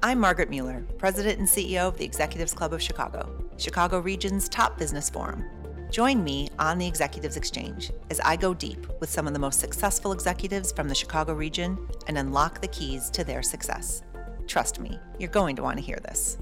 I'm 0.00 0.20
Margaret 0.20 0.48
Mueller, 0.48 0.86
President 0.96 1.40
and 1.40 1.48
CEO 1.48 1.88
of 1.88 1.98
the 1.98 2.04
Executives 2.04 2.54
Club 2.54 2.72
of 2.72 2.80
Chicago, 2.80 3.28
Chicago 3.56 3.98
region's 3.98 4.48
top 4.48 4.78
business 4.78 5.10
forum. 5.10 5.44
Join 5.90 6.22
me 6.22 6.50
on 6.60 6.78
the 6.78 6.86
Executives 6.86 7.36
Exchange 7.36 7.90
as 8.08 8.20
I 8.20 8.36
go 8.36 8.54
deep 8.54 8.86
with 9.00 9.10
some 9.10 9.26
of 9.26 9.32
the 9.32 9.40
most 9.40 9.58
successful 9.58 10.12
executives 10.12 10.70
from 10.70 10.88
the 10.88 10.94
Chicago 10.94 11.32
region 11.32 11.76
and 12.06 12.16
unlock 12.16 12.60
the 12.60 12.68
keys 12.68 13.10
to 13.10 13.24
their 13.24 13.42
success. 13.42 14.04
Trust 14.46 14.78
me, 14.78 15.00
you're 15.18 15.30
going 15.30 15.56
to 15.56 15.64
want 15.64 15.78
to 15.78 15.84
hear 15.84 15.98
this. 16.04 16.38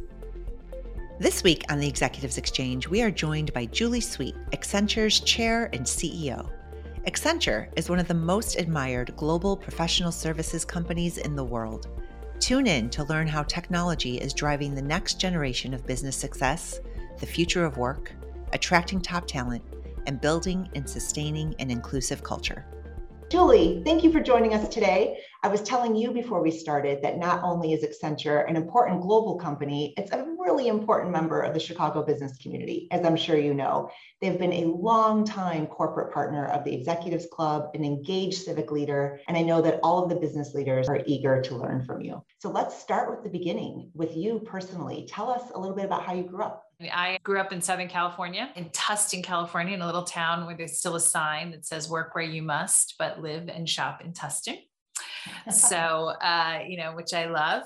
This 1.18 1.42
week 1.42 1.64
on 1.70 1.80
the 1.80 1.88
Executives 1.88 2.36
Exchange, 2.36 2.88
we 2.88 3.00
are 3.00 3.10
joined 3.10 3.54
by 3.54 3.64
Julie 3.64 4.02
Sweet, 4.02 4.34
Accenture's 4.52 5.20
Chair 5.20 5.70
and 5.72 5.86
CEO. 5.86 6.50
Accenture 7.06 7.68
is 7.74 7.88
one 7.88 8.00
of 8.00 8.08
the 8.08 8.12
most 8.12 8.58
admired 8.58 9.16
global 9.16 9.56
professional 9.56 10.12
services 10.12 10.62
companies 10.66 11.16
in 11.16 11.34
the 11.34 11.44
world. 11.44 11.88
Tune 12.40 12.66
in 12.66 12.90
to 12.90 13.04
learn 13.04 13.26
how 13.26 13.42
technology 13.42 14.18
is 14.18 14.34
driving 14.34 14.74
the 14.74 14.82
next 14.82 15.18
generation 15.18 15.72
of 15.72 15.86
business 15.86 16.16
success, 16.16 16.80
the 17.18 17.26
future 17.26 17.64
of 17.64 17.78
work, 17.78 18.12
attracting 18.52 19.00
top 19.00 19.26
talent, 19.26 19.64
and 20.06 20.20
building 20.20 20.68
and 20.74 20.88
sustaining 20.88 21.54
an 21.58 21.70
inclusive 21.70 22.22
culture. 22.22 22.66
Julie, 23.28 23.82
thank 23.84 24.04
you 24.04 24.12
for 24.12 24.20
joining 24.20 24.54
us 24.54 24.68
today. 24.68 25.18
I 25.42 25.48
was 25.48 25.60
telling 25.60 25.96
you 25.96 26.12
before 26.12 26.40
we 26.40 26.52
started 26.52 27.02
that 27.02 27.18
not 27.18 27.42
only 27.42 27.72
is 27.72 27.84
Accenture 27.84 28.48
an 28.48 28.54
important 28.54 29.00
global 29.00 29.36
company, 29.36 29.94
it's 29.96 30.12
a 30.12 30.24
really 30.38 30.68
important 30.68 31.10
member 31.10 31.40
of 31.40 31.52
the 31.52 31.58
Chicago 31.58 32.04
business 32.04 32.38
community, 32.38 32.86
as 32.92 33.04
I'm 33.04 33.16
sure 33.16 33.36
you 33.36 33.52
know. 33.52 33.90
They've 34.20 34.38
been 34.38 34.52
a 34.52 34.66
long 34.66 35.24
time 35.24 35.66
corporate 35.66 36.14
partner 36.14 36.46
of 36.46 36.62
the 36.62 36.72
Executives 36.72 37.26
Club, 37.32 37.70
an 37.74 37.84
engaged 37.84 38.44
civic 38.44 38.70
leader, 38.70 39.18
and 39.26 39.36
I 39.36 39.42
know 39.42 39.60
that 39.60 39.80
all 39.82 40.04
of 40.04 40.08
the 40.08 40.14
business 40.14 40.54
leaders 40.54 40.88
are 40.88 41.02
eager 41.04 41.42
to 41.42 41.56
learn 41.56 41.84
from 41.84 42.02
you. 42.02 42.22
So 42.38 42.48
let's 42.48 42.78
start 42.78 43.10
with 43.10 43.24
the 43.24 43.36
beginning 43.36 43.90
with 43.92 44.16
you 44.16 44.38
personally. 44.38 45.08
Tell 45.10 45.30
us 45.30 45.50
a 45.52 45.58
little 45.58 45.74
bit 45.74 45.84
about 45.84 46.04
how 46.04 46.14
you 46.14 46.22
grew 46.22 46.44
up. 46.44 46.65
I 46.80 47.18
grew 47.22 47.40
up 47.40 47.52
in 47.52 47.60
Southern 47.62 47.88
California, 47.88 48.50
in 48.54 48.66
Tustin, 48.66 49.24
California, 49.24 49.74
in 49.74 49.80
a 49.80 49.86
little 49.86 50.02
town 50.02 50.44
where 50.44 50.56
there's 50.56 50.78
still 50.78 50.96
a 50.96 51.00
sign 51.00 51.50
that 51.52 51.64
says 51.64 51.88
work 51.88 52.14
where 52.14 52.24
you 52.24 52.42
must, 52.42 52.96
but 52.98 53.20
live 53.20 53.48
and 53.48 53.68
shop 53.68 54.02
in 54.04 54.12
Tustin. 54.12 54.58
so, 55.50 56.12
uh, 56.22 56.60
you 56.66 56.76
know, 56.76 56.94
which 56.94 57.14
I 57.14 57.26
love. 57.26 57.62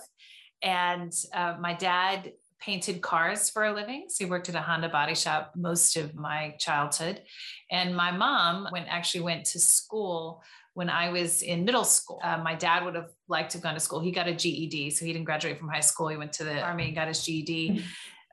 And 0.62 1.12
uh, 1.34 1.56
my 1.58 1.74
dad 1.74 2.32
painted 2.60 3.00
cars 3.00 3.50
for 3.50 3.64
a 3.64 3.72
living. 3.72 4.04
So 4.08 4.24
he 4.24 4.30
worked 4.30 4.48
at 4.48 4.54
a 4.54 4.60
Honda 4.60 4.90
body 4.90 5.14
shop 5.14 5.52
most 5.56 5.96
of 5.96 6.14
my 6.14 6.54
childhood. 6.58 7.22
And 7.70 7.96
my 7.96 8.12
mom 8.12 8.68
went 8.70 8.86
actually 8.88 9.22
went 9.22 9.46
to 9.46 9.58
school 9.58 10.42
when 10.74 10.90
I 10.90 11.10
was 11.10 11.42
in 11.42 11.64
middle 11.64 11.84
school. 11.84 12.20
Uh, 12.22 12.38
my 12.38 12.54
dad 12.54 12.84
would 12.84 12.94
have 12.94 13.10
liked 13.28 13.52
to 13.52 13.58
have 13.58 13.62
gone 13.62 13.74
to 13.74 13.80
school. 13.80 14.00
He 14.00 14.12
got 14.12 14.28
a 14.28 14.34
GED, 14.34 14.90
so 14.90 15.04
he 15.04 15.12
didn't 15.12 15.24
graduate 15.24 15.58
from 15.58 15.68
high 15.68 15.80
school. 15.80 16.08
He 16.08 16.16
went 16.16 16.32
to 16.34 16.44
the 16.44 16.60
army 16.60 16.84
and 16.86 16.94
got 16.94 17.08
his 17.08 17.24
GED. 17.24 17.82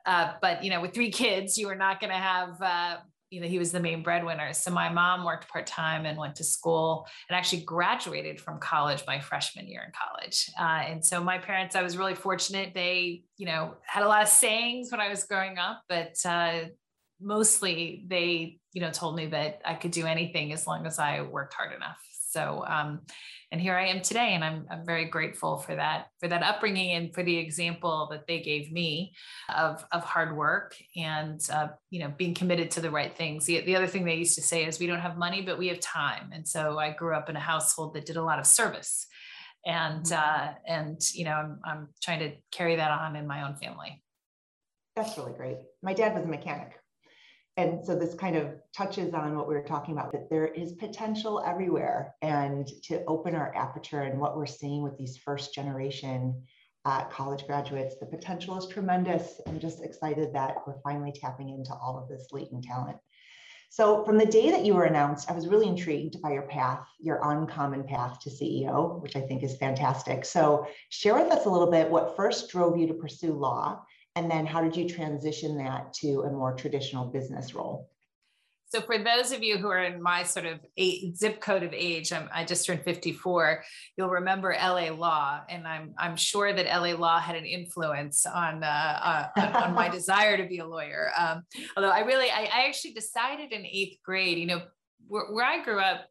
Uh, 0.08 0.32
but 0.40 0.64
you 0.64 0.70
know, 0.70 0.80
with 0.80 0.94
three 0.94 1.10
kids, 1.10 1.58
you 1.58 1.66
were 1.66 1.74
not 1.76 2.00
going 2.00 2.10
to 2.10 2.18
have. 2.18 2.60
Uh, 2.62 2.96
you 3.30 3.42
know, 3.42 3.46
he 3.46 3.58
was 3.58 3.72
the 3.72 3.80
main 3.80 4.02
breadwinner. 4.02 4.54
So 4.54 4.70
my 4.70 4.88
mom 4.88 5.22
worked 5.22 5.48
part 5.48 5.66
time 5.66 6.06
and 6.06 6.16
went 6.16 6.34
to 6.36 6.44
school, 6.44 7.06
and 7.28 7.36
actually 7.36 7.60
graduated 7.60 8.40
from 8.40 8.58
college 8.58 9.02
my 9.06 9.20
freshman 9.20 9.68
year 9.68 9.82
in 9.84 9.92
college. 9.92 10.50
Uh, 10.58 10.90
and 10.90 11.04
so 11.04 11.22
my 11.22 11.36
parents, 11.36 11.76
I 11.76 11.82
was 11.82 11.98
really 11.98 12.14
fortunate. 12.14 12.72
They, 12.72 13.24
you 13.36 13.44
know, 13.44 13.74
had 13.84 14.02
a 14.02 14.08
lot 14.08 14.22
of 14.22 14.28
sayings 14.28 14.90
when 14.90 15.02
I 15.02 15.10
was 15.10 15.24
growing 15.24 15.58
up, 15.58 15.82
but 15.90 16.14
uh, 16.24 16.60
mostly 17.20 18.06
they, 18.08 18.60
you 18.72 18.80
know, 18.80 18.90
told 18.90 19.14
me 19.14 19.26
that 19.26 19.60
I 19.62 19.74
could 19.74 19.90
do 19.90 20.06
anything 20.06 20.54
as 20.54 20.66
long 20.66 20.86
as 20.86 20.98
I 20.98 21.20
worked 21.20 21.52
hard 21.52 21.74
enough. 21.74 21.98
So, 22.28 22.62
um, 22.66 23.00
and 23.50 23.58
here 23.58 23.74
I 23.74 23.86
am 23.86 24.02
today, 24.02 24.34
and 24.34 24.44
I'm 24.44 24.66
I'm 24.70 24.84
very 24.84 25.06
grateful 25.06 25.56
for 25.56 25.74
that 25.74 26.08
for 26.20 26.28
that 26.28 26.42
upbringing 26.42 26.90
and 26.90 27.14
for 27.14 27.22
the 27.22 27.38
example 27.38 28.06
that 28.10 28.26
they 28.26 28.40
gave 28.40 28.70
me 28.70 29.14
of 29.54 29.82
of 29.92 30.04
hard 30.04 30.36
work 30.36 30.76
and 30.94 31.40
uh, 31.50 31.68
you 31.88 32.00
know 32.00 32.12
being 32.18 32.34
committed 32.34 32.70
to 32.72 32.82
the 32.82 32.90
right 32.90 33.16
things. 33.16 33.46
The, 33.46 33.62
the 33.62 33.76
other 33.76 33.86
thing 33.86 34.04
they 34.04 34.16
used 34.16 34.34
to 34.34 34.42
say 34.42 34.66
is 34.66 34.78
we 34.78 34.86
don't 34.86 35.00
have 35.00 35.16
money, 35.16 35.40
but 35.40 35.58
we 35.58 35.68
have 35.68 35.80
time, 35.80 36.30
and 36.32 36.46
so 36.46 36.78
I 36.78 36.92
grew 36.92 37.14
up 37.14 37.30
in 37.30 37.36
a 37.36 37.40
household 37.40 37.94
that 37.94 38.04
did 38.04 38.16
a 38.16 38.22
lot 38.22 38.38
of 38.38 38.46
service, 38.46 39.06
and 39.64 40.04
mm-hmm. 40.04 40.48
uh, 40.48 40.52
and 40.66 41.00
you 41.14 41.24
know 41.24 41.32
I'm 41.32 41.60
I'm 41.64 41.88
trying 42.02 42.20
to 42.20 42.32
carry 42.52 42.76
that 42.76 42.90
on 42.90 43.16
in 43.16 43.26
my 43.26 43.48
own 43.48 43.56
family. 43.56 44.02
That's 44.96 45.16
really 45.16 45.32
great. 45.32 45.56
My 45.82 45.94
dad 45.94 46.14
was 46.14 46.24
a 46.24 46.28
mechanic 46.28 46.78
and 47.58 47.84
so 47.84 47.96
this 47.96 48.14
kind 48.14 48.36
of 48.36 48.54
touches 48.72 49.12
on 49.12 49.36
what 49.36 49.48
we 49.48 49.54
were 49.54 49.64
talking 49.64 49.92
about 49.92 50.12
that 50.12 50.30
there 50.30 50.46
is 50.46 50.72
potential 50.74 51.42
everywhere 51.44 52.14
and 52.22 52.68
to 52.84 53.04
open 53.06 53.34
our 53.34 53.52
aperture 53.54 54.02
and 54.02 54.18
what 54.18 54.36
we're 54.36 54.46
seeing 54.46 54.82
with 54.82 54.96
these 54.96 55.16
first 55.16 55.52
generation 55.52 56.40
uh, 56.84 57.04
college 57.06 57.44
graduates 57.46 57.96
the 57.98 58.06
potential 58.06 58.56
is 58.56 58.68
tremendous. 58.68 59.40
I'm 59.46 59.58
just 59.58 59.82
excited 59.82 60.32
that 60.32 60.58
we're 60.66 60.80
finally 60.84 61.12
tapping 61.12 61.50
into 61.50 61.72
all 61.74 61.98
of 61.98 62.08
this 62.08 62.28
latent 62.30 62.64
talent. 62.64 62.96
So 63.70 64.04
from 64.04 64.16
the 64.16 64.24
day 64.24 64.50
that 64.52 64.64
you 64.64 64.74
were 64.74 64.84
announced 64.84 65.28
i 65.28 65.34
was 65.34 65.48
really 65.48 65.66
intrigued 65.66 66.22
by 66.22 66.32
your 66.32 66.46
path 66.46 66.86
your 67.00 67.20
uncommon 67.22 67.84
path 67.84 68.20
to 68.20 68.30
ceo 68.30 69.02
which 69.02 69.16
i 69.16 69.20
think 69.20 69.42
is 69.42 69.56
fantastic. 69.56 70.24
So 70.24 70.68
share 70.90 71.14
with 71.14 71.32
us 71.32 71.44
a 71.44 71.50
little 71.50 71.70
bit 71.70 71.90
what 71.90 72.14
first 72.14 72.50
drove 72.50 72.78
you 72.78 72.86
to 72.86 72.94
pursue 72.94 73.32
law 73.32 73.84
and 74.18 74.28
then 74.28 74.46
how 74.46 74.60
did 74.60 74.76
you 74.76 74.88
transition 74.88 75.56
that 75.58 75.92
to 75.92 76.22
a 76.22 76.30
more 76.30 76.52
traditional 76.52 77.06
business 77.06 77.54
role? 77.54 77.88
So, 78.70 78.80
for 78.80 78.98
those 78.98 79.30
of 79.30 79.44
you 79.44 79.56
who 79.56 79.68
are 79.68 79.82
in 79.82 80.02
my 80.02 80.24
sort 80.24 80.44
of 80.44 80.58
zip 81.14 81.40
code 81.40 81.62
of 81.62 81.72
age, 81.72 82.12
I'm, 82.12 82.28
i 82.34 82.44
just 82.44 82.66
turned 82.66 82.82
54. 82.82 83.62
You'll 83.96 84.10
remember 84.10 84.54
LA 84.60 84.90
Law, 84.90 85.40
and 85.48 85.66
I'm 85.66 85.94
I'm 85.96 86.16
sure 86.16 86.52
that 86.52 86.66
LA 86.66 86.94
Law 86.94 87.20
had 87.20 87.36
an 87.36 87.46
influence 87.46 88.26
on 88.26 88.64
uh, 88.64 89.30
uh, 89.36 89.62
on, 89.64 89.74
my 89.74 89.88
desire 89.98 90.36
to 90.36 90.46
be 90.46 90.58
a 90.58 90.66
lawyer. 90.66 91.12
Um, 91.16 91.44
although 91.76 91.90
I 91.90 92.00
really, 92.00 92.28
I, 92.28 92.50
I, 92.52 92.66
actually 92.66 92.92
decided 92.92 93.52
in 93.52 93.64
eighth 93.64 93.98
grade. 94.04 94.36
You 94.36 94.46
know, 94.46 94.62
where, 95.06 95.32
where 95.32 95.46
I 95.46 95.64
grew 95.64 95.78
up, 95.78 96.06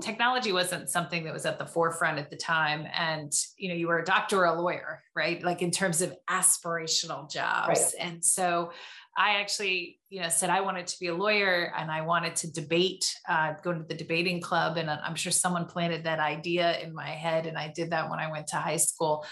technology 0.00 0.52
wasn't 0.52 0.88
something 0.88 1.24
that 1.24 1.32
was 1.32 1.46
at 1.46 1.58
the 1.58 1.66
forefront 1.66 2.18
at 2.18 2.30
the 2.30 2.36
time 2.36 2.86
and 2.94 3.32
you 3.56 3.68
know 3.68 3.74
you 3.74 3.88
were 3.88 3.98
a 3.98 4.04
doctor 4.04 4.40
or 4.40 4.44
a 4.46 4.60
lawyer 4.60 5.02
right? 5.14 5.42
Like 5.42 5.62
in 5.62 5.70
terms 5.70 6.00
of 6.02 6.14
aspirational 6.30 7.30
jobs. 7.30 7.68
Right. 7.68 7.94
and 7.98 8.24
so 8.24 8.72
i 9.16 9.40
actually 9.40 9.98
you 10.08 10.22
know 10.22 10.28
said 10.30 10.48
i 10.48 10.62
wanted 10.62 10.86
to 10.86 10.96
be 10.98 11.08
a 11.08 11.14
lawyer 11.14 11.72
and 11.76 11.90
i 11.90 12.00
wanted 12.00 12.34
to 12.34 12.50
debate 12.50 13.04
uh, 13.28 13.52
go 13.62 13.72
to 13.72 13.84
the 13.86 13.94
debating 13.94 14.40
club 14.40 14.78
and 14.78 14.88
i'm 14.88 15.14
sure 15.14 15.30
someone 15.30 15.66
planted 15.66 16.04
that 16.04 16.18
idea 16.18 16.78
in 16.80 16.94
my 16.94 17.08
head 17.08 17.46
and 17.46 17.58
i 17.58 17.70
did 17.74 17.90
that 17.90 18.08
when 18.08 18.18
i 18.18 18.30
went 18.30 18.46
to 18.46 18.56
high 18.56 18.76
school. 18.76 19.24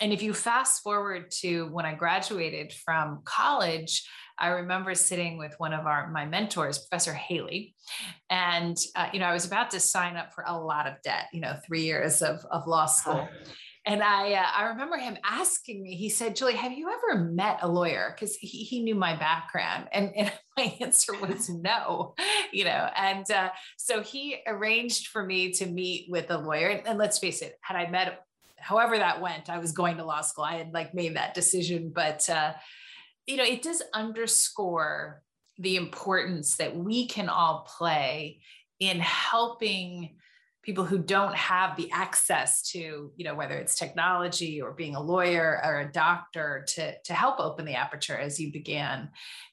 And 0.00 0.12
if 0.12 0.22
you 0.22 0.32
fast 0.32 0.82
forward 0.82 1.30
to 1.42 1.66
when 1.66 1.86
i 1.86 1.94
graduated 1.94 2.72
from 2.72 3.20
college 3.24 4.02
I 4.42 4.48
remember 4.48 4.94
sitting 4.94 5.38
with 5.38 5.54
one 5.58 5.72
of 5.72 5.86
our 5.86 6.10
my 6.10 6.26
mentors, 6.26 6.78
Professor 6.78 7.14
Haley, 7.14 7.74
and 8.28 8.76
uh, 8.96 9.08
you 9.12 9.20
know 9.20 9.26
I 9.26 9.32
was 9.32 9.46
about 9.46 9.70
to 9.70 9.80
sign 9.80 10.16
up 10.16 10.34
for 10.34 10.44
a 10.46 10.58
lot 10.58 10.88
of 10.88 11.00
debt, 11.02 11.28
you 11.32 11.40
know, 11.40 11.54
three 11.64 11.82
years 11.82 12.20
of 12.20 12.44
of 12.50 12.66
law 12.66 12.86
school. 12.86 13.28
And 13.84 14.00
I, 14.00 14.34
uh, 14.34 14.46
I 14.54 14.64
remember 14.68 14.96
him 14.96 15.16
asking 15.24 15.82
me, 15.82 15.96
he 15.96 16.08
said, 16.08 16.36
Julie, 16.36 16.54
have 16.54 16.70
you 16.70 16.88
ever 16.88 17.20
met 17.20 17.58
a 17.62 17.68
lawyer? 17.68 18.14
Because 18.14 18.36
he, 18.36 18.62
he 18.62 18.80
knew 18.80 18.94
my 18.94 19.16
background. 19.16 19.88
And, 19.92 20.12
and 20.16 20.32
my 20.56 20.76
answer 20.80 21.14
was 21.18 21.48
no, 21.50 22.14
you 22.52 22.64
know. 22.64 22.88
And 22.96 23.28
uh, 23.28 23.50
so 23.76 24.02
he 24.02 24.38
arranged 24.46 25.08
for 25.08 25.24
me 25.24 25.52
to 25.54 25.66
meet 25.66 26.08
with 26.08 26.30
a 26.30 26.38
lawyer. 26.38 26.68
And, 26.68 26.86
and 26.86 26.98
let's 26.98 27.18
face 27.18 27.42
it, 27.42 27.58
had 27.60 27.76
I 27.76 27.90
met, 27.90 28.24
however 28.56 28.98
that 28.98 29.20
went, 29.20 29.50
I 29.50 29.58
was 29.58 29.72
going 29.72 29.96
to 29.96 30.04
law 30.04 30.20
school. 30.20 30.44
I 30.44 30.58
had 30.58 30.72
like 30.72 30.94
made 30.94 31.16
that 31.16 31.34
decision. 31.34 31.90
But 31.92 32.28
uh, 32.30 32.52
you 33.26 33.36
know, 33.36 33.44
it 33.44 33.62
does 33.62 33.82
underscore 33.94 35.22
the 35.58 35.76
importance 35.76 36.56
that 36.56 36.76
we 36.76 37.06
can 37.06 37.28
all 37.28 37.68
play 37.78 38.40
in 38.80 38.98
helping 38.98 40.16
people 40.62 40.84
who 40.84 40.98
don't 40.98 41.34
have 41.34 41.76
the 41.76 41.90
access 41.92 42.70
to 42.70 43.12
you 43.16 43.24
know 43.24 43.34
whether 43.34 43.54
it's 43.54 43.74
technology 43.74 44.62
or 44.62 44.72
being 44.72 44.94
a 44.94 45.02
lawyer 45.02 45.60
or 45.64 45.80
a 45.80 45.92
doctor 45.92 46.64
to 46.68 46.94
to 47.04 47.12
help 47.12 47.38
open 47.40 47.64
the 47.64 47.74
aperture 47.74 48.16
as 48.16 48.40
you 48.40 48.52
began 48.52 49.10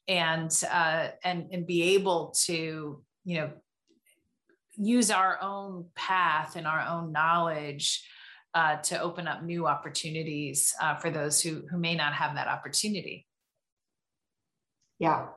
and 0.07 0.51
uh, 0.71 1.09
and 1.23 1.47
and 1.51 1.67
be 1.67 1.95
able 1.95 2.33
to 2.45 3.03
you 3.25 3.37
know 3.37 3.51
use 4.75 5.11
our 5.11 5.37
own 5.41 5.85
path 5.95 6.55
and 6.55 6.65
our 6.65 6.81
own 6.87 7.11
knowledge 7.11 8.07
uh, 8.53 8.77
to 8.77 8.99
open 8.99 9.27
up 9.27 9.43
new 9.43 9.67
opportunities 9.67 10.73
uh, 10.81 10.95
for 10.95 11.09
those 11.09 11.41
who 11.41 11.63
who 11.69 11.77
may 11.77 11.95
not 11.95 12.13
have 12.13 12.35
that 12.35 12.47
opportunity 12.47 13.27
yeah. 14.99 15.27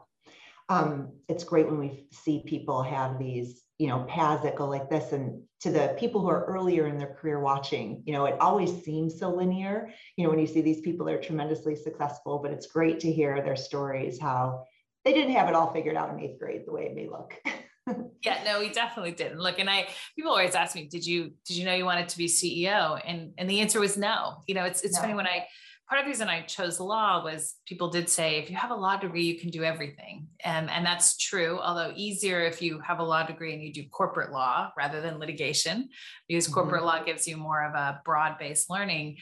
Um, 0.68 1.12
it's 1.28 1.44
great 1.44 1.66
when 1.66 1.78
we 1.78 2.06
see 2.12 2.42
people 2.46 2.82
have 2.82 3.18
these, 3.18 3.62
you 3.78 3.88
know, 3.88 4.04
paths 4.04 4.42
that 4.44 4.56
go 4.56 4.66
like 4.66 4.88
this. 4.88 5.12
And 5.12 5.42
to 5.60 5.70
the 5.70 5.96
people 5.98 6.20
who 6.20 6.28
are 6.28 6.44
earlier 6.46 6.86
in 6.86 6.98
their 6.98 7.14
career 7.14 7.40
watching, 7.40 8.02
you 8.06 8.12
know, 8.12 8.24
it 8.26 8.40
always 8.40 8.82
seems 8.84 9.18
so 9.18 9.30
linear. 9.30 9.90
You 10.16 10.24
know, 10.24 10.30
when 10.30 10.38
you 10.38 10.46
see 10.46 10.62
these 10.62 10.80
people 10.80 11.04
that 11.06 11.14
are 11.14 11.20
tremendously 11.20 11.76
successful, 11.76 12.38
but 12.42 12.52
it's 12.52 12.66
great 12.66 13.00
to 13.00 13.12
hear 13.12 13.42
their 13.42 13.56
stories, 13.56 14.20
how 14.20 14.64
they 15.04 15.12
didn't 15.12 15.34
have 15.34 15.48
it 15.48 15.54
all 15.54 15.72
figured 15.72 15.96
out 15.96 16.10
in 16.10 16.20
eighth 16.20 16.38
grade 16.38 16.62
the 16.66 16.72
way 16.72 16.86
it 16.86 16.94
may 16.94 17.08
look. 17.08 17.34
yeah, 18.24 18.42
no, 18.44 18.60
we 18.60 18.70
definitely 18.70 19.12
didn't. 19.12 19.40
Look, 19.40 19.58
and 19.58 19.68
I 19.68 19.88
people 20.16 20.30
always 20.30 20.54
ask 20.54 20.74
me, 20.74 20.86
did 20.86 21.04
you 21.04 21.32
did 21.44 21.56
you 21.56 21.64
know 21.64 21.74
you 21.74 21.84
wanted 21.84 22.08
to 22.10 22.18
be 22.18 22.26
CEO? 22.26 23.00
And 23.04 23.32
and 23.36 23.50
the 23.50 23.60
answer 23.60 23.80
was 23.80 23.96
no. 23.96 24.36
You 24.46 24.54
know, 24.54 24.64
it's 24.64 24.82
it's 24.82 24.94
no. 24.94 25.02
funny 25.02 25.14
when 25.14 25.26
I 25.26 25.46
part 25.92 26.00
of 26.00 26.06
the 26.06 26.10
reason 26.10 26.28
I 26.30 26.40
chose 26.40 26.80
law 26.80 27.22
was 27.22 27.56
people 27.66 27.90
did 27.90 28.08
say 28.08 28.38
if 28.38 28.48
you 28.48 28.56
have 28.56 28.70
a 28.70 28.74
law 28.74 28.96
degree, 28.96 29.24
you 29.24 29.38
can 29.38 29.50
do 29.50 29.62
everything. 29.62 30.26
And, 30.42 30.70
and 30.70 30.86
that's 30.86 31.18
true, 31.18 31.58
although 31.60 31.92
easier 31.94 32.40
if 32.40 32.62
you 32.62 32.80
have 32.80 32.98
a 32.98 33.02
law 33.02 33.26
degree 33.26 33.52
and 33.52 33.62
you 33.62 33.74
do 33.74 33.86
corporate 33.90 34.32
law 34.32 34.70
rather 34.74 35.02
than 35.02 35.18
litigation, 35.18 35.90
because 36.28 36.46
mm-hmm. 36.46 36.54
corporate 36.54 36.84
law 36.84 37.04
gives 37.04 37.28
you 37.28 37.36
more 37.36 37.62
of 37.62 37.74
a 37.74 38.00
broad 38.06 38.38
based 38.38 38.70
learning. 38.70 39.18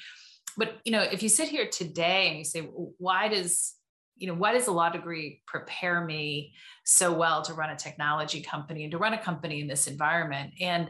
But 0.56 0.74
you 0.84 0.92
know, 0.92 1.02
if 1.02 1.24
you 1.24 1.28
sit 1.28 1.48
here 1.48 1.66
today 1.66 2.28
and 2.28 2.38
you 2.38 2.44
say, 2.44 2.60
why 2.60 3.26
does 3.26 3.74
you 4.16 4.28
know, 4.28 4.34
why 4.34 4.52
does 4.52 4.68
a 4.68 4.72
law 4.72 4.90
degree 4.90 5.42
prepare 5.48 6.04
me 6.04 6.54
so 6.84 7.12
well 7.12 7.42
to 7.42 7.54
run 7.54 7.70
a 7.70 7.76
technology 7.76 8.42
company 8.42 8.84
and 8.84 8.92
to 8.92 8.98
run 8.98 9.14
a 9.14 9.18
company 9.18 9.60
in 9.60 9.66
this 9.66 9.88
environment? 9.88 10.52
And 10.60 10.88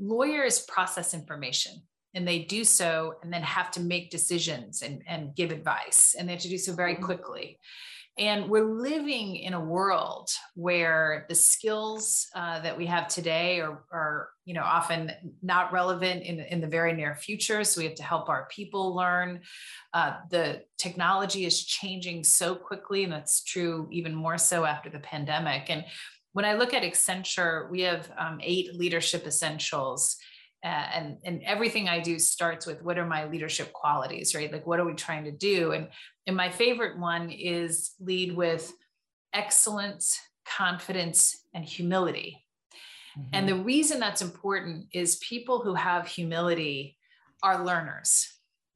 lawyers 0.00 0.58
process 0.62 1.14
information 1.14 1.74
and 2.14 2.26
they 2.26 2.40
do 2.40 2.64
so 2.64 3.14
and 3.22 3.32
then 3.32 3.42
have 3.42 3.70
to 3.70 3.80
make 3.80 4.10
decisions 4.10 4.82
and, 4.82 5.02
and 5.06 5.34
give 5.34 5.50
advice 5.50 6.14
and 6.18 6.28
they 6.28 6.32
have 6.32 6.42
to 6.42 6.48
do 6.48 6.58
so 6.58 6.72
very 6.72 6.94
mm-hmm. 6.94 7.04
quickly 7.04 7.58
and 8.20 8.50
we're 8.50 8.70
living 8.70 9.36
in 9.36 9.54
a 9.54 9.60
world 9.60 10.28
where 10.54 11.24
the 11.30 11.34
skills 11.34 12.26
uh, 12.34 12.60
that 12.60 12.76
we 12.76 12.84
have 12.84 13.08
today 13.08 13.60
are, 13.60 13.84
are, 13.90 14.28
you 14.44 14.52
know, 14.52 14.62
often 14.62 15.10
not 15.42 15.72
relevant 15.72 16.24
in, 16.24 16.40
in 16.40 16.60
the 16.60 16.66
very 16.66 16.92
near 16.92 17.14
future. 17.14 17.64
So 17.64 17.80
we 17.80 17.86
have 17.86 17.94
to 17.94 18.02
help 18.02 18.28
our 18.28 18.46
people 18.50 18.94
learn. 18.94 19.40
Uh, 19.94 20.16
the 20.28 20.62
technology 20.76 21.46
is 21.46 21.64
changing 21.64 22.24
so 22.24 22.54
quickly, 22.54 23.04
and 23.04 23.12
that's 23.12 23.42
true 23.42 23.88
even 23.90 24.14
more 24.14 24.36
so 24.36 24.66
after 24.66 24.90
the 24.90 24.98
pandemic. 24.98 25.70
And 25.70 25.84
when 26.32 26.44
I 26.44 26.54
look 26.54 26.74
at 26.74 26.82
Accenture, 26.82 27.70
we 27.70 27.80
have 27.82 28.10
um, 28.18 28.38
eight 28.42 28.74
leadership 28.74 29.26
essentials 29.26 30.16
uh, 30.64 30.66
and 30.66 31.16
and 31.24 31.42
everything 31.44 31.88
i 31.88 31.98
do 32.00 32.18
starts 32.18 32.66
with 32.66 32.82
what 32.82 32.98
are 32.98 33.06
my 33.06 33.26
leadership 33.26 33.72
qualities 33.72 34.34
right? 34.34 34.52
Like 34.52 34.66
what 34.66 34.80
are 34.80 34.84
we 34.84 34.94
trying 34.94 35.24
to 35.24 35.32
do? 35.32 35.72
And 35.72 35.88
and 36.26 36.36
my 36.36 36.50
favorite 36.50 36.98
one 36.98 37.30
is 37.30 37.92
lead 38.00 38.36
with 38.36 38.72
excellence 39.32 40.18
confidence 40.44 41.44
and 41.54 41.64
humility. 41.64 42.44
Mm-hmm. 43.18 43.30
and 43.32 43.48
the 43.48 43.56
reason 43.56 43.98
that's 43.98 44.22
important 44.22 44.86
is 44.92 45.16
people 45.16 45.60
who 45.60 45.74
have 45.74 46.06
humility 46.06 46.96
are 47.42 47.64
learners 47.64 48.28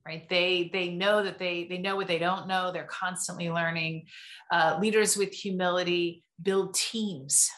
right? 0.06 0.28
They 0.28 0.70
they 0.72 0.90
know 0.90 1.22
that 1.22 1.38
they 1.38 1.64
they 1.64 1.78
know 1.78 1.96
what 1.96 2.08
they 2.08 2.18
don't 2.18 2.46
know. 2.46 2.70
They're 2.72 2.84
constantly 2.84 3.48
learning. 3.50 4.04
Uh, 4.52 4.76
leaders 4.78 5.16
with 5.16 5.32
humility 5.32 6.24
build 6.42 6.74
teams 6.74 7.50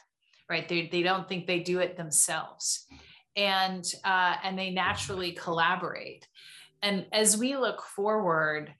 right? 0.48 0.68
They, 0.68 0.88
they 0.90 1.02
don't 1.02 1.28
think 1.28 1.46
they 1.46 1.60
do 1.60 1.80
it 1.80 1.96
themselves 1.96 2.86
and 3.36 3.84
uh, 4.04 4.36
and 4.42 4.58
they 4.58 4.70
naturally 4.70 5.32
collaborate. 5.32 6.26
And 6.82 7.06
as 7.12 7.36
we 7.36 7.56
look 7.56 7.82
forward, 7.82 8.72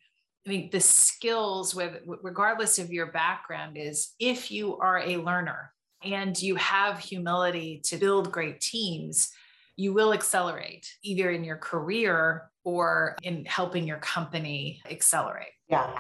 I 0.47 0.49
mean, 0.49 0.71
the 0.71 0.81
skills, 0.81 1.75
with 1.75 2.03
regardless 2.23 2.79
of 2.79 2.93
your 2.93 3.07
background, 3.07 3.77
is 3.77 4.15
if 4.19 4.51
you 4.51 4.77
are 4.79 4.99
a 4.99 5.17
learner 5.17 5.73
and 6.03 6.41
you 6.41 6.55
have 6.57 6.99
humility 6.99 7.81
to 7.85 7.97
build 7.97 8.31
great 8.31 8.61
teams, 8.61 9.33
you 9.77 9.93
will 9.93 10.13
accelerate 10.13 10.87
either 11.03 11.31
in 11.31 11.43
your 11.45 11.57
career 11.57 12.51
or 12.65 13.17
in 13.23 13.45
helping 13.45 13.87
your 13.87 13.99
company 13.99 14.81
accelerate. 14.91 15.49
Yeah. 15.69 15.99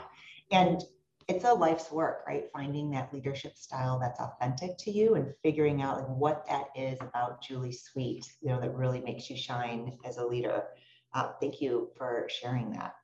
And 0.50 0.80
it's 1.28 1.44
a 1.44 1.52
life's 1.52 1.90
work, 1.90 2.22
right? 2.26 2.44
Finding 2.52 2.90
that 2.90 3.12
leadership 3.12 3.56
style 3.56 3.98
that's 3.98 4.20
authentic 4.20 4.78
to 4.78 4.90
you 4.90 5.16
and 5.16 5.34
figuring 5.42 5.82
out 5.82 5.98
like 5.98 6.08
what 6.08 6.46
that 6.48 6.66
is 6.76 6.98
about 7.00 7.42
Julie 7.42 7.72
Sweet, 7.72 8.24
you 8.40 8.48
know, 8.48 8.60
that 8.60 8.74
really 8.74 9.00
makes 9.00 9.28
you 9.28 9.36
shine 9.36 9.98
as 10.04 10.18
a 10.18 10.24
leader. 10.24 10.64
Uh, 11.14 11.32
thank 11.40 11.60
you 11.60 11.90
for 11.96 12.28
sharing 12.28 12.70
that. 12.72 12.94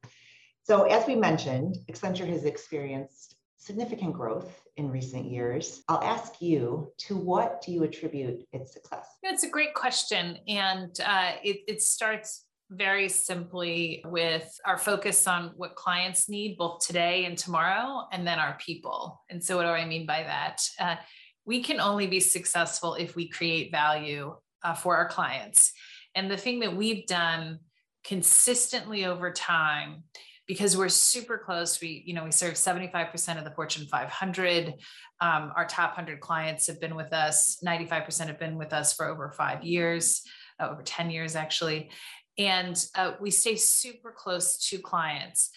So, 0.63 0.85
as 0.85 1.07
we 1.09 1.17
mentioned, 1.17 1.79
Accenture 1.91 2.29
has 2.29 2.45
experienced 2.45 3.37
significant 3.57 4.13
growth 4.13 4.63
in 4.77 4.91
recent 4.91 5.25
years. 5.25 5.83
I'll 5.89 6.03
ask 6.03 6.41
you, 6.41 6.93
to 6.99 7.17
what 7.17 7.63
do 7.63 7.73
you 7.73 7.83
attribute 7.83 8.47
its 8.53 8.73
success? 8.73 9.07
It's 9.23 9.43
a 9.43 9.49
great 9.49 9.75
question. 9.75 10.39
And 10.47 10.97
uh, 11.05 11.33
it, 11.43 11.61
it 11.67 11.83
starts 11.83 12.45
very 12.77 13.09
simply 13.09 14.03
with 14.07 14.49
our 14.65 14.79
focus 14.79 15.27
on 15.27 15.53
what 15.57 15.75
clients 15.75 16.29
need 16.29 16.57
both 16.57 16.85
today 16.85 17.25
and 17.27 17.37
tomorrow, 17.37 18.07
and 18.13 18.27
then 18.27 18.39
our 18.39 18.57
people. 18.59 19.21
And 19.31 19.43
so, 19.43 19.57
what 19.57 19.65
do 19.65 19.69
I 19.69 19.85
mean 19.85 20.07
by 20.07 20.23
that? 20.23 20.63
Uh, 20.79 20.97
we 21.45 21.63
can 21.63 21.81
only 21.81 22.07
be 22.07 22.21
successful 22.21 22.95
if 22.95 23.15
we 23.15 23.29
create 23.29 23.71
value 23.71 24.35
uh, 24.63 24.75
for 24.75 24.97
our 24.97 25.09
clients. 25.09 25.73
And 26.15 26.31
the 26.31 26.37
thing 26.37 26.61
that 26.61 26.77
we've 26.77 27.07
done 27.07 27.59
consistently 28.05 29.05
over 29.05 29.31
time 29.33 30.05
because 30.49 30.77
we're 30.77 30.89
super 30.89 31.39
close 31.39 31.81
we 31.81 32.03
you 32.05 32.15
know 32.15 32.25
we 32.25 32.33
serve 32.33 32.55
75% 32.55 33.39
of 33.39 33.45
the 33.45 33.53
fortune 33.53 33.87
500 33.87 34.75
um, 35.21 35.53
our 35.55 35.65
top 35.65 35.91
100 35.91 36.21
clients 36.21 36.67
have 36.67 36.81
been 36.81 36.97
with 36.97 37.13
us 37.13 37.59
95% 37.65 38.27
have 38.27 38.41
been 38.41 38.59
with 38.59 38.73
us 38.73 38.93
for 38.93 39.07
over 39.07 39.31
five 39.31 39.63
years 39.63 40.23
uh, 40.61 40.69
over 40.69 40.83
10 40.83 41.11
years 41.11 41.37
actually 41.37 41.91
and 42.39 42.87
uh, 42.95 43.13
we 43.21 43.31
stay 43.31 43.57
super 43.57 44.13
close 44.17 44.69
to 44.69 44.79
clients. 44.79 45.51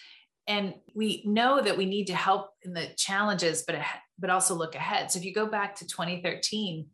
And 0.48 0.74
we 0.94 1.22
know 1.26 1.60
that 1.60 1.76
we 1.76 1.86
need 1.86 2.06
to 2.06 2.14
help 2.14 2.50
in 2.62 2.72
the 2.72 2.88
challenges 2.96 3.64
but 3.66 3.76
but 4.18 4.30
also 4.30 4.54
look 4.54 4.74
ahead. 4.74 5.10
So 5.10 5.18
if 5.18 5.24
you 5.24 5.34
go 5.34 5.46
back 5.46 5.74
to 5.76 5.86
2013 5.86 6.86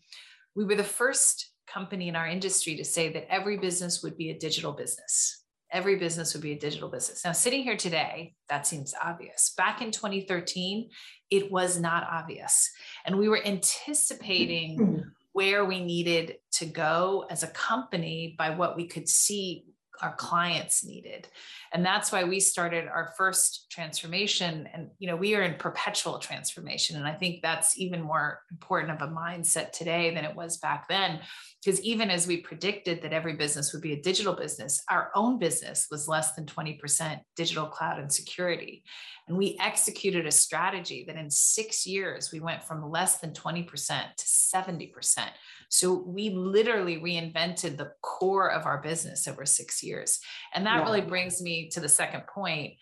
we 0.55 0.65
were 0.65 0.75
the 0.75 0.85
first 0.85 1.51
company 1.67 2.09
in 2.09 2.17
our 2.17 2.27
industry 2.27 2.77
to 2.77 2.85
say 2.85 3.11
that 3.13 3.33
every 3.33 3.57
business 3.57 4.03
would 4.03 4.17
be 4.17 4.31
a 4.31 4.39
digital 4.39 4.73
business. 4.73 5.45
Every 5.71 5.97
business 5.97 6.35
would 6.35 6.43
be 6.43 6.53
a 6.53 6.59
digital 6.59 6.91
business. 6.91 7.25
Now 7.25 7.33
sitting 7.33 7.63
here 7.63 7.77
today 7.77 8.35
that 8.49 8.67
seems 8.67 8.95
obvious. 9.03 9.55
Back 9.57 9.81
in 9.81 9.91
2013 9.91 10.91
it 11.31 11.51
was 11.51 11.81
not 11.81 12.07
obvious. 12.11 12.71
And 13.07 13.19
we 13.19 13.29
were 13.29 13.45
anticipating 13.45 15.05
where 15.33 15.65
we 15.65 15.83
needed 15.83 16.37
to 16.53 16.67
go 16.67 17.25
as 17.31 17.43
a 17.43 17.49
company 17.49 18.35
by 18.37 18.51
what 18.51 18.77
we 18.77 18.87
could 18.87 19.09
see 19.09 19.65
our 20.03 20.15
clients 20.17 20.85
needed. 20.85 21.29
And 21.73 21.85
that's 21.85 22.11
why 22.13 22.25
we 22.25 22.41
started 22.41 22.89
our 22.89 23.13
first 23.17 23.71
transformation. 23.71 24.69
And 24.73 24.91
you 24.99 25.07
know 25.07 25.17
we 25.17 25.35
are 25.35 25.43
in 25.43 25.55
perpetual 25.55 26.19
transformation. 26.19 26.97
And 26.97 27.07
i 27.07 27.13
think 27.13 27.43
that's 27.43 27.79
even 27.79 28.01
more 28.01 28.43
important 28.51 28.93
of 28.93 29.09
a 29.09 29.13
mindset 29.13 29.73
today 29.73 30.15
than 30.15 30.25
it 30.25 30.35
was 30.35 30.59
back 30.59 30.89
then 30.89 31.21
because 31.63 31.81
even 31.83 32.11
as 32.11 32.27
we 32.27 32.39
predicted 32.39 33.03
that 33.03 33.13
every 33.13 33.35
business 33.35 33.73
would 33.73 33.83
be 33.83 33.93
a 33.93 34.03
digital 34.03 34.35
business 34.35 34.83
our 34.91 35.11
own 35.15 35.39
business 35.39 35.87
was 35.91 36.09
less 36.09 36.35
than 36.35 36.47
20% 36.47 37.21
digital 37.37 37.67
cloud 37.67 37.99
and 37.99 38.13
security 38.13 38.83
and 39.29 39.37
we 39.37 39.57
executed 39.61 40.27
a 40.27 40.33
strategy 40.33 41.05
that 41.07 41.17
in 41.17 41.31
6 41.31 41.87
years 41.87 42.33
we 42.33 42.41
went 42.41 42.63
from 42.63 42.91
less 42.91 43.19
than 43.19 43.33
20% 43.33 43.67
to 43.67 44.25
70% 44.25 45.29
so 45.73 46.05
we 46.07 46.29
literally 46.29 46.99
reinvented 46.99 47.79
the 47.79 47.93
core 48.03 48.53
of 48.53 48.67
our 48.67 48.83
business 48.83 49.27
over 49.27 49.47
six 49.47 49.83
years. 49.83 50.21
And 50.55 50.67
that 50.67 50.77
yeah. 50.77 50.83
really 50.83 51.01
brings 51.01 51.41
me 51.41 51.71
to 51.71 51.81
the 51.81 51.89
second 51.89 52.25
point 52.27 52.75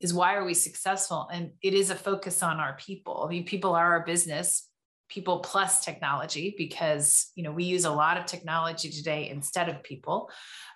is 0.00 0.14
why 0.14 0.36
are 0.36 0.44
we 0.44 0.54
successful? 0.54 1.28
And 1.32 1.50
it 1.60 1.74
is 1.74 1.90
a 1.90 1.96
focus 1.96 2.44
on 2.44 2.60
our 2.60 2.76
people. 2.76 3.24
I 3.26 3.30
mean, 3.30 3.46
people 3.46 3.74
are 3.74 3.94
our 3.94 4.04
business, 4.04 4.68
people 5.08 5.40
plus 5.40 5.84
technology, 5.84 6.54
because 6.56 7.30
you 7.34 7.42
know 7.42 7.52
we 7.52 7.64
use 7.64 7.84
a 7.84 7.90
lot 7.90 8.16
of 8.16 8.26
technology 8.26 8.90
today 8.90 9.28
instead 9.28 9.68
of 9.68 9.82
people. 9.82 10.30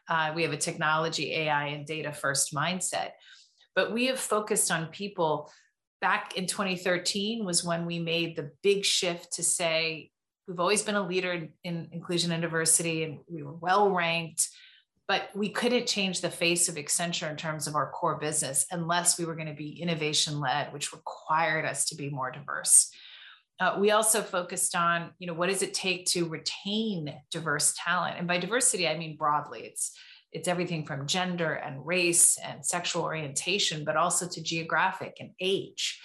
Uh, 0.08 0.32
we 0.34 0.42
have 0.42 0.52
a 0.52 0.56
technology, 0.56 1.32
AI, 1.34 1.66
and 1.66 1.87
data 1.87 2.12
first 2.12 2.54
mindset. 2.54 3.10
But 3.75 3.92
we 3.92 4.06
have 4.06 4.18
focused 4.18 4.70
on 4.70 4.87
people 4.88 5.50
back 6.00 6.37
in 6.37 6.46
2013 6.46 7.44
was 7.44 7.62
when 7.62 7.87
we 7.87 7.99
made 7.99 8.34
the 8.34 8.50
big 8.62 8.84
shift 8.84 9.34
to 9.34 9.42
say 9.42 10.10
We've 10.50 10.58
always 10.58 10.82
been 10.82 10.96
a 10.96 11.06
leader 11.06 11.49
in 11.62 11.88
inclusion 11.92 12.32
and 12.32 12.42
diversity, 12.42 13.04
and 13.04 13.20
we 13.28 13.44
were 13.44 13.54
well 13.54 13.88
ranked, 13.92 14.49
but 15.06 15.30
we 15.32 15.50
couldn't 15.50 15.87
change 15.87 16.20
the 16.20 16.28
face 16.28 16.68
of 16.68 16.75
Accenture 16.75 17.30
in 17.30 17.37
terms 17.37 17.68
of 17.68 17.76
our 17.76 17.92
core 17.92 18.18
business 18.18 18.66
unless 18.72 19.16
we 19.16 19.25
were 19.25 19.37
going 19.37 19.46
to 19.46 19.54
be 19.54 19.80
innovation 19.80 20.40
led, 20.40 20.72
which 20.72 20.92
required 20.92 21.64
us 21.64 21.84
to 21.84 21.94
be 21.94 22.10
more 22.10 22.32
diverse. 22.32 22.90
Uh, 23.61 23.76
we 23.79 23.90
also 23.90 24.23
focused 24.23 24.75
on, 24.75 25.11
you 25.19 25.26
know, 25.26 25.35
what 25.35 25.50
does 25.50 25.62
it 25.62 25.75
take 25.75 26.07
to 26.07 26.25
retain 26.25 27.14
diverse 27.31 27.75
talent? 27.76 28.17
And 28.19 28.26
by 28.26 28.38
diversity, 28.38 28.88
I 28.88 28.97
mean 28.97 29.17
broadly. 29.17 29.61
It's 29.61 29.93
it's 30.33 30.49
everything 30.49 30.87
from 30.87 31.09
gender 31.09 31.55
and 31.55 31.85
race 31.85 32.38
and 32.38 32.64
sexual 32.64 33.02
orientation, 33.02 33.85
but 33.85 33.97
also 33.97 34.29
to 34.29 34.43
geographic 34.43 35.17
and 35.19 35.31
age. 35.40 36.00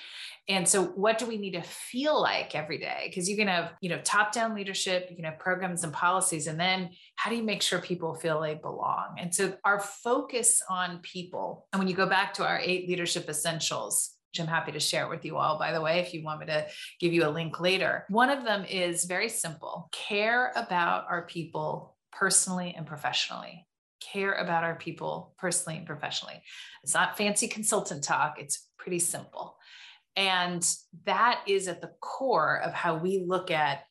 And 0.47 0.67
so, 0.67 0.83
what 0.83 1.17
do 1.17 1.25
we 1.25 1.37
need 1.37 1.53
to 1.53 1.61
feel 1.63 2.21
like 2.21 2.53
every 2.53 2.77
day? 2.77 3.05
Because 3.07 3.27
you 3.27 3.35
can 3.35 3.47
have, 3.47 3.73
you 3.81 3.89
know, 3.89 3.99
top 4.03 4.31
down 4.31 4.53
leadership, 4.53 5.07
you 5.09 5.15
can 5.15 5.25
have 5.25 5.39
programs 5.39 5.83
and 5.83 5.91
policies, 5.91 6.45
and 6.45 6.59
then 6.59 6.91
how 7.15 7.31
do 7.31 7.35
you 7.35 7.43
make 7.43 7.63
sure 7.63 7.79
people 7.79 8.13
feel 8.13 8.41
they 8.41 8.53
belong? 8.53 9.15
And 9.17 9.33
so, 9.33 9.55
our 9.63 9.79
focus 9.79 10.61
on 10.69 10.99
people, 10.99 11.67
and 11.73 11.79
when 11.79 11.87
you 11.87 11.95
go 11.95 12.05
back 12.05 12.35
to 12.35 12.45
our 12.45 12.59
eight 12.59 12.87
leadership 12.87 13.27
essentials, 13.27 14.14
which 14.35 14.41
I'm 14.41 14.53
happy 14.53 14.73
to 14.73 14.81
share 14.81 15.05
it 15.05 15.09
with 15.09 15.23
you 15.23 15.37
all, 15.37 15.57
by 15.57 15.71
the 15.71 15.79
way, 15.79 15.99
if 15.99 16.13
you 16.13 16.21
want 16.21 16.41
me 16.41 16.47
to 16.47 16.67
give 16.99 17.13
you 17.13 17.25
a 17.25 17.29
link 17.29 17.61
later. 17.61 18.03
One 18.09 18.29
of 18.29 18.43
them 18.43 18.65
is 18.65 19.05
very 19.05 19.29
simple 19.29 19.87
care 19.93 20.51
about 20.57 21.05
our 21.09 21.25
people 21.25 21.95
personally 22.11 22.73
and 22.75 22.85
professionally. 22.85 23.65
care 24.01 24.33
about 24.33 24.63
our 24.63 24.75
people 24.75 25.33
personally 25.37 25.77
and 25.77 25.87
professionally. 25.87 26.41
It's 26.83 26.93
not 26.93 27.17
fancy 27.17 27.47
consultant 27.47 28.03
talk, 28.03 28.35
it's 28.37 28.67
pretty 28.77 28.99
simple. 28.99 29.55
And 30.17 30.63
that 31.05 31.41
is 31.47 31.67
at 31.67 31.81
the 31.81 31.91
core 32.01 32.61
of 32.61 32.73
how 32.73 32.97
we 32.97 33.23
look 33.25 33.49
at 33.51 33.85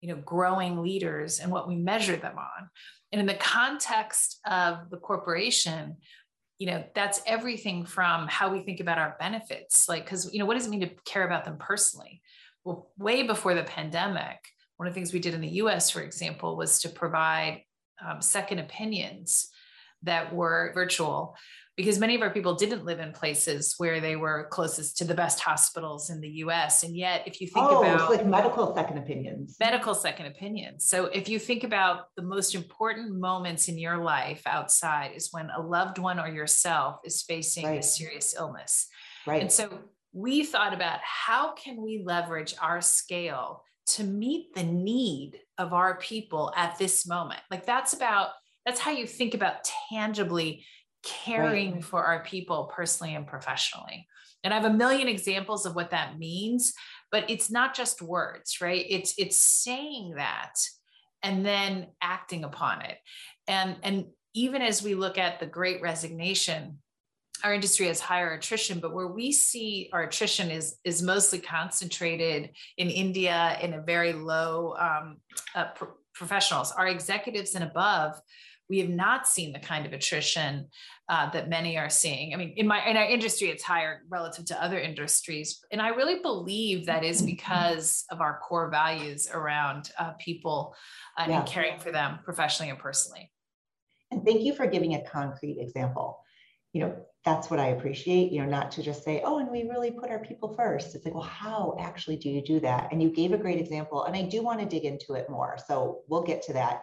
you 0.00 0.08
know 0.08 0.20
growing 0.22 0.82
leaders 0.82 1.40
and 1.40 1.52
what 1.52 1.68
we 1.68 1.76
measure 1.76 2.16
them 2.16 2.38
on 2.38 2.70
and 3.12 3.20
in 3.20 3.26
the 3.26 3.34
context 3.34 4.40
of 4.46 4.88
the 4.90 4.96
corporation 4.96 5.96
you 6.60 6.66
know 6.66 6.84
that's 6.94 7.22
everything 7.26 7.84
from 7.86 8.28
how 8.28 8.52
we 8.52 8.60
think 8.60 8.80
about 8.80 8.98
our 8.98 9.16
benefits 9.18 9.88
like 9.88 10.04
because 10.04 10.32
you 10.32 10.38
know 10.38 10.44
what 10.44 10.54
does 10.54 10.66
it 10.66 10.70
mean 10.70 10.82
to 10.82 10.90
care 11.04 11.24
about 11.24 11.44
them 11.44 11.56
personally? 11.58 12.22
Well 12.64 12.92
way 12.98 13.24
before 13.24 13.54
the 13.54 13.64
pandemic 13.64 14.38
one 14.76 14.86
of 14.86 14.94
the 14.94 14.98
things 14.98 15.12
we 15.12 15.18
did 15.18 15.34
in 15.34 15.40
the 15.40 15.48
us 15.48 15.90
for 15.90 16.02
example 16.02 16.56
was 16.56 16.80
to 16.82 16.90
provide 16.90 17.62
um, 18.06 18.20
second 18.20 18.58
opinions 18.58 19.48
that 20.02 20.34
were 20.34 20.72
virtual 20.74 21.34
because 21.76 21.98
many 21.98 22.14
of 22.14 22.22
our 22.22 22.30
people 22.30 22.54
didn't 22.54 22.84
live 22.84 23.00
in 23.00 23.12
places 23.12 23.74
where 23.78 24.00
they 24.00 24.16
were 24.16 24.48
closest 24.50 24.98
to 24.98 25.04
the 25.04 25.14
best 25.14 25.40
hospitals 25.40 26.10
in 26.10 26.20
the 26.20 26.28
US. 26.44 26.82
And 26.82 26.94
yet, 26.94 27.22
if 27.26 27.40
you 27.40 27.46
think 27.46 27.66
oh, 27.70 27.82
about 27.82 28.10
it's 28.10 28.18
like 28.18 28.26
medical 28.26 28.74
second 28.74 28.98
opinions, 28.98 29.56
medical 29.60 29.94
second 29.94 30.26
opinions. 30.26 30.86
So, 30.86 31.06
if 31.06 31.28
you 31.28 31.38
think 31.38 31.64
about 31.64 32.06
the 32.16 32.22
most 32.22 32.54
important 32.54 33.18
moments 33.18 33.68
in 33.68 33.78
your 33.78 33.98
life 33.98 34.42
outside, 34.46 35.12
is 35.14 35.28
when 35.30 35.48
a 35.50 35.60
loved 35.60 35.98
one 35.98 36.18
or 36.18 36.28
yourself 36.28 36.96
is 37.04 37.22
facing 37.22 37.64
right. 37.66 37.80
a 37.80 37.82
serious 37.82 38.34
illness. 38.36 38.88
Right. 39.26 39.42
And 39.42 39.50
so, 39.50 39.70
we 40.12 40.44
thought 40.44 40.74
about 40.74 40.98
how 41.02 41.52
can 41.54 41.80
we 41.80 42.02
leverage 42.04 42.54
our 42.60 42.80
scale 42.80 43.62
to 43.86 44.04
meet 44.04 44.54
the 44.54 44.64
need 44.64 45.38
of 45.56 45.72
our 45.72 45.96
people 45.98 46.52
at 46.56 46.78
this 46.78 47.06
moment 47.06 47.40
like 47.50 47.64
that's 47.64 47.92
about 47.92 48.30
that's 48.66 48.80
how 48.80 48.90
you 48.90 49.06
think 49.06 49.34
about 49.34 49.68
tangibly 49.90 50.64
caring 51.02 51.74
right. 51.74 51.84
for 51.84 52.04
our 52.04 52.22
people 52.22 52.70
personally 52.74 53.14
and 53.14 53.26
professionally. 53.26 54.06
And 54.42 54.54
I 54.54 54.56
have 54.60 54.70
a 54.70 54.74
million 54.74 55.08
examples 55.08 55.66
of 55.66 55.74
what 55.74 55.90
that 55.90 56.18
means, 56.18 56.72
but 57.10 57.28
it's 57.28 57.50
not 57.50 57.74
just 57.74 58.00
words, 58.00 58.60
right? 58.60 58.84
It's 58.88 59.14
it's 59.18 59.36
saying 59.36 60.14
that 60.16 60.54
and 61.22 61.44
then 61.44 61.88
acting 62.02 62.44
upon 62.44 62.82
it. 62.82 62.98
And 63.46 63.76
and 63.82 64.06
even 64.34 64.62
as 64.62 64.82
we 64.82 64.94
look 64.94 65.18
at 65.18 65.40
the 65.40 65.46
great 65.46 65.82
resignation, 65.82 66.78
our 67.42 67.54
industry 67.54 67.86
has 67.86 68.00
higher 68.00 68.32
attrition, 68.32 68.80
but 68.80 68.94
where 68.94 69.08
we 69.08 69.32
see 69.32 69.90
our 69.92 70.02
attrition 70.02 70.50
is 70.50 70.78
is 70.84 71.02
mostly 71.02 71.38
concentrated 71.38 72.50
in 72.76 72.88
India 72.88 73.58
in 73.60 73.74
a 73.74 73.82
very 73.82 74.12
low 74.12 74.74
um, 74.78 75.16
uh, 75.54 75.66
pro- 75.74 75.94
professionals. 76.14 76.72
Our 76.72 76.88
executives 76.88 77.54
and 77.54 77.64
above 77.64 78.20
we 78.70 78.78
have 78.78 78.88
not 78.88 79.26
seen 79.26 79.52
the 79.52 79.58
kind 79.58 79.84
of 79.84 79.92
attrition 79.92 80.68
uh, 81.08 81.28
that 81.30 81.48
many 81.48 81.76
are 81.76 81.90
seeing. 81.90 82.32
I 82.32 82.36
mean, 82.36 82.54
in 82.56 82.68
my 82.68 82.86
in 82.86 82.96
our 82.96 83.04
industry, 83.04 83.48
it's 83.48 83.64
higher 83.64 84.02
relative 84.08 84.46
to 84.46 84.62
other 84.62 84.78
industries, 84.78 85.62
and 85.72 85.82
I 85.82 85.88
really 85.88 86.20
believe 86.22 86.86
that 86.86 87.04
is 87.04 87.20
because 87.20 88.04
of 88.10 88.20
our 88.20 88.38
core 88.38 88.70
values 88.70 89.28
around 89.34 89.90
uh, 89.98 90.12
people 90.12 90.74
uh, 91.18 91.26
yeah. 91.28 91.40
and 91.40 91.48
caring 91.48 91.80
for 91.80 91.90
them 91.90 92.20
professionally 92.24 92.70
and 92.70 92.78
personally. 92.78 93.30
And 94.12 94.24
thank 94.24 94.42
you 94.42 94.54
for 94.54 94.66
giving 94.66 94.94
a 94.94 95.02
concrete 95.02 95.58
example. 95.58 96.24
You 96.72 96.82
know, 96.82 96.96
that's 97.24 97.50
what 97.50 97.58
I 97.58 97.68
appreciate. 97.68 98.30
You 98.30 98.42
know, 98.42 98.48
not 98.48 98.70
to 98.72 98.82
just 98.84 99.02
say, 99.02 99.20
"Oh, 99.24 99.40
and 99.40 99.50
we 99.50 99.64
really 99.64 99.90
put 99.90 100.10
our 100.10 100.20
people 100.20 100.54
first. 100.54 100.94
It's 100.94 101.04
like, 101.04 101.14
well, 101.14 101.24
how 101.24 101.76
actually 101.80 102.18
do 102.18 102.30
you 102.30 102.40
do 102.40 102.60
that? 102.60 102.92
And 102.92 103.02
you 103.02 103.10
gave 103.10 103.32
a 103.32 103.38
great 103.38 103.58
example, 103.58 104.04
and 104.04 104.14
I 104.14 104.22
do 104.22 104.44
want 104.44 104.60
to 104.60 104.66
dig 104.66 104.84
into 104.84 105.14
it 105.14 105.28
more. 105.28 105.58
So 105.66 106.02
we'll 106.06 106.22
get 106.22 106.42
to 106.44 106.52
that 106.52 106.82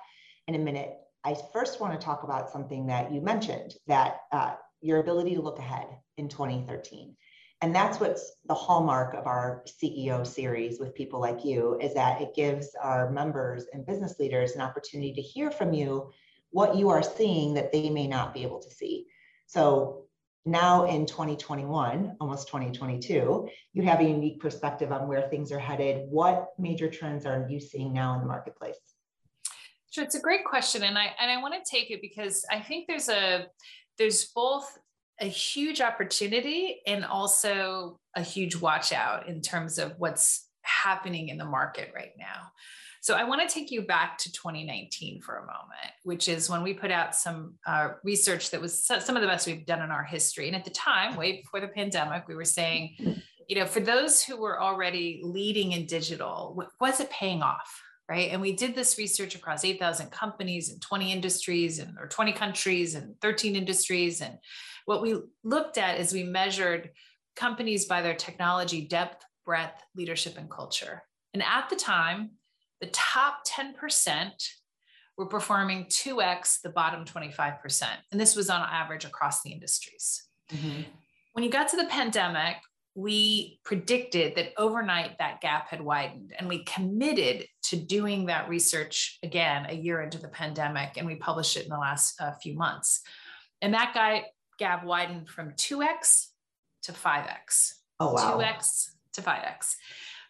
in 0.49 0.55
a 0.55 0.59
minute 0.59 0.97
I 1.23 1.35
first 1.53 1.79
want 1.79 1.99
to 1.99 2.05
talk 2.05 2.23
about 2.23 2.49
something 2.49 2.87
that 2.87 3.11
you 3.11 3.21
mentioned 3.21 3.75
that 3.87 4.21
uh, 4.31 4.55
your 4.81 4.99
ability 4.99 5.35
to 5.35 5.41
look 5.41 5.59
ahead 5.59 5.87
in 6.17 6.29
2013. 6.29 7.15
And 7.61 7.73
that's 7.73 7.99
what's 7.99 8.33
the 8.45 8.53
hallmark 8.53 9.15
of 9.15 9.25
our 9.25 9.63
CEO 9.65 10.25
series 10.25 10.79
with 10.79 10.93
people 10.93 11.19
like 11.19 11.43
you 11.43 11.77
is 11.81 11.93
that 11.95 12.21
it 12.21 12.35
gives 12.35 12.75
our 12.81 13.09
members 13.09 13.65
and 13.73 13.85
business 13.85 14.19
leaders 14.19 14.51
an 14.51 14.61
opportunity 14.61 15.13
to 15.13 15.21
hear 15.21 15.49
from 15.49 15.73
you 15.73 16.11
what 16.51 16.75
you 16.75 16.89
are 16.89 17.01
seeing 17.01 17.55
that 17.55 17.71
they 17.71 17.89
may 17.89 18.07
not 18.07 18.33
be 18.33 18.43
able 18.43 18.61
to 18.61 18.69
see. 18.69 19.07
So 19.47 20.05
now 20.45 20.85
in 20.85 21.05
2021, 21.05 22.17
almost 22.21 22.47
2022, 22.47 23.49
you 23.73 23.81
have 23.83 23.99
a 23.99 24.03
unique 24.03 24.39
perspective 24.39 24.91
on 24.91 25.07
where 25.07 25.27
things 25.27 25.51
are 25.51 25.59
headed. 25.59 26.05
What 26.09 26.49
major 26.59 26.89
trends 26.89 27.25
are 27.25 27.47
you 27.49 27.59
seeing 27.59 27.91
now 27.91 28.13
in 28.13 28.21
the 28.21 28.27
marketplace? 28.27 28.77
Sure, 29.91 30.03
it's 30.03 30.15
a 30.15 30.21
great 30.21 30.45
question, 30.45 30.83
and 30.83 30.97
I 30.97 31.11
and 31.19 31.31
I 31.31 31.41
want 31.41 31.53
to 31.53 31.69
take 31.69 31.91
it 31.91 32.01
because 32.01 32.45
I 32.51 32.59
think 32.59 32.87
there's 32.87 33.09
a 33.09 33.47
there's 33.97 34.25
both 34.25 34.77
a 35.19 35.25
huge 35.25 35.81
opportunity 35.81 36.81
and 36.85 37.03
also 37.03 37.99
a 38.15 38.21
huge 38.21 38.55
watch 38.55 38.93
out 38.93 39.27
in 39.27 39.41
terms 39.41 39.79
of 39.79 39.93
what's 39.97 40.47
happening 40.61 41.29
in 41.29 41.37
the 41.37 41.45
market 41.45 41.91
right 41.95 42.11
now. 42.19 42.51
So 43.01 43.15
I 43.15 43.23
want 43.23 43.47
to 43.47 43.53
take 43.53 43.71
you 43.71 43.83
back 43.83 44.17
to 44.19 44.31
2019 44.31 45.21
for 45.21 45.37
a 45.37 45.41
moment, 45.41 45.93
which 46.03 46.27
is 46.27 46.49
when 46.49 46.61
we 46.61 46.73
put 46.73 46.91
out 46.91 47.15
some 47.15 47.53
uh, 47.65 47.91
research 48.03 48.51
that 48.51 48.59
was 48.59 48.83
some 48.83 49.15
of 49.15 49.21
the 49.21 49.27
best 49.27 49.47
we've 49.47 49.65
done 49.65 49.81
in 49.81 49.91
our 49.91 50.03
history. 50.03 50.47
And 50.47 50.55
at 50.55 50.65
the 50.65 50.71
time, 50.71 51.15
way 51.15 51.37
before 51.37 51.61
the 51.61 51.69
pandemic, 51.69 52.27
we 52.27 52.35
were 52.35 52.43
saying, 52.43 52.97
you 53.47 53.55
know, 53.55 53.65
for 53.65 53.79
those 53.79 54.21
who 54.21 54.35
were 54.35 54.61
already 54.61 55.21
leading 55.23 55.71
in 55.71 55.85
digital, 55.85 56.61
was 56.81 56.99
it 56.99 57.09
paying 57.09 57.41
off? 57.41 57.81
Right? 58.09 58.31
And 58.31 58.41
we 58.41 58.53
did 58.53 58.73
this 58.73 58.97
research 58.97 59.35
across 59.35 59.65
8,000 59.65 60.11
companies 60.11 60.69
and 60.69 60.81
20 60.81 61.11
industries 61.11 61.79
and 61.79 61.97
or 61.99 62.07
20 62.07 62.31
countries 62.33 62.95
and 62.95 63.19
13 63.21 63.55
industries. 63.55 64.21
And 64.21 64.37
what 64.85 65.01
we 65.01 65.19
looked 65.43 65.77
at 65.77 65.99
is 65.99 66.13
we 66.13 66.23
measured 66.23 66.91
companies 67.35 67.85
by 67.85 68.01
their 68.01 68.15
technology 68.15 68.81
depth, 68.81 69.25
breadth, 69.45 69.83
leadership, 69.95 70.37
and 70.37 70.49
culture. 70.49 71.03
And 71.33 71.43
at 71.43 71.69
the 71.69 71.75
time, 71.75 72.31
the 72.79 72.87
top 72.87 73.45
10% 73.47 74.31
were 75.17 75.25
performing 75.25 75.85
2x 75.85 76.61
the 76.61 76.69
bottom 76.69 77.03
25%. 77.03 77.83
And 78.11 78.21
this 78.21 78.35
was 78.35 78.49
on 78.49 78.61
average 78.61 79.03
across 79.03 79.41
the 79.41 79.51
industries. 79.51 80.23
Mm-hmm. 80.51 80.83
When 81.33 81.43
you 81.43 81.49
got 81.49 81.67
to 81.69 81.77
the 81.77 81.85
pandemic, 81.85 82.57
we 82.97 83.59
predicted 83.63 84.33
that 84.35 84.53
overnight 84.57 85.19
that 85.19 85.39
gap 85.39 85.69
had 85.69 85.79
widened 85.79 86.33
and 86.37 86.49
we 86.49 86.63
committed 86.63 87.45
to 87.61 87.75
doing 87.75 88.25
that 88.25 88.49
research 88.49 89.19
again 89.21 89.67
a 89.69 89.75
year 89.75 90.01
into 90.01 90.17
the 90.17 90.27
pandemic 90.27 90.97
and 90.97 91.05
we 91.05 91.13
published 91.13 91.55
it 91.57 91.65
in 91.65 91.69
the 91.69 91.77
last 91.77 92.19
uh, 92.19 92.31
few 92.41 92.55
months. 92.55 93.01
And 93.61 93.75
that 93.75 93.93
guy 93.93 94.25
gap 94.57 94.83
widened 94.83 95.29
from 95.29 95.51
2x 95.51 96.29
to 96.81 96.91
5x 96.91 97.73
oh 97.99 98.13
wow. 98.13 98.39
2x 98.39 98.87
to 99.13 99.21
5x 99.21 99.75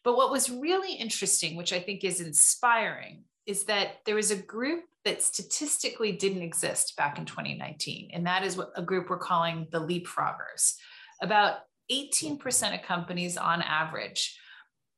but 0.03 0.17
what 0.17 0.31
was 0.31 0.49
really 0.49 0.93
interesting 0.93 1.55
which 1.55 1.71
i 1.71 1.79
think 1.79 2.03
is 2.03 2.19
inspiring 2.19 3.23
is 3.45 3.63
that 3.65 3.99
there 4.05 4.15
was 4.15 4.31
a 4.31 4.35
group 4.35 4.83
that 5.05 5.21
statistically 5.21 6.11
didn't 6.11 6.41
exist 6.41 6.97
back 6.97 7.17
in 7.17 7.25
2019 7.25 8.09
and 8.11 8.27
that 8.27 8.43
is 8.43 8.57
what 8.57 8.71
a 8.75 8.81
group 8.81 9.09
we're 9.09 9.17
calling 9.17 9.67
the 9.71 9.79
leapfroggers. 9.79 10.73
About 11.21 11.59
18% 11.91 12.73
of 12.73 12.85
companies 12.85 13.37
on 13.37 13.61
average 13.61 14.37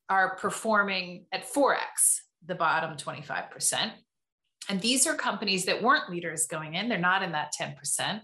are 0.08 0.36
performing 0.36 1.26
at 1.32 1.52
4x 1.52 2.20
the 2.46 2.54
bottom 2.54 2.96
25%. 2.96 3.92
And 4.68 4.80
these 4.80 5.06
are 5.06 5.14
companies 5.14 5.64
that 5.66 5.82
weren't 5.82 6.10
leaders 6.10 6.46
going 6.46 6.74
in, 6.74 6.88
they're 6.88 6.98
not 6.98 7.22
in 7.22 7.32
that 7.32 7.52
10%, 7.58 8.20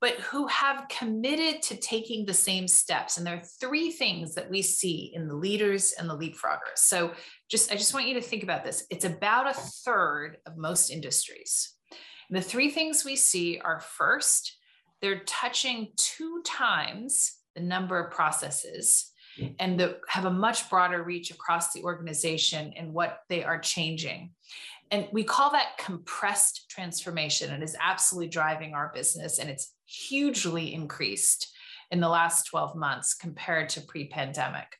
but 0.00 0.14
who 0.14 0.46
have 0.46 0.88
committed 0.88 1.62
to 1.62 1.76
taking 1.76 2.24
the 2.24 2.34
same 2.34 2.66
steps. 2.66 3.18
And 3.18 3.26
there 3.26 3.36
are 3.36 3.42
three 3.60 3.90
things 3.90 4.34
that 4.34 4.50
we 4.50 4.62
see 4.62 5.12
in 5.14 5.28
the 5.28 5.34
leaders 5.34 5.94
and 5.98 6.08
the 6.08 6.16
leapfroggers. 6.16 6.76
So 6.76 7.12
just 7.50 7.72
I 7.72 7.76
just 7.76 7.94
want 7.94 8.08
you 8.08 8.14
to 8.14 8.20
think 8.20 8.42
about 8.42 8.64
this. 8.64 8.84
It's 8.90 9.04
about 9.04 9.50
a 9.50 9.54
third 9.54 10.38
of 10.46 10.56
most 10.56 10.90
industries. 10.90 11.74
And 12.28 12.36
the 12.36 12.42
three 12.42 12.70
things 12.70 13.04
we 13.04 13.16
see 13.16 13.58
are 13.58 13.80
first, 13.80 14.56
they're 15.02 15.24
touching 15.24 15.88
two 15.96 16.42
times 16.46 17.39
the 17.54 17.62
number 17.62 17.98
of 17.98 18.10
processes 18.12 19.12
and 19.58 19.78
the, 19.78 19.98
have 20.08 20.24
a 20.24 20.30
much 20.30 20.68
broader 20.68 21.02
reach 21.02 21.30
across 21.30 21.72
the 21.72 21.82
organization 21.82 22.72
and 22.76 22.92
what 22.92 23.20
they 23.28 23.44
are 23.44 23.58
changing. 23.58 24.30
And 24.90 25.06
we 25.12 25.22
call 25.22 25.52
that 25.52 25.78
compressed 25.78 26.68
transformation. 26.68 27.52
It 27.52 27.62
is 27.62 27.76
absolutely 27.80 28.28
driving 28.28 28.74
our 28.74 28.90
business 28.94 29.38
and 29.38 29.48
it's 29.48 29.72
hugely 29.86 30.74
increased 30.74 31.54
in 31.90 32.00
the 32.00 32.08
last 32.08 32.46
12 32.46 32.76
months 32.76 33.14
compared 33.14 33.68
to 33.70 33.80
pre 33.80 34.08
pandemic. 34.08 34.76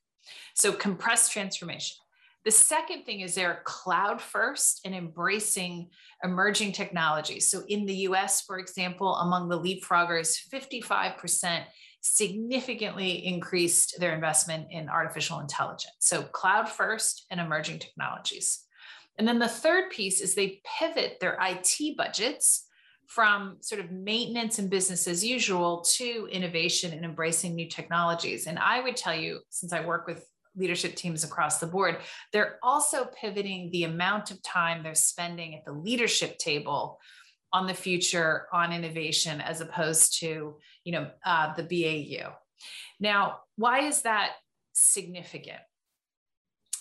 So, 0.55 0.73
compressed 0.73 1.33
transformation. 1.33 1.97
The 2.45 2.51
second 2.51 3.05
thing 3.05 3.21
is 3.21 3.35
they're 3.35 3.63
cloud 3.65 4.21
first 4.21 4.81
and 4.85 4.95
embracing 4.95 5.91
emerging 6.25 6.73
technologies. 6.73 7.51
So, 7.51 7.63
in 7.69 7.85
the 7.87 7.95
US, 8.09 8.43
for 8.43 8.59
example, 8.59 9.17
among 9.17 9.49
the 9.49 9.61
leapfroggers, 9.61 10.39
55% 10.53 11.65
significantly 12.01 13.27
increased 13.27 14.01
their 14.01 14.15
investment 14.15 14.69
in 14.71 14.89
artificial 14.89 15.41
intelligence. 15.41 15.95
So, 16.01 16.23
cloud 16.23 16.69
first 16.69 17.27
and 17.31 17.41
emerging 17.41 17.81
technologies. 17.81 18.65
And 19.19 19.29
then 19.29 19.39
the 19.39 19.49
third 19.49 19.91
piece 19.91 20.21
is 20.21 20.35
they 20.35 20.63
pivot 20.79 21.19
their 21.21 21.39
IT 21.41 21.97
budgets 21.97 22.67
from 23.07 23.57
sort 23.61 23.81
of 23.81 23.91
maintenance 23.91 24.59
and 24.59 24.71
business 24.71 25.09
as 25.09 25.25
usual 25.25 25.81
to 25.81 26.29
innovation 26.31 26.93
and 26.93 27.05
embracing 27.05 27.55
new 27.55 27.69
technologies. 27.69 28.47
And 28.47 28.59
I 28.59 28.81
would 28.81 28.97
tell 28.97 29.15
you, 29.15 29.41
since 29.49 29.73
I 29.73 29.85
work 29.85 30.07
with 30.07 30.25
leadership 30.57 30.95
teams 30.95 31.25
across 31.25 31.59
the 31.59 31.67
board, 31.67 31.99
they're 32.33 32.59
also 32.63 33.07
pivoting 33.21 33.71
the 33.73 33.85
amount 33.85 34.31
of 34.31 34.43
time 34.43 34.83
they're 34.83 34.95
spending 34.95 35.55
at 35.55 35.65
the 35.65 35.73
leadership 35.73 36.39
table 36.39 36.99
on 37.53 37.67
the 37.67 37.75
future, 37.75 38.47
on 38.53 38.73
innovation, 38.73 39.41
as 39.41 39.61
opposed 39.61 40.21
to, 40.21 40.57
you 40.85 40.93
know, 40.93 41.11
uh, 41.25 41.55
the 41.55 41.63
BAU. 41.63 42.33
Now, 42.99 43.41
why 43.57 43.81
is 43.81 44.03
that 44.03 44.33
significant? 44.73 45.61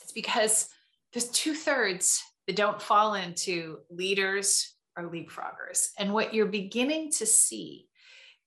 It's 0.02 0.12
because 0.12 0.70
there's 1.14 1.30
two 1.30 1.54
thirds 1.54 2.24
that 2.48 2.56
don't 2.56 2.82
fall 2.82 3.16
into 3.16 3.80
leaders 3.90 4.76
or 4.98 5.10
leapfroggers. 5.10 5.90
And 5.98 6.14
what 6.14 6.34
you're 6.34 6.48
beginning 6.48 7.12
to 7.14 7.26
see 7.26 7.88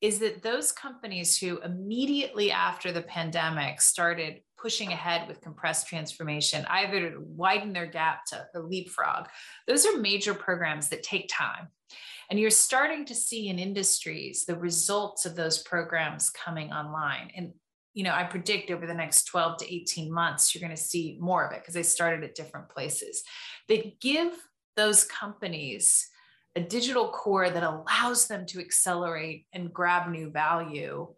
is 0.00 0.18
that 0.18 0.42
those 0.42 0.72
companies 0.72 1.38
who 1.38 1.60
immediately 1.60 2.50
after 2.50 2.90
the 2.90 3.02
pandemic 3.02 3.80
started 3.80 4.40
pushing 4.58 4.92
ahead 4.92 5.28
with 5.28 5.40
compressed 5.40 5.86
transformation, 5.86 6.66
either 6.68 7.10
to 7.10 7.20
widen 7.20 7.72
their 7.72 7.86
gap 7.86 8.24
to 8.26 8.44
a 8.54 8.60
leapfrog, 8.60 9.28
those 9.66 9.86
are 9.86 9.96
major 9.98 10.34
programs 10.34 10.88
that 10.88 11.02
take 11.04 11.30
time. 11.32 11.68
And 12.32 12.40
you're 12.40 12.48
starting 12.48 13.04
to 13.04 13.14
see 13.14 13.50
in 13.50 13.58
industries 13.58 14.46
the 14.46 14.56
results 14.56 15.26
of 15.26 15.36
those 15.36 15.58
programs 15.58 16.30
coming 16.30 16.72
online. 16.72 17.30
And 17.36 17.52
you 17.92 18.04
know, 18.04 18.14
I 18.14 18.24
predict 18.24 18.70
over 18.70 18.86
the 18.86 18.94
next 18.94 19.24
12 19.24 19.58
to 19.58 19.74
18 19.74 20.10
months, 20.10 20.54
you're 20.54 20.66
going 20.66 20.74
to 20.74 20.82
see 20.82 21.18
more 21.20 21.44
of 21.44 21.52
it 21.52 21.60
because 21.60 21.74
they 21.74 21.82
started 21.82 22.24
at 22.24 22.34
different 22.34 22.70
places. 22.70 23.22
They 23.68 23.98
give 24.00 24.32
those 24.78 25.04
companies 25.04 26.08
a 26.56 26.62
digital 26.62 27.10
core 27.10 27.50
that 27.50 27.62
allows 27.62 28.28
them 28.28 28.46
to 28.46 28.60
accelerate 28.60 29.44
and 29.52 29.70
grab 29.70 30.10
new 30.10 30.30
value 30.30 31.08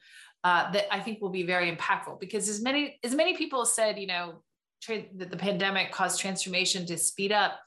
uh, 0.42 0.72
that 0.72 0.92
I 0.92 0.98
think 0.98 1.20
will 1.20 1.30
be 1.30 1.44
very 1.44 1.70
impactful 1.70 2.18
because 2.18 2.48
as 2.48 2.60
many 2.60 2.98
as 3.04 3.14
many 3.14 3.36
people 3.36 3.64
said, 3.66 4.00
you 4.00 4.08
know, 4.08 4.42
tra- 4.82 5.04
that 5.14 5.30
the 5.30 5.36
pandemic 5.36 5.92
caused 5.92 6.18
transformation 6.20 6.84
to 6.86 6.98
speed 6.98 7.30
up, 7.30 7.60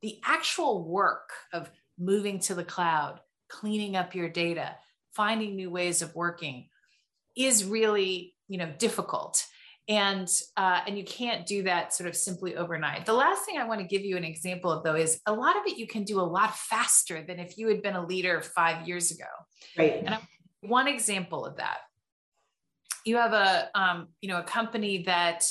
the 0.00 0.20
actual 0.24 0.88
work 0.88 1.28
of 1.52 1.70
moving 1.98 2.38
to 2.40 2.54
the 2.54 2.64
cloud, 2.64 3.20
cleaning 3.48 3.96
up 3.96 4.14
your 4.14 4.28
data, 4.28 4.76
finding 5.12 5.54
new 5.54 5.70
ways 5.70 6.02
of 6.02 6.14
working 6.14 6.68
is 7.36 7.64
really 7.64 8.34
you 8.48 8.58
know 8.58 8.72
difficult. 8.78 9.44
And 9.86 10.28
uh, 10.56 10.80
and 10.86 10.96
you 10.96 11.04
can't 11.04 11.46
do 11.46 11.64
that 11.64 11.92
sort 11.92 12.08
of 12.08 12.16
simply 12.16 12.56
overnight. 12.56 13.04
The 13.04 13.12
last 13.12 13.44
thing 13.44 13.58
i 13.58 13.66
want 13.66 13.80
to 13.80 13.86
give 13.86 14.02
you 14.02 14.16
an 14.16 14.24
example 14.24 14.70
of 14.70 14.82
though 14.82 14.94
is 14.94 15.20
a 15.26 15.32
lot 15.32 15.56
of 15.56 15.62
it 15.66 15.76
you 15.76 15.86
can 15.86 16.04
do 16.04 16.20
a 16.20 16.22
lot 16.22 16.56
faster 16.56 17.22
than 17.22 17.38
if 17.38 17.58
you 17.58 17.68
had 17.68 17.82
been 17.82 17.94
a 17.94 18.06
leader 18.06 18.40
five 18.40 18.88
years 18.88 19.10
ago. 19.10 19.28
Right. 19.76 20.02
And 20.04 20.16
one 20.60 20.88
example 20.88 21.44
of 21.44 21.56
that. 21.58 21.78
You 23.04 23.16
have 23.18 23.34
a 23.34 23.68
um, 23.74 24.08
you 24.22 24.28
know 24.30 24.38
a 24.38 24.42
company 24.42 25.02
that 25.04 25.44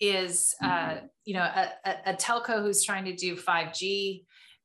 is 0.00 0.54
uh, 0.62 0.96
you 1.24 1.34
know 1.34 1.42
a, 1.42 1.70
a, 2.06 2.14
telco 2.14 2.62
who's 2.62 2.84
trying 2.84 3.04
to 3.04 3.14
do 3.14 3.36
5g 3.36 4.24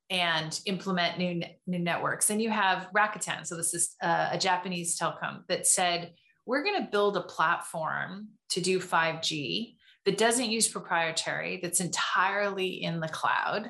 and 0.10 0.60
implement 0.66 1.18
new 1.18 1.42
new 1.66 1.80
networks 1.80 2.30
and 2.30 2.42
you 2.42 2.50
have 2.50 2.88
rakuten 2.96 3.46
so 3.46 3.56
this 3.56 3.74
is 3.74 3.96
uh, 4.02 4.30
a 4.32 4.38
japanese 4.38 5.00
telecom 5.00 5.42
that 5.48 5.66
said 5.66 6.14
we're 6.46 6.64
going 6.64 6.84
to 6.84 6.92
build 6.92 7.16
a 7.18 7.22
platform 7.22 8.28
to 8.50 8.62
do 8.62 8.80
5G 8.80 9.76
that 10.06 10.18
doesn't 10.18 10.50
use 10.50 10.68
proprietary, 10.68 11.60
that's 11.62 11.80
entirely 11.80 12.84
in 12.84 13.00
the 13.00 13.08
cloud. 13.08 13.70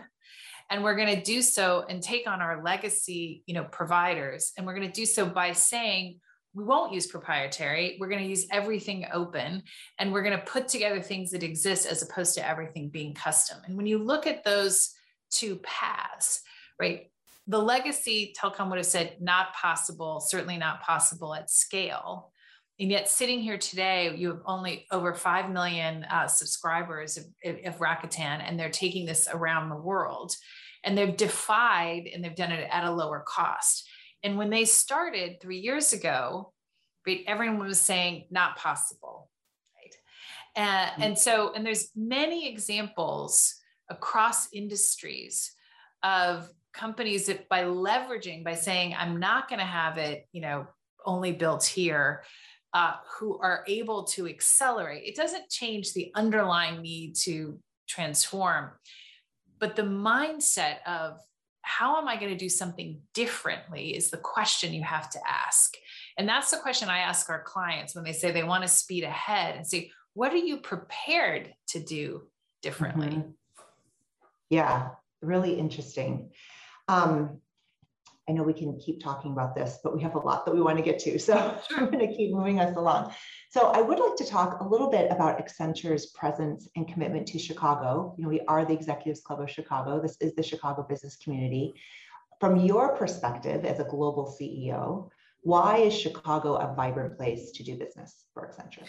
And 0.69 0.83
we're 0.83 0.95
going 0.95 1.15
to 1.15 1.21
do 1.21 1.41
so 1.41 1.85
and 1.87 2.01
take 2.01 2.27
on 2.27 2.41
our 2.41 2.63
legacy, 2.63 3.43
you 3.45 3.53
know, 3.53 3.65
providers. 3.65 4.53
And 4.57 4.65
we're 4.65 4.73
going 4.73 4.87
to 4.87 4.93
do 4.93 5.05
so 5.05 5.25
by 5.25 5.51
saying, 5.51 6.19
we 6.55 6.63
won't 6.63 6.93
use 6.93 7.07
proprietary. 7.07 7.97
We're 7.99 8.09
going 8.09 8.21
to 8.21 8.29
use 8.29 8.45
everything 8.51 9.07
open 9.11 9.63
and 9.97 10.13
we're 10.13 10.21
going 10.21 10.37
to 10.37 10.45
put 10.45 10.67
together 10.67 11.01
things 11.01 11.31
that 11.31 11.41
exist 11.41 11.87
as 11.87 12.03
opposed 12.03 12.35
to 12.35 12.47
everything 12.47 12.89
being 12.89 13.15
custom. 13.15 13.57
And 13.65 13.75
when 13.75 13.87
you 13.87 13.97
look 13.97 14.27
at 14.27 14.43
those 14.43 14.93
two 15.33 15.57
pass, 15.57 16.41
right, 16.79 17.09
the 17.47 17.59
legacy 17.59 18.33
telecom 18.39 18.69
would 18.69 18.77
have 18.77 18.85
said 18.85 19.17
not 19.19 19.53
possible, 19.53 20.19
certainly 20.19 20.57
not 20.57 20.81
possible 20.81 21.33
at 21.33 21.49
scale. 21.49 22.31
And 22.79 22.89
yet, 22.89 23.07
sitting 23.07 23.39
here 23.39 23.57
today, 23.57 24.15
you 24.15 24.29
have 24.29 24.41
only 24.45 24.87
over 24.91 25.13
5 25.13 25.51
million 25.51 26.05
uh, 26.05 26.27
subscribers 26.27 27.17
of, 27.17 27.25
of 27.65 27.77
Rakuten, 27.77 28.41
and 28.43 28.59
they're 28.59 28.69
taking 28.69 29.05
this 29.05 29.27
around 29.31 29.69
the 29.69 29.75
world. 29.75 30.35
And 30.83 30.97
they've 30.97 31.15
defied 31.15 32.09
and 32.13 32.23
they've 32.23 32.35
done 32.35 32.51
it 32.51 32.67
at 32.71 32.83
a 32.83 32.91
lower 32.91 33.23
cost. 33.25 33.87
And 34.23 34.37
when 34.37 34.49
they 34.49 34.65
started 34.65 35.39
three 35.39 35.59
years 35.59 35.93
ago, 35.93 36.51
right, 37.05 37.21
everyone 37.27 37.59
was 37.59 37.79
saying, 37.79 38.25
not 38.31 38.57
possible. 38.57 39.29
Right. 39.75 39.95
And, 40.55 40.91
mm-hmm. 40.91 41.01
and 41.03 41.17
so, 41.17 41.53
and 41.53 41.65
there's 41.65 41.89
many 41.95 42.49
examples 42.49 43.55
across 43.89 44.51
industries 44.53 45.51
of 46.03 46.49
companies 46.73 47.27
that 47.27 47.47
by 47.49 47.63
leveraging, 47.63 48.43
by 48.43 48.55
saying, 48.55 48.95
I'm 48.97 49.19
not 49.19 49.47
going 49.47 49.59
to 49.59 49.65
have 49.65 49.97
it, 49.97 50.27
you 50.31 50.41
know, 50.41 50.67
only 51.05 51.31
built 51.31 51.63
here 51.63 52.23
uh, 52.73 52.95
who 53.17 53.37
are 53.39 53.63
able 53.67 54.03
to 54.03 54.27
accelerate. 54.27 55.03
It 55.05 55.15
doesn't 55.15 55.49
change 55.49 55.93
the 55.93 56.11
underlying 56.15 56.81
need 56.81 57.15
to 57.23 57.59
transform, 57.87 58.71
but 59.59 59.75
the 59.75 59.83
mindset 59.83 60.77
of 60.87 61.19
how 61.61 61.97
am 61.97 62.07
I 62.07 62.17
going 62.17 62.31
to 62.31 62.37
do 62.37 62.49
something 62.49 62.99
differently 63.13 63.95
is 63.95 64.09
the 64.09 64.17
question 64.17 64.73
you 64.73 64.83
have 64.83 65.09
to 65.11 65.19
ask. 65.27 65.73
And 66.17 66.27
that's 66.27 66.51
the 66.51 66.57
question 66.57 66.89
I 66.89 66.99
ask 66.99 67.29
our 67.29 67.41
clients 67.43 67.95
when 67.95 68.03
they 68.03 68.11
say 68.11 68.31
they 68.31 68.43
want 68.43 68.63
to 68.63 68.67
speed 68.67 69.03
ahead 69.03 69.55
and 69.55 69.65
say, 69.65 69.91
what 70.13 70.33
are 70.33 70.37
you 70.37 70.57
prepared 70.57 71.53
to 71.69 71.79
do 71.79 72.23
differently? 72.61 73.07
Mm-hmm. 73.07 73.29
Yeah, 74.53 74.89
really 75.23 75.57
interesting. 75.57 76.29
Um, 76.87 77.39
I 78.29 78.33
know 78.33 78.43
we 78.43 78.53
can 78.53 78.79
keep 78.79 79.01
talking 79.01 79.31
about 79.31 79.55
this, 79.55 79.79
but 79.83 79.95
we 79.95 80.03
have 80.03 80.13
a 80.13 80.19
lot 80.19 80.45
that 80.45 80.53
we 80.53 80.61
want 80.61 80.77
to 80.77 80.83
get 80.83 80.99
to. 80.99 81.17
So 81.17 81.33
I'm 81.71 81.89
going 81.89 82.07
to 82.07 82.15
keep 82.15 82.31
moving 82.31 82.59
us 82.59 82.75
along. 82.77 83.15
So 83.49 83.71
I 83.71 83.81
would 83.81 83.97
like 83.97 84.15
to 84.17 84.25
talk 84.25 84.59
a 84.59 84.63
little 84.63 84.91
bit 84.91 85.11
about 85.11 85.39
Accenture's 85.39 86.05
presence 86.11 86.69
and 86.75 86.87
commitment 86.87 87.25
to 87.29 87.39
Chicago. 87.39 88.13
You 88.15 88.25
know, 88.25 88.29
we 88.29 88.41
are 88.41 88.63
the 88.63 88.73
Executives 88.73 89.21
Club 89.21 89.41
of 89.41 89.49
Chicago. 89.49 89.99
This 89.99 90.17
is 90.21 90.35
the 90.35 90.43
Chicago 90.43 90.85
business 90.87 91.15
community. 91.15 91.73
From 92.39 92.57
your 92.57 92.95
perspective 92.95 93.65
as 93.65 93.79
a 93.79 93.85
global 93.85 94.37
CEO, 94.39 95.09
why 95.41 95.77
is 95.77 95.99
Chicago 95.99 96.57
a 96.57 96.75
vibrant 96.75 97.17
place 97.17 97.49
to 97.53 97.63
do 97.63 97.75
business 97.75 98.25
for 98.35 98.47
Accenture? 98.47 98.87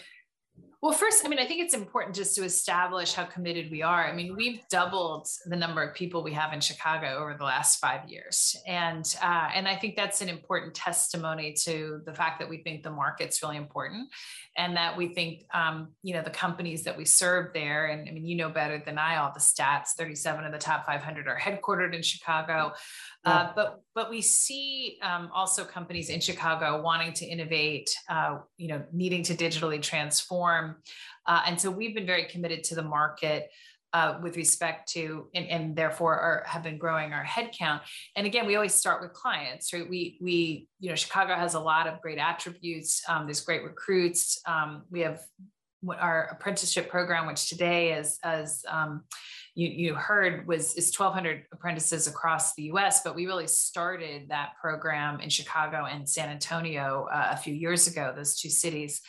Well, 0.85 0.93
first, 0.93 1.25
I 1.25 1.29
mean, 1.29 1.39
I 1.39 1.47
think 1.47 1.61
it's 1.61 1.73
important 1.73 2.15
just 2.15 2.35
to 2.35 2.43
establish 2.43 3.13
how 3.13 3.23
committed 3.23 3.71
we 3.71 3.81
are. 3.81 4.07
I 4.07 4.13
mean, 4.13 4.35
we've 4.35 4.61
doubled 4.69 5.27
the 5.47 5.55
number 5.55 5.81
of 5.81 5.95
people 5.95 6.21
we 6.21 6.33
have 6.33 6.53
in 6.53 6.59
Chicago 6.59 7.17
over 7.23 7.33
the 7.33 7.43
last 7.43 7.79
five 7.79 8.07
years, 8.07 8.55
and 8.67 9.03
uh, 9.19 9.49
and 9.55 9.67
I 9.67 9.77
think 9.77 9.95
that's 9.95 10.21
an 10.21 10.29
important 10.29 10.75
testimony 10.75 11.53
to 11.63 12.01
the 12.05 12.13
fact 12.13 12.37
that 12.37 12.47
we 12.47 12.59
think 12.59 12.83
the 12.83 12.91
market's 12.91 13.41
really 13.41 13.57
important, 13.57 14.09
and 14.57 14.77
that 14.77 14.95
we 14.95 15.07
think, 15.07 15.45
um, 15.55 15.87
you 16.03 16.13
know, 16.13 16.21
the 16.21 16.29
companies 16.29 16.83
that 16.83 16.95
we 16.95 17.03
serve 17.03 17.51
there. 17.55 17.87
And 17.87 18.07
I 18.07 18.11
mean, 18.11 18.27
you 18.27 18.35
know 18.35 18.49
better 18.49 18.77
than 18.77 18.99
I 18.99 19.15
all 19.15 19.31
the 19.33 19.39
stats. 19.39 19.93
Thirty-seven 19.97 20.45
of 20.45 20.51
the 20.51 20.59
top 20.59 20.85
500 20.85 21.27
are 21.27 21.39
headquartered 21.39 21.95
in 21.95 22.03
Chicago. 22.03 22.73
Uh, 23.25 23.51
but 23.55 23.81
but 23.95 24.09
we 24.09 24.21
see 24.21 24.97
um, 25.01 25.29
also 25.33 25.63
companies 25.63 26.09
in 26.09 26.19
Chicago 26.19 26.81
wanting 26.81 27.13
to 27.13 27.25
innovate, 27.25 27.89
uh, 28.09 28.37
you 28.57 28.67
know, 28.67 28.83
needing 28.91 29.23
to 29.23 29.35
digitally 29.35 29.81
transform, 29.81 30.75
uh, 31.25 31.41
and 31.45 31.59
so 31.59 31.71
we've 31.71 31.95
been 31.95 32.05
very 32.05 32.25
committed 32.25 32.63
to 32.65 32.75
the 32.75 32.83
market. 32.83 33.49
Uh, 33.93 34.19
with 34.21 34.35
respect 34.35 34.91
to 34.91 35.29
and, 35.33 35.47
and 35.47 35.73
therefore 35.73 36.19
are, 36.19 36.43
have 36.45 36.61
been 36.61 36.77
growing 36.77 37.13
our 37.13 37.23
headcount. 37.23 37.79
And 38.17 38.27
again 38.27 38.45
we 38.45 38.57
always 38.57 38.75
start 38.75 39.01
with 39.01 39.13
clients 39.13 39.71
right? 39.71 39.89
We 39.89 40.17
we 40.19 40.67
you 40.81 40.89
know 40.89 40.95
chicago 40.95 41.33
has 41.33 41.53
a 41.53 41.61
lot 41.61 41.87
of 41.87 42.01
great 42.01 42.17
attributes. 42.17 43.01
Um, 43.07 43.25
there's 43.25 43.39
great 43.39 43.63
recruits. 43.63 44.41
Um, 44.45 44.83
we 44.91 44.99
have 44.99 45.21
our 45.93 46.29
apprenticeship 46.31 46.89
program, 46.89 47.27
which 47.27 47.47
today 47.49 47.93
is 47.93 48.19
as 48.23 48.63
um, 48.67 49.03
you, 49.55 49.69
you 49.69 49.95
heard 49.95 50.45
was 50.47 50.75
is 50.75 50.93
1,200 50.95 51.45
apprentices 51.51 52.07
across 52.07 52.53
the 52.55 52.63
U.S. 52.63 53.01
But 53.03 53.15
we 53.15 53.25
really 53.25 53.47
started 53.47 54.29
that 54.29 54.51
program 54.61 55.21
in 55.21 55.29
Chicago 55.29 55.85
and 55.85 56.07
San 56.07 56.29
Antonio 56.29 57.07
uh, 57.11 57.29
a 57.31 57.37
few 57.37 57.53
years 57.53 57.87
ago. 57.87 58.13
Those 58.15 58.35
two 58.35 58.49
cities, 58.49 59.01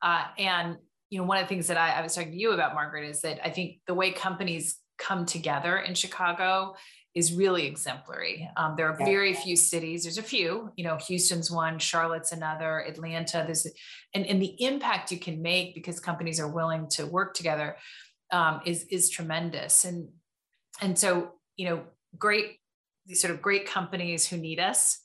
uh, 0.00 0.24
and 0.38 0.76
you 1.10 1.18
know 1.18 1.24
one 1.24 1.38
of 1.38 1.44
the 1.44 1.48
things 1.48 1.66
that 1.66 1.76
I, 1.76 1.90
I 1.90 2.02
was 2.02 2.14
talking 2.14 2.30
to 2.30 2.38
you 2.38 2.52
about, 2.52 2.74
Margaret, 2.74 3.08
is 3.08 3.20
that 3.22 3.44
I 3.44 3.50
think 3.50 3.80
the 3.86 3.94
way 3.94 4.12
companies 4.12 4.76
come 4.98 5.26
together 5.26 5.78
in 5.78 5.94
Chicago 5.94 6.74
is 7.14 7.32
really 7.32 7.66
exemplary. 7.66 8.48
Um, 8.56 8.74
there 8.76 8.88
are 8.88 8.96
very 8.96 9.34
few 9.34 9.56
cities. 9.56 10.04
There's 10.04 10.18
a 10.18 10.22
few, 10.22 10.70
you 10.76 10.84
know, 10.84 10.96
Houston's 11.08 11.50
one, 11.50 11.78
Charlotte's 11.78 12.30
another, 12.30 12.80
Atlanta. 12.80 13.42
There's, 13.44 13.66
and, 14.14 14.24
and 14.26 14.40
the 14.40 14.54
impact 14.62 15.10
you 15.10 15.18
can 15.18 15.42
make 15.42 15.74
because 15.74 15.98
companies 15.98 16.38
are 16.38 16.46
willing 16.46 16.88
to 16.90 17.06
work 17.06 17.34
together 17.34 17.76
um, 18.32 18.60
is 18.64 18.84
is 18.84 19.10
tremendous. 19.10 19.84
And 19.84 20.08
and 20.80 20.98
so 20.98 21.32
you 21.56 21.68
know, 21.68 21.82
great 22.18 22.58
these 23.06 23.20
sort 23.20 23.32
of 23.32 23.42
great 23.42 23.66
companies 23.66 24.26
who 24.26 24.36
need 24.36 24.60
us 24.60 25.00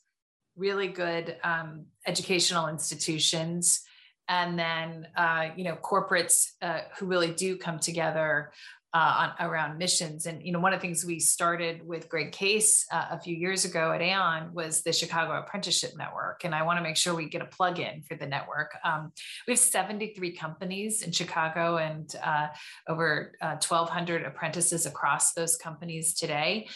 really 0.56 0.88
good 0.88 1.36
um, 1.42 1.86
educational 2.06 2.68
institutions 2.68 3.82
and 4.28 4.58
then 4.58 5.06
uh, 5.16 5.48
you 5.56 5.64
know 5.64 5.76
corporates 5.76 6.52
uh, 6.62 6.80
who 6.98 7.06
really 7.06 7.32
do 7.32 7.56
come 7.56 7.78
together 7.78 8.52
uh, 8.94 9.32
on, 9.40 9.48
around 9.48 9.76
missions. 9.76 10.26
And 10.26 10.40
you 10.46 10.52
know, 10.52 10.60
one 10.60 10.72
of 10.72 10.80
the 10.80 10.86
things 10.86 11.04
we 11.04 11.18
started 11.18 11.84
with 11.84 12.08
Greg 12.08 12.30
Case 12.30 12.86
uh, 12.92 13.06
a 13.10 13.20
few 13.20 13.36
years 13.36 13.64
ago 13.64 13.90
at 13.90 14.00
Aon 14.00 14.54
was 14.54 14.82
the 14.82 14.92
Chicago 14.92 15.32
Apprenticeship 15.32 15.90
Network, 15.96 16.44
and 16.44 16.54
I 16.54 16.62
want 16.62 16.78
to 16.78 16.82
make 16.82 16.96
sure 16.96 17.12
we 17.12 17.28
get 17.28 17.42
a 17.42 17.46
plug 17.46 17.80
in 17.80 18.02
for 18.02 18.14
the 18.14 18.26
network. 18.26 18.76
Um, 18.84 19.12
we 19.48 19.52
have 19.52 19.58
73 19.58 20.36
companies 20.36 21.02
in 21.02 21.10
Chicago 21.10 21.78
and 21.78 22.14
uh, 22.22 22.48
over 22.88 23.32
1,200 23.40 24.22
uh, 24.22 24.28
apprentices 24.28 24.86
across 24.86 25.32
those 25.32 25.56
companies 25.56 26.14
today. 26.14 26.68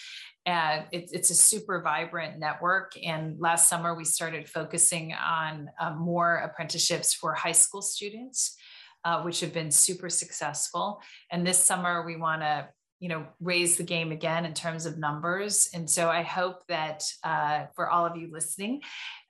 And 0.45 0.87
it, 0.93 1.11
it's 1.13 1.31
a 1.31 1.35
super 1.35 1.83
vibrant 1.83 2.39
network. 2.39 2.93
And 3.05 3.39
last 3.39 3.69
summer, 3.69 3.95
we 3.95 4.05
started 4.05 4.49
focusing 4.49 5.13
on 5.13 5.69
uh, 5.79 5.91
more 5.93 6.37
apprenticeships 6.37 7.13
for 7.15 7.35
high 7.35 7.53
school 7.53 7.83
students 7.83 8.57
uh, 9.05 9.23
which 9.23 9.41
have 9.41 9.53
been 9.53 9.71
super 9.71 10.09
successful. 10.09 11.01
And 11.31 11.47
this 11.47 11.63
summer, 11.63 12.05
we 12.05 12.17
want 12.17 12.43
to 12.43 12.69
you 13.01 13.09
know 13.09 13.27
raise 13.41 13.77
the 13.77 13.83
game 13.83 14.11
again 14.11 14.45
in 14.45 14.53
terms 14.53 14.87
of 14.87 14.99
numbers 14.99 15.69
and 15.73 15.89
so 15.89 16.09
i 16.09 16.23
hope 16.23 16.67
that 16.69 17.05
uh, 17.25 17.67
for 17.75 17.89
all 17.89 18.05
of 18.05 18.17
you 18.17 18.29
listening 18.33 18.81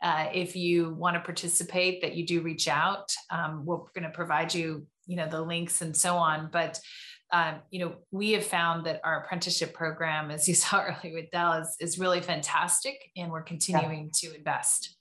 uh, 0.02 0.26
if 0.32 0.56
you 0.56 0.94
want 0.94 1.14
to 1.14 1.20
participate 1.20 2.00
that 2.00 2.14
you 2.14 2.26
do 2.26 2.40
reach 2.40 2.68
out 2.68 3.12
um, 3.30 3.64
we're 3.64 3.78
going 3.94 4.04
to 4.04 4.10
provide 4.10 4.54
you 4.54 4.86
you 5.06 5.16
know 5.16 5.28
the 5.28 5.40
links 5.40 5.82
and 5.82 5.96
so 5.96 6.16
on 6.16 6.48
but 6.52 6.80
um, 7.30 7.56
you 7.70 7.80
know 7.80 7.94
we 8.10 8.32
have 8.32 8.44
found 8.44 8.86
that 8.86 9.00
our 9.04 9.22
apprenticeship 9.22 9.74
program 9.74 10.30
as 10.30 10.48
you 10.48 10.54
saw 10.62 10.82
earlier 10.82 11.14
with 11.14 11.30
dell 11.30 11.52
is, 11.54 11.76
is 11.80 11.98
really 11.98 12.20
fantastic 12.20 13.10
and 13.16 13.30
we're 13.30 13.42
continuing 13.42 14.10
yeah. 14.22 14.30
to 14.30 14.36
invest 14.36 14.97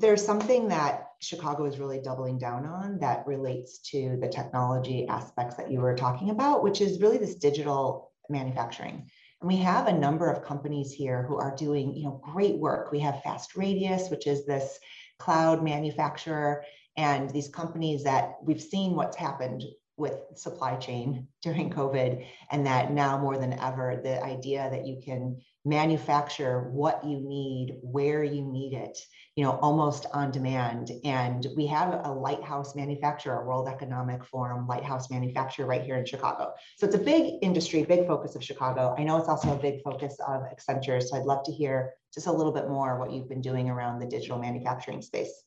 there's 0.00 0.24
something 0.24 0.68
that 0.68 1.08
Chicago 1.20 1.64
is 1.64 1.78
really 1.78 2.00
doubling 2.00 2.38
down 2.38 2.66
on 2.66 2.98
that 2.98 3.26
relates 3.26 3.78
to 3.78 4.18
the 4.20 4.28
technology 4.28 5.06
aspects 5.08 5.56
that 5.56 5.70
you 5.70 5.80
were 5.80 5.96
talking 5.96 6.30
about, 6.30 6.62
which 6.62 6.80
is 6.80 7.00
really 7.00 7.18
this 7.18 7.36
digital 7.36 8.12
manufacturing. 8.28 9.08
And 9.40 9.48
we 9.48 9.56
have 9.58 9.86
a 9.86 9.92
number 9.92 10.30
of 10.30 10.44
companies 10.44 10.92
here 10.92 11.22
who 11.22 11.36
are 11.36 11.54
doing, 11.56 11.94
you 11.94 12.04
know, 12.04 12.20
great 12.22 12.56
work. 12.56 12.92
We 12.92 13.00
have 13.00 13.22
Fast 13.22 13.56
Radius, 13.56 14.10
which 14.10 14.26
is 14.26 14.44
this 14.44 14.78
cloud 15.18 15.62
manufacturer, 15.62 16.64
and 16.96 17.30
these 17.30 17.48
companies 17.48 18.04
that 18.04 18.36
we've 18.42 18.60
seen 18.60 18.94
what's 18.94 19.16
happened 19.16 19.62
with 19.96 20.18
supply 20.34 20.76
chain 20.76 21.28
during 21.42 21.70
COVID, 21.70 22.26
and 22.50 22.66
that 22.66 22.92
now 22.92 23.18
more 23.18 23.38
than 23.38 23.58
ever, 23.58 24.00
the 24.02 24.22
idea 24.22 24.68
that 24.70 24.86
you 24.86 25.00
can 25.02 25.40
manufacture 25.66 26.70
what 26.70 27.04
you 27.04 27.18
need, 27.18 27.76
where 27.82 28.22
you 28.22 28.40
need 28.40 28.72
it, 28.72 28.96
you 29.34 29.44
know, 29.44 29.58
almost 29.60 30.06
on 30.14 30.30
demand. 30.30 30.92
And 31.04 31.44
we 31.56 31.66
have 31.66 32.00
a 32.04 32.12
lighthouse 32.12 32.76
manufacturer, 32.76 33.42
a 33.42 33.44
World 33.44 33.68
Economic 33.68 34.24
Forum 34.24 34.68
lighthouse 34.68 35.10
manufacturer 35.10 35.66
right 35.66 35.82
here 35.82 35.96
in 35.96 36.06
Chicago. 36.06 36.52
So 36.78 36.86
it's 36.86 36.94
a 36.94 37.00
big 37.00 37.34
industry, 37.42 37.82
big 37.82 38.06
focus 38.06 38.36
of 38.36 38.44
Chicago. 38.44 38.94
I 38.96 39.02
know 39.02 39.18
it's 39.18 39.28
also 39.28 39.54
a 39.54 39.60
big 39.60 39.82
focus 39.82 40.16
of 40.26 40.42
Accenture. 40.42 41.02
So 41.02 41.16
I'd 41.16 41.24
love 41.24 41.42
to 41.46 41.52
hear 41.52 41.94
just 42.14 42.28
a 42.28 42.32
little 42.32 42.52
bit 42.52 42.68
more 42.68 43.00
what 43.00 43.10
you've 43.10 43.28
been 43.28 43.42
doing 43.42 43.68
around 43.68 43.98
the 43.98 44.06
digital 44.06 44.38
manufacturing 44.38 45.02
space. 45.02 45.42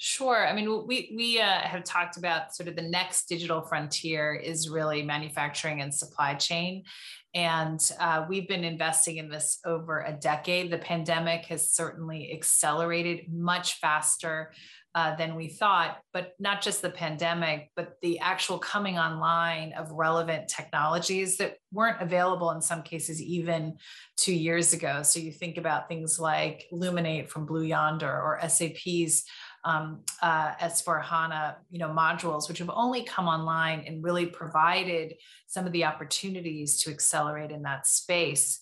Sure. 0.00 0.46
I 0.46 0.52
mean, 0.52 0.86
we 0.86 1.12
we 1.16 1.40
uh, 1.40 1.60
have 1.60 1.82
talked 1.82 2.16
about 2.16 2.54
sort 2.54 2.68
of 2.68 2.76
the 2.76 2.82
next 2.82 3.28
digital 3.28 3.62
frontier 3.62 4.32
is 4.32 4.68
really 4.68 5.02
manufacturing 5.02 5.80
and 5.80 5.92
supply 5.92 6.34
chain, 6.34 6.84
and 7.34 7.80
uh, 7.98 8.24
we've 8.28 8.46
been 8.46 8.62
investing 8.62 9.16
in 9.16 9.28
this 9.28 9.58
over 9.64 10.02
a 10.02 10.12
decade. 10.12 10.70
The 10.70 10.78
pandemic 10.78 11.46
has 11.46 11.72
certainly 11.72 12.32
accelerated 12.32 13.32
much 13.32 13.80
faster 13.80 14.52
uh, 14.94 15.14
than 15.16 15.34
we 15.34 15.48
thought, 15.48 15.98
but 16.12 16.32
not 16.38 16.62
just 16.62 16.80
the 16.80 16.90
pandemic, 16.90 17.70
but 17.76 17.94
the 18.00 18.18
actual 18.20 18.58
coming 18.58 18.98
online 18.98 19.72
of 19.74 19.90
relevant 19.90 20.48
technologies 20.48 21.36
that 21.36 21.56
weren't 21.72 22.00
available 22.00 22.50
in 22.52 22.60
some 22.60 22.82
cases 22.82 23.20
even 23.20 23.76
two 24.16 24.34
years 24.34 24.72
ago. 24.72 25.02
So 25.02 25.20
you 25.20 25.30
think 25.30 25.56
about 25.58 25.88
things 25.88 26.18
like 26.18 26.66
Luminate 26.72 27.28
from 27.28 27.46
Blue 27.46 27.62
Yonder 27.62 28.10
or 28.10 28.40
SAP's 28.48 29.24
um, 29.64 30.00
uh, 30.22 30.54
S4HANA, 30.54 31.56
you 31.70 31.78
know, 31.78 31.88
modules, 31.88 32.48
which 32.48 32.58
have 32.58 32.70
only 32.72 33.02
come 33.02 33.26
online 33.26 33.84
and 33.86 34.02
really 34.02 34.26
provided 34.26 35.14
some 35.46 35.66
of 35.66 35.72
the 35.72 35.84
opportunities 35.84 36.80
to 36.82 36.90
accelerate 36.90 37.50
in 37.50 37.62
that 37.62 37.86
space. 37.86 38.60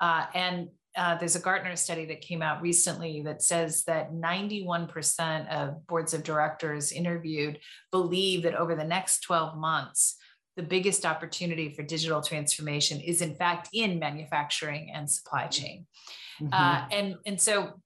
Uh, 0.00 0.26
and 0.34 0.68
uh, 0.96 1.16
there's 1.16 1.36
a 1.36 1.40
Gartner 1.40 1.76
study 1.76 2.06
that 2.06 2.20
came 2.20 2.42
out 2.42 2.60
recently 2.60 3.22
that 3.22 3.42
says 3.42 3.84
that 3.84 4.12
91% 4.12 5.48
of 5.48 5.86
boards 5.86 6.12
of 6.12 6.24
directors 6.24 6.92
interviewed 6.92 7.58
believe 7.92 8.42
that 8.42 8.54
over 8.54 8.74
the 8.74 8.84
next 8.84 9.20
12 9.20 9.56
months, 9.56 10.16
the 10.56 10.62
biggest 10.64 11.06
opportunity 11.06 11.72
for 11.72 11.84
digital 11.84 12.20
transformation 12.20 13.00
is 13.00 13.22
in 13.22 13.36
fact 13.36 13.68
in 13.72 14.00
manufacturing 14.00 14.90
and 14.92 15.08
supply 15.08 15.46
chain. 15.46 15.86
Mm-hmm. 16.42 16.52
Uh, 16.52 16.88
and, 16.90 17.14
and 17.26 17.40
so 17.40 17.80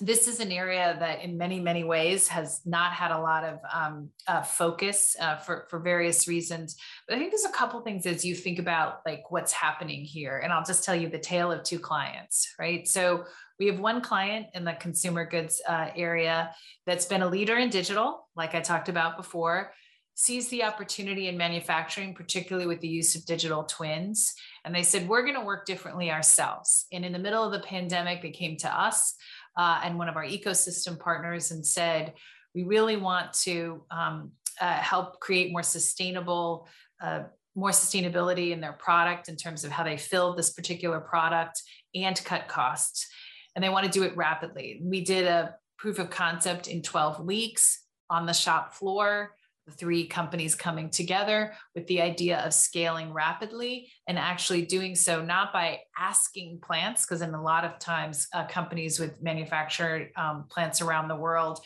this 0.00 0.26
is 0.26 0.40
an 0.40 0.50
area 0.50 0.96
that 0.98 1.22
in 1.22 1.38
many 1.38 1.60
many 1.60 1.84
ways 1.84 2.26
has 2.28 2.60
not 2.64 2.92
had 2.92 3.10
a 3.10 3.20
lot 3.20 3.44
of 3.44 3.58
um, 3.72 4.10
uh, 4.26 4.42
focus 4.42 5.14
uh, 5.20 5.36
for, 5.36 5.66
for 5.70 5.78
various 5.78 6.26
reasons. 6.26 6.76
But 7.06 7.14
i 7.14 7.18
think 7.18 7.30
there's 7.30 7.44
a 7.44 7.56
couple 7.56 7.80
things 7.80 8.06
as 8.06 8.24
you 8.24 8.34
think 8.34 8.58
about 8.58 9.00
like 9.06 9.30
what's 9.30 9.52
happening 9.52 10.04
here 10.04 10.38
and 10.38 10.52
i'll 10.52 10.64
just 10.64 10.84
tell 10.84 10.94
you 10.94 11.08
the 11.08 11.18
tale 11.18 11.52
of 11.52 11.62
two 11.62 11.78
clients 11.78 12.54
right? 12.58 12.86
So 12.88 13.24
we 13.60 13.66
have 13.66 13.78
one 13.78 14.00
client 14.00 14.46
in 14.54 14.64
the 14.64 14.72
consumer 14.72 15.24
goods 15.24 15.62
uh, 15.68 15.88
area 15.94 16.52
that's 16.86 17.06
been 17.06 17.22
a 17.22 17.28
leader 17.28 17.56
in 17.56 17.70
digital 17.70 18.28
like 18.34 18.54
i 18.54 18.60
talked 18.60 18.88
about 18.88 19.16
before 19.16 19.72
sees 20.16 20.48
the 20.48 20.62
opportunity 20.62 21.28
in 21.28 21.36
manufacturing 21.36 22.14
particularly 22.14 22.66
with 22.66 22.80
the 22.80 22.88
use 22.88 23.14
of 23.14 23.26
digital 23.26 23.64
twins 23.64 24.34
and 24.64 24.74
they 24.74 24.82
said 24.82 25.08
we're 25.08 25.22
going 25.22 25.34
to 25.34 25.44
work 25.44 25.66
differently 25.66 26.10
ourselves. 26.10 26.86
And 26.92 27.04
in 27.04 27.12
the 27.12 27.18
middle 27.18 27.44
of 27.44 27.52
the 27.52 27.66
pandemic 27.66 28.22
they 28.22 28.30
came 28.30 28.56
to 28.58 28.80
us 28.80 29.14
uh, 29.56 29.80
and 29.84 29.98
one 29.98 30.08
of 30.08 30.16
our 30.16 30.24
ecosystem 30.24 30.98
partners 30.98 31.50
and 31.50 31.64
said, 31.64 32.14
we 32.54 32.64
really 32.64 32.96
want 32.96 33.32
to 33.32 33.82
um, 33.90 34.32
uh, 34.60 34.74
help 34.74 35.20
create 35.20 35.52
more 35.52 35.62
sustainable, 35.62 36.68
uh, 37.02 37.24
more 37.54 37.70
sustainability 37.70 38.50
in 38.52 38.60
their 38.60 38.72
product 38.72 39.28
in 39.28 39.36
terms 39.36 39.64
of 39.64 39.70
how 39.70 39.84
they 39.84 39.96
fill 39.96 40.34
this 40.34 40.52
particular 40.52 41.00
product 41.00 41.62
and 41.94 42.22
cut 42.24 42.48
costs. 42.48 43.08
And 43.54 43.62
they 43.62 43.68
want 43.68 43.86
to 43.86 43.90
do 43.90 44.04
it 44.04 44.16
rapidly. 44.16 44.80
We 44.82 45.04
did 45.04 45.26
a 45.26 45.56
proof 45.78 45.98
of 45.98 46.10
concept 46.10 46.68
in 46.68 46.82
12 46.82 47.24
weeks 47.24 47.80
on 48.10 48.26
the 48.26 48.32
shop 48.32 48.74
floor 48.74 49.34
the 49.66 49.72
three 49.72 50.06
companies 50.06 50.54
coming 50.54 50.90
together 50.90 51.54
with 51.74 51.86
the 51.86 52.02
idea 52.02 52.38
of 52.40 52.52
scaling 52.52 53.12
rapidly 53.12 53.90
and 54.06 54.18
actually 54.18 54.62
doing 54.66 54.94
so 54.94 55.24
not 55.24 55.52
by 55.52 55.80
asking 55.98 56.60
plants, 56.62 57.04
because 57.04 57.22
in 57.22 57.32
a 57.32 57.42
lot 57.42 57.64
of 57.64 57.78
times 57.78 58.26
uh, 58.34 58.46
companies 58.46 59.00
with 59.00 59.22
manufactured 59.22 60.10
um, 60.16 60.44
plants 60.50 60.82
around 60.82 61.08
the 61.08 61.16
world, 61.16 61.60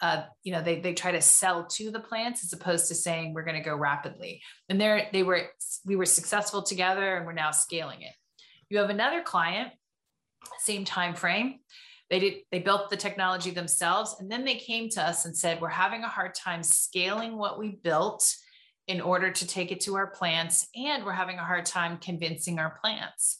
uh, 0.00 0.24
you 0.42 0.52
know, 0.52 0.62
they, 0.62 0.80
they 0.80 0.94
try 0.94 1.12
to 1.12 1.20
sell 1.20 1.66
to 1.66 1.90
the 1.90 2.00
plants 2.00 2.42
as 2.42 2.52
opposed 2.52 2.88
to 2.88 2.94
saying 2.94 3.34
we're 3.34 3.44
going 3.44 3.56
to 3.56 3.68
go 3.68 3.76
rapidly. 3.76 4.42
And 4.68 4.80
there 4.80 5.08
they 5.12 5.22
were, 5.22 5.50
we 5.84 5.94
were 5.94 6.06
successful 6.06 6.62
together 6.62 7.16
and 7.16 7.26
we're 7.26 7.32
now 7.34 7.50
scaling 7.50 8.02
it. 8.02 8.12
You 8.68 8.78
have 8.78 8.90
another 8.90 9.22
client, 9.22 9.72
same 10.58 10.84
time 10.84 11.14
frame 11.14 11.60
they 12.12 12.20
did 12.20 12.34
they 12.52 12.58
built 12.58 12.90
the 12.90 12.96
technology 12.96 13.50
themselves 13.50 14.14
and 14.20 14.30
then 14.30 14.44
they 14.44 14.56
came 14.56 14.90
to 14.90 15.02
us 15.02 15.24
and 15.24 15.34
said 15.34 15.60
we're 15.60 15.68
having 15.68 16.04
a 16.04 16.08
hard 16.08 16.34
time 16.34 16.62
scaling 16.62 17.38
what 17.38 17.58
we 17.58 17.70
built 17.70 18.36
in 18.86 19.00
order 19.00 19.30
to 19.30 19.46
take 19.46 19.72
it 19.72 19.80
to 19.80 19.96
our 19.96 20.08
plants 20.08 20.68
and 20.76 21.04
we're 21.04 21.12
having 21.12 21.38
a 21.38 21.44
hard 21.44 21.64
time 21.64 21.96
convincing 21.96 22.58
our 22.58 22.78
plants. 22.82 23.38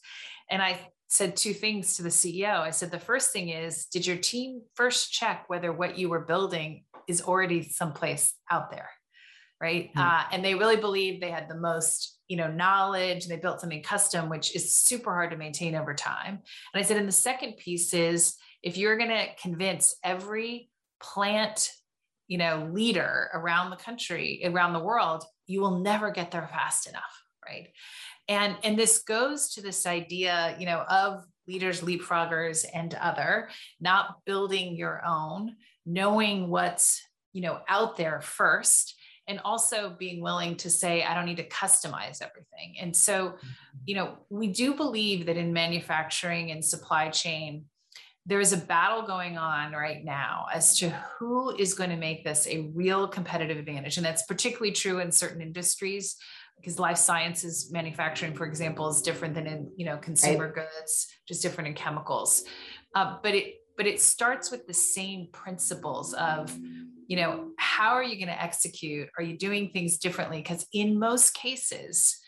And 0.51 0.63
i 0.63 0.81
said 1.09 1.37
two 1.37 1.53
things 1.53 1.97
to 1.97 2.03
the 2.03 2.09
ceo 2.09 2.61
i 2.61 2.71
said 2.71 2.91
the 2.91 2.99
first 2.99 3.35
thing 3.35 3.51
is 3.51 3.85
did 3.85 4.07
your 4.07 4.17
team 4.17 4.63
first 4.75 5.13
check 5.13 5.45
whether 5.49 5.71
what 5.71 5.99
you 5.99 6.09
were 6.09 6.21
building 6.21 6.85
is 7.07 7.21
already 7.21 7.63
someplace 7.69 8.33
out 8.51 8.71
there? 8.71 8.89
Right? 9.61 9.91
Mm-hmm. 9.91 10.01
uh, 10.01 10.25
and 10.33 10.45
they 10.45 10.55
really 10.55 10.77
believed 10.77 11.23
they 11.23 11.31
had 11.31 11.49
the 11.49 11.57
most 11.57 12.19
you 12.27 12.39
know 12.39 12.51
knowledge 12.51 13.25
and 13.25 13.31
they 13.31 13.37
built 13.37 13.61
something 13.61 13.83
custom 13.83 14.31
which 14.31 14.57
is 14.57 14.75
super 14.75 15.13
hard 15.13 15.31
to 15.33 15.37
maintain 15.37 15.75
over 15.75 15.95
time. 15.95 16.41
And 16.73 16.83
i 16.83 16.83
said 16.83 16.97
and 16.97 17.07
the 17.07 17.13
second 17.13 17.59
piece 17.59 17.93
is 17.93 18.37
if 18.63 18.77
you're 18.77 18.97
going 18.97 19.11
to 19.11 19.27
convince 19.41 19.97
every 20.05 20.71
plant 21.01 21.71
you 22.29 22.39
know 22.39 22.69
leader 22.73 23.29
around 23.35 23.71
the 23.71 23.77
country 23.77 24.41
around 24.45 24.73
the 24.73 24.81
world 24.81 25.25
you 25.47 25.61
will 25.61 25.81
never 25.81 26.11
get 26.11 26.31
there 26.31 26.49
fast 26.49 26.89
enough 26.89 27.23
right 27.47 27.69
and 28.29 28.57
and 28.63 28.79
this 28.79 29.03
goes 29.03 29.53
to 29.53 29.61
this 29.61 29.87
idea 29.87 30.57
you 30.59 30.67
know 30.67 30.85
of 30.89 31.25
leaders 31.49 31.81
leapfroggers 31.81 32.65
and 32.73 32.95
other 32.95 33.49
not 33.81 34.25
building 34.25 34.77
your 34.77 35.03
own 35.05 35.55
knowing 35.85 36.49
what's 36.49 37.03
you 37.33 37.43
know 37.43 37.59
out 37.69 37.97
there 37.97 38.21
first 38.21 38.95
and 39.29 39.41
also 39.45 39.95
being 39.99 40.23
willing 40.23 40.57
to 40.57 40.71
say 40.71 41.03
i 41.03 41.15
don't 41.15 41.27
need 41.27 41.37
to 41.37 41.49
customize 41.49 42.23
everything 42.23 42.77
and 42.81 42.95
so 42.97 43.27
mm-hmm. 43.27 43.49
you 43.85 43.95
know 43.95 44.17
we 44.31 44.49
do 44.49 44.75
believe 44.75 45.27
that 45.27 45.37
in 45.37 45.53
manufacturing 45.53 46.51
and 46.53 46.65
supply 46.65 47.09
chain 47.09 47.65
there 48.25 48.41
is 48.41 48.53
a 48.53 48.57
battle 48.57 49.03
going 49.03 49.37
on 49.37 49.73
right 49.73 50.05
now 50.05 50.47
as 50.55 50.79
to 50.79 50.91
who 50.91 51.55
is 51.57 51.75
going 51.75 51.91
to 51.91 51.97
make 51.97 52.25
this 52.25 52.47
a 52.47 52.71
real 52.73 53.09
competitive 53.09 53.59
advantage. 53.59 53.97
And 53.97 54.07
that's 54.07 54.23
particularly 54.23 54.73
true 54.73 55.01
in 55.01 55.11
certain 55.11 55.43
industries 55.43 56.17
because 56.57 56.79
life 56.79 56.99
sciences 56.99 57.71
manufacturing, 57.73 58.35
for 58.35 58.47
example, 58.47 58.89
is 58.89 59.03
different 59.03 59.35
than 59.35 59.47
in 59.47 59.73
you 59.77 59.85
know 59.85 59.97
consumer 59.97 60.47
right. 60.47 60.67
goods, 60.67 61.09
just 61.27 61.43
different 61.43 61.69
in 61.69 61.75
chemicals. 61.75 62.45
Uh, 62.95 63.17
but 63.23 63.35
it 63.35 63.55
but 63.77 63.87
it 63.87 64.01
starts 64.01 64.51
with 64.51 64.67
the 64.67 64.75
same 64.75 65.29
principles 65.33 66.15
of 66.15 66.57
you 67.09 67.17
know 67.17 67.51
how 67.59 67.91
are 67.91 68.05
you 68.05 68.17
going 68.17 68.29
to 68.29 68.43
execute 68.43 69.09
are 69.19 69.25
you 69.25 69.37
doing 69.37 69.71
things 69.71 69.99
differently 69.99 70.39
because 70.39 70.67
in 70.73 70.99
most 70.99 71.35
cases 71.35 72.19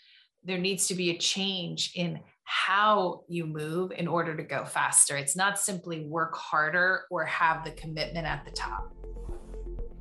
there 0.42 0.59
needs 0.59 0.88
to 0.88 0.94
be 0.94 1.11
a 1.11 1.18
change 1.18 1.92
in 1.94 2.20
how 2.44 3.22
you 3.28 3.46
move 3.46 3.92
in 3.92 4.07
order 4.07 4.37
to 4.37 4.42
go 4.42 4.64
faster 4.64 5.16
it's 5.16 5.37
not 5.37 5.59
simply 5.59 6.04
work 6.07 6.35
harder 6.37 7.04
or 7.11 7.24
have 7.24 7.64
the 7.64 7.70
commitment 7.72 8.26
at 8.26 8.44
the 8.44 8.50
top 8.52 8.92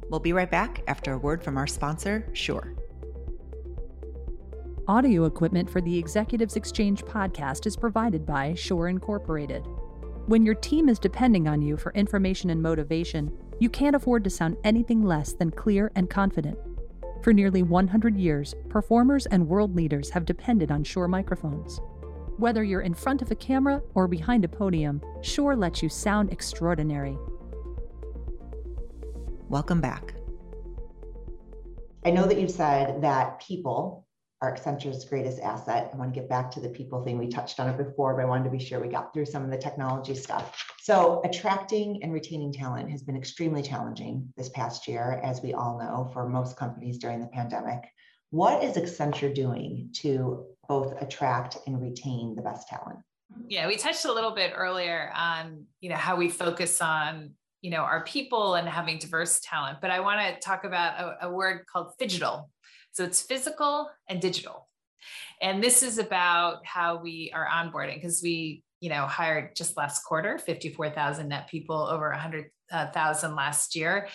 we'll 0.10 0.20
be 0.20 0.34
right 0.34 0.52
back 0.52 0.84
after 0.88 1.14
a 1.14 1.18
word 1.18 1.44
from 1.44 1.58
our 1.58 1.68
sponsor 1.68 2.30
Sure. 2.34 2.76
audio 4.88 5.26
equipment 5.26 5.70
for 5.70 5.82
the 5.82 5.98
executives 5.98 6.56
exchange 6.56 7.04
podcast 7.04 7.66
is 7.66 7.76
provided 7.76 8.26
by 8.26 8.54
shure 8.54 8.88
incorporated 8.88 9.66
when 10.26 10.46
your 10.46 10.56
team 10.56 10.88
is 10.88 11.00
depending 11.00 11.50
on 11.50 11.62
you 11.62 11.76
for 11.76 11.92
information 11.92 12.50
and 12.50 12.62
motivation, 12.62 13.38
you 13.60 13.70
can't 13.70 13.96
afford 13.96 14.24
to 14.24 14.30
sound 14.30 14.56
anything 14.64 15.04
less 15.04 15.34
than 15.34 15.52
clear 15.52 15.92
and 15.96 16.10
confident. 16.10 16.58
For 17.24 17.34
nearly 17.34 17.62
100 17.62 18.16
years, 18.16 18.56
performers 18.70 19.26
and 19.26 19.50
world 19.50 19.76
leaders 19.76 20.10
have 20.12 20.24
depended 20.24 20.72
on 20.72 20.86
Shure 20.86 21.10
microphones. 21.10 21.82
Whether 22.38 22.64
you're 22.64 22.82
in 22.82 22.96
front 22.96 23.22
of 23.22 23.30
a 23.30 23.36
camera 23.36 23.80
or 23.94 24.08
behind 24.08 24.44
a 24.44 24.48
podium, 24.48 25.02
Shure 25.22 25.56
lets 25.56 25.84
you 25.84 25.90
sound 25.90 26.32
extraordinary. 26.32 27.16
Welcome 29.50 29.80
back. 29.80 30.16
I 32.04 32.10
know 32.10 32.26
that 32.26 32.40
you've 32.40 32.50
said 32.50 33.04
that 33.04 33.40
people 33.40 34.08
are 34.42 34.52
Accenture's 34.52 35.06
greatest 35.06 35.40
asset. 35.42 35.92
I 35.94 35.96
want 35.96 36.12
to 36.12 36.20
get 36.20 36.28
back 36.28 36.50
to 36.52 36.60
the 36.60 36.70
people 36.70 37.04
thing. 37.04 37.20
We 37.20 37.28
touched 37.28 37.60
on 37.60 37.70
it 37.70 37.78
before, 37.78 38.16
but 38.16 38.24
I 38.24 38.26
wanted 38.26 38.46
to 38.46 38.50
be 38.50 38.60
sure 38.60 38.80
we 38.80 38.88
got 38.88 39.14
through 39.14 39.28
some 39.28 39.46
of 39.46 39.52
the 39.52 39.58
technology 39.58 40.16
stuff. 40.16 40.66
So, 40.82 41.22
attracting 41.24 42.02
and 42.02 42.12
retaining 42.12 42.52
talent 42.52 42.90
has 42.90 43.04
been 43.04 43.16
extremely 43.16 43.62
challenging 43.62 44.34
this 44.36 44.50
past 44.50 44.88
year, 44.88 45.22
as 45.24 45.44
we 45.44 45.54
all 45.54 45.78
know, 45.78 46.10
for 46.12 46.28
most 46.28 46.58
companies 46.58 46.98
during 46.98 47.22
the 47.22 47.28
pandemic. 47.28 47.84
What 48.32 48.64
is 48.64 48.76
Accenture 48.76 49.34
doing 49.34 49.92
to 49.98 50.48
both 50.68 51.02
attract 51.02 51.58
and 51.68 51.82
retain 51.82 52.36
the 52.36 52.42
best 52.42 52.68
talent? 52.68 53.00
Yeah, 53.48 53.68
we 53.68 53.78
touched 53.78 54.06
a 54.06 54.14
little 54.14 54.32
bit 54.32 54.54
earlier 54.56 55.12
on, 55.16 55.66
you 55.82 55.90
know, 55.90 55.96
how 55.96 56.16
we 56.16 56.30
focus 56.30 56.82
on 56.82 57.32
you 57.62 57.70
know 57.70 57.78
our 57.78 58.04
people 58.04 58.56
and 58.56 58.68
having 58.68 58.98
diverse 58.98 59.40
talent 59.40 59.78
but 59.80 59.90
i 59.90 60.02
want 60.02 60.20
to 60.20 60.38
talk 60.42 60.66
about 60.66 61.00
a, 61.00 61.28
a 61.28 61.32
word 61.32 61.66
called 61.66 61.94
phygital 61.98 62.48
so 62.94 63.04
it's 63.04 63.22
physical 63.22 63.90
and 64.08 64.22
digital. 64.22 64.70
And 65.42 65.62
this 65.62 65.84
is 65.84 65.98
about 65.98 66.66
how 66.66 67.02
we 67.02 67.32
are 67.34 67.48
onboarding 67.48 67.96
because 67.96 68.22
we, 68.22 68.64
you 68.80 68.90
know, 68.90 69.08
hired 69.08 69.56
just 69.56 69.76
last 69.76 70.04
quarter 70.04 70.38
54,000 70.38 71.28
net 71.28 71.48
people, 71.50 71.76
over 71.76 72.10
100,000 72.12 73.36
last 73.36 73.76
year. 73.76 74.08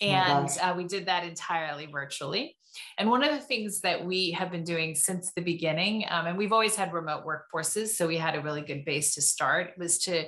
And 0.00 0.50
uh, 0.60 0.74
we 0.76 0.84
did 0.84 1.06
that 1.06 1.24
entirely 1.24 1.86
virtually. 1.86 2.56
And 2.98 3.10
one 3.10 3.22
of 3.22 3.30
the 3.30 3.40
things 3.40 3.80
that 3.80 4.04
we 4.04 4.30
have 4.32 4.50
been 4.50 4.64
doing 4.64 4.94
since 4.94 5.32
the 5.32 5.42
beginning, 5.42 6.04
um, 6.10 6.26
and 6.26 6.38
we've 6.38 6.52
always 6.52 6.76
had 6.76 6.92
remote 6.92 7.24
workforces, 7.24 7.88
so 7.88 8.06
we 8.06 8.16
had 8.16 8.34
a 8.34 8.40
really 8.40 8.62
good 8.62 8.84
base 8.84 9.14
to 9.14 9.22
start, 9.22 9.72
was 9.78 9.98
to 10.00 10.24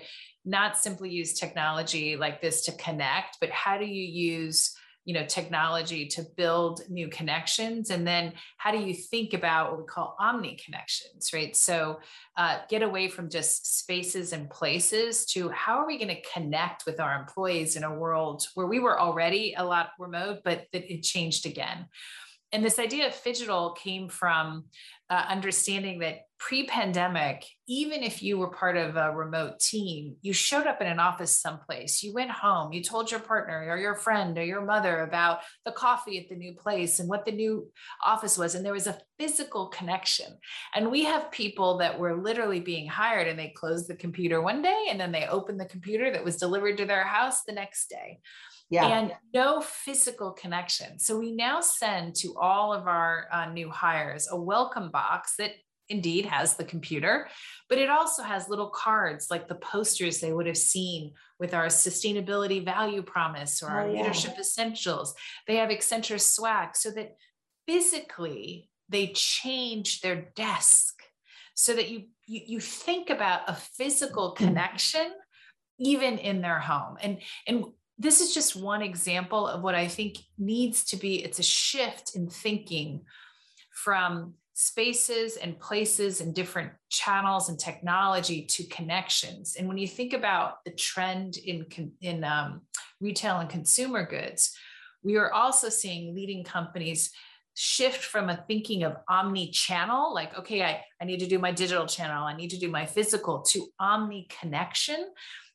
not 0.46 0.78
simply 0.78 1.10
use 1.10 1.34
technology 1.34 2.16
like 2.16 2.40
this 2.40 2.64
to 2.64 2.72
connect, 2.72 3.38
but 3.40 3.50
how 3.50 3.76
do 3.76 3.84
you 3.84 4.02
use 4.02 4.74
you 5.04 5.14
know 5.14 5.24
technology 5.24 6.06
to 6.06 6.22
build 6.36 6.80
new 6.90 7.08
connections? 7.08 7.90
And 7.90 8.06
then 8.06 8.32
how 8.58 8.72
do 8.72 8.78
you 8.78 8.92
think 8.92 9.34
about 9.34 9.70
what 9.70 9.80
we 9.80 9.86
call 9.86 10.16
omni 10.18 10.58
connections 10.64 11.30
right? 11.32 11.54
So 11.54 12.00
uh, 12.36 12.58
get 12.68 12.82
away 12.82 13.08
from 13.08 13.30
just 13.30 13.78
spaces 13.78 14.32
and 14.32 14.50
places 14.50 15.24
to 15.26 15.48
how 15.50 15.78
are 15.78 15.86
we 15.86 15.96
going 15.96 16.14
to 16.14 16.30
connect 16.32 16.86
with 16.86 17.00
our 17.00 17.18
employees 17.18 17.76
in 17.76 17.84
a 17.84 17.94
world 17.94 18.46
where 18.54 18.66
we 18.66 18.80
were 18.80 19.00
already 19.00 19.54
a 19.56 19.64
lot 19.64 19.90
remote 19.98 20.40
but 20.44 20.66
that 20.72 20.92
it 20.92 21.02
changed 21.02 21.46
again 21.46 21.86
and 22.52 22.64
this 22.64 22.78
idea 22.78 23.06
of 23.06 23.12
phygital 23.12 23.76
came 23.76 24.08
from 24.08 24.64
uh, 25.10 25.24
understanding 25.28 26.00
that 26.00 26.20
pre-pandemic 26.38 27.44
even 27.66 28.02
if 28.02 28.22
you 28.22 28.36
were 28.36 28.50
part 28.50 28.76
of 28.76 28.96
a 28.96 29.10
remote 29.10 29.58
team 29.58 30.16
you 30.20 30.32
showed 30.32 30.66
up 30.66 30.80
in 30.80 30.86
an 30.86 30.98
office 30.98 31.40
someplace. 31.40 32.02
You 32.02 32.12
went 32.12 32.30
home. 32.30 32.72
You 32.72 32.82
told 32.82 33.10
your 33.10 33.20
partner 33.20 33.66
or 33.68 33.78
your 33.78 33.94
friend 33.94 34.36
or 34.36 34.44
your 34.44 34.64
mother 34.64 35.02
about 35.02 35.40
the 35.64 35.72
coffee 35.72 36.18
at 36.18 36.28
the 36.28 36.36
new 36.36 36.54
place 36.54 36.98
and 36.98 37.08
what 37.08 37.24
the 37.24 37.32
new 37.32 37.70
office 38.04 38.36
was. 38.36 38.54
And 38.54 38.64
there 38.64 38.72
was 38.72 38.86
a 38.86 38.98
physical 39.18 39.68
connection. 39.68 40.26
And 40.74 40.90
we 40.90 41.04
have 41.04 41.30
people 41.30 41.78
that 41.78 41.98
were 41.98 42.20
literally 42.20 42.60
being 42.60 42.88
hired 42.88 43.28
and 43.28 43.38
they 43.38 43.54
closed 43.56 43.88
the 43.88 43.96
computer 43.96 44.42
one 44.42 44.62
day 44.62 44.86
and 44.90 45.00
then 45.00 45.12
they 45.12 45.26
opened 45.26 45.60
the 45.60 45.66
computer 45.66 46.10
that 46.12 46.24
was 46.24 46.36
delivered 46.36 46.78
to 46.78 46.84
their 46.84 47.04
house 47.04 47.42
the 47.42 47.52
next 47.52 47.88
day 47.88 48.18
yeah. 48.70 48.86
and 48.86 49.12
no 49.32 49.60
physical 49.60 50.32
connection. 50.32 50.98
So 50.98 51.18
we 51.18 51.32
now 51.32 51.60
send 51.60 52.14
to 52.16 52.34
all 52.36 52.72
of 52.72 52.86
our 52.86 53.26
uh, 53.32 53.46
new 53.46 53.70
hires 53.70 54.28
a 54.30 54.36
welcome 54.36 54.90
box 54.90 55.34
that 55.38 55.52
indeed 55.88 56.26
has 56.26 56.56
the 56.56 56.64
computer, 56.64 57.28
but 57.68 57.78
it 57.78 57.88
also 57.88 58.22
has 58.22 58.48
little 58.48 58.70
cards 58.70 59.28
like 59.30 59.46
the 59.46 59.54
posters 59.54 60.18
they 60.18 60.32
would 60.32 60.46
have 60.46 60.56
seen 60.56 61.12
with 61.38 61.54
our 61.54 61.66
sustainability 61.66 62.64
value 62.64 63.02
promise 63.02 63.62
or 63.62 63.68
our 63.68 63.82
oh, 63.86 63.92
yeah. 63.92 64.02
leadership 64.02 64.34
essentials. 64.38 65.14
They 65.46 65.56
have 65.56 65.70
Accenture 65.70 66.20
swag 66.20 66.76
so 66.76 66.90
that 66.92 67.16
physically 67.68 68.68
they 68.88 69.08
change 69.08 70.00
their 70.00 70.28
desk 70.34 71.02
so 71.54 71.74
that 71.74 71.88
you, 71.88 72.04
you, 72.26 72.40
you 72.46 72.60
think 72.60 73.10
about 73.10 73.42
a 73.48 73.54
physical 73.54 74.32
connection 74.32 75.12
even 75.78 76.18
in 76.18 76.40
their 76.40 76.58
home 76.58 76.96
and 77.02 77.18
and 77.46 77.64
this 77.98 78.20
is 78.20 78.34
just 78.34 78.56
one 78.56 78.82
example 78.82 79.46
of 79.46 79.62
what 79.62 79.74
I 79.74 79.88
think 79.88 80.18
needs 80.38 80.84
to 80.86 80.96
be 80.96 81.24
it's 81.24 81.38
a 81.38 81.42
shift 81.42 82.14
in 82.14 82.28
thinking 82.28 83.02
from 83.70 84.34
spaces 84.58 85.36
and 85.36 85.58
places 85.60 86.22
and 86.22 86.34
different 86.34 86.72
channels 86.88 87.50
and 87.50 87.58
technology 87.58 88.42
to 88.46 88.64
connections. 88.64 89.56
And 89.58 89.68
when 89.68 89.76
you 89.76 89.86
think 89.86 90.14
about 90.14 90.64
the 90.64 90.70
trend 90.70 91.36
in, 91.36 91.66
in 92.00 92.24
um, 92.24 92.62
retail 92.98 93.36
and 93.36 93.50
consumer 93.50 94.06
goods, 94.06 94.56
we 95.02 95.16
are 95.16 95.30
also 95.30 95.68
seeing 95.68 96.14
leading 96.14 96.42
companies 96.42 97.12
shift 97.52 98.02
from 98.02 98.30
a 98.30 98.44
thinking 98.48 98.82
of 98.82 98.96
omni 99.08 99.50
channel, 99.50 100.14
like, 100.14 100.38
okay, 100.38 100.62
I, 100.62 100.82
I 101.00 101.04
need 101.04 101.20
to 101.20 101.26
do 101.26 101.38
my 101.38 101.52
digital 101.52 101.86
channel, 101.86 102.24
I 102.24 102.34
need 102.34 102.50
to 102.50 102.58
do 102.58 102.70
my 102.70 102.86
physical, 102.86 103.42
to 103.42 103.66
omni 103.78 104.26
connection. 104.40 105.06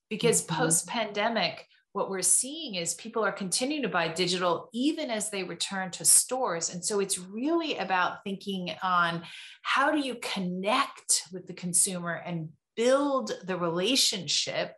Because 0.10 0.44
mm-hmm. 0.44 0.62
post 0.62 0.88
pandemic, 0.88 1.66
what 1.94 2.10
we're 2.10 2.22
seeing 2.22 2.76
is 2.76 2.94
people 2.94 3.24
are 3.24 3.32
continuing 3.32 3.84
to 3.84 3.90
buy 3.90 4.08
digital 4.08 4.70
even 4.74 5.10
as 5.10 5.30
they 5.30 5.44
return 5.44 5.92
to 5.92 6.06
stores. 6.06 6.74
And 6.74 6.84
so 6.84 7.00
it's 7.00 7.20
really 7.20 7.78
about 7.78 8.24
thinking 8.24 8.74
on 8.82 9.24
how 9.62 9.92
do 9.92 10.00
you 10.00 10.16
connect 10.22 11.24
with 11.34 11.48
the 11.48 11.54
consumer 11.54 12.14
and 12.14 12.50
build 12.76 13.32
the 13.46 13.58
relationship 13.58 14.76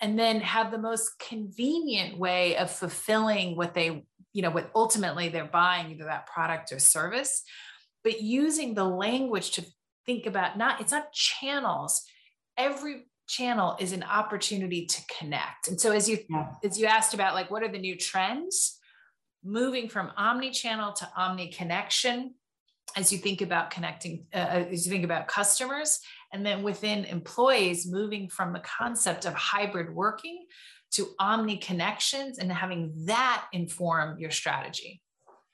and 0.00 0.18
then 0.18 0.40
have 0.40 0.70
the 0.70 0.78
most 0.78 1.18
convenient 1.18 2.18
way 2.18 2.56
of 2.56 2.70
fulfilling 2.70 3.56
what 3.56 3.72
they, 3.72 4.04
you 4.32 4.42
know, 4.42 4.50
what 4.50 4.70
ultimately 4.74 5.28
they're 5.28 5.44
buying, 5.44 5.90
either 5.90 6.04
that 6.04 6.26
product 6.26 6.72
or 6.72 6.78
service, 6.78 7.42
but 8.04 8.20
using 8.20 8.74
the 8.74 8.84
language 8.84 9.52
to 9.52 9.64
think 10.04 10.26
about 10.26 10.58
not, 10.58 10.80
it's 10.80 10.92
not 10.92 11.12
channels. 11.12 12.02
Every 12.58 13.06
channel 13.28 13.76
is 13.80 13.92
an 13.92 14.02
opportunity 14.02 14.86
to 14.86 15.00
connect. 15.18 15.68
And 15.68 15.80
so 15.80 15.92
as 15.92 16.08
you 16.08 16.18
yeah. 16.28 16.48
as 16.64 16.78
you 16.78 16.86
asked 16.86 17.14
about 17.14 17.34
like 17.34 17.50
what 17.50 17.62
are 17.62 17.72
the 17.72 17.78
new 17.78 17.96
trends, 17.96 18.78
moving 19.44 19.88
from 19.88 20.12
omni-channel 20.16 20.92
to 20.92 21.08
omni-connection 21.16 22.34
as 22.96 23.12
you 23.12 23.18
think 23.18 23.40
about 23.40 23.70
connecting 23.70 24.26
uh, 24.34 24.38
uh, 24.38 24.64
as 24.70 24.86
you 24.86 24.92
think 24.92 25.04
about 25.04 25.28
customers 25.28 26.00
and 26.32 26.44
then 26.44 26.62
within 26.62 27.04
employees 27.04 27.86
moving 27.90 28.28
from 28.28 28.52
the 28.52 28.60
concept 28.60 29.24
of 29.24 29.34
hybrid 29.34 29.94
working 29.94 30.44
to 30.92 31.08
omni 31.18 31.56
connections 31.56 32.38
and 32.38 32.52
having 32.52 32.92
that 33.06 33.46
inform 33.52 34.18
your 34.18 34.30
strategy 34.30 35.01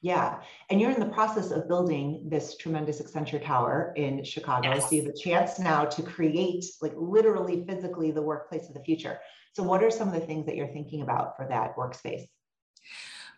yeah. 0.00 0.40
And 0.70 0.80
you're 0.80 0.90
in 0.90 1.00
the 1.00 1.06
process 1.06 1.50
of 1.50 1.68
building 1.68 2.26
this 2.28 2.56
tremendous 2.56 3.02
Accenture 3.02 3.44
Tower 3.44 3.92
in 3.96 4.22
Chicago. 4.22 4.68
Yes. 4.68 4.88
So 4.88 4.96
you 4.96 5.02
have 5.02 5.12
a 5.12 5.18
chance 5.18 5.58
now 5.58 5.84
to 5.84 6.02
create, 6.02 6.64
like 6.80 6.92
literally 6.96 7.64
physically, 7.66 8.11
the 8.11 8.22
workplace 8.22 8.68
of 8.68 8.74
the 8.74 8.82
future. 8.84 9.18
So, 9.54 9.62
what 9.62 9.82
are 9.82 9.90
some 9.90 10.08
of 10.08 10.14
the 10.14 10.20
things 10.20 10.46
that 10.46 10.56
you're 10.56 10.72
thinking 10.72 11.02
about 11.02 11.37
for 11.37 11.46
that 11.48 11.76
workspace? 11.76 12.22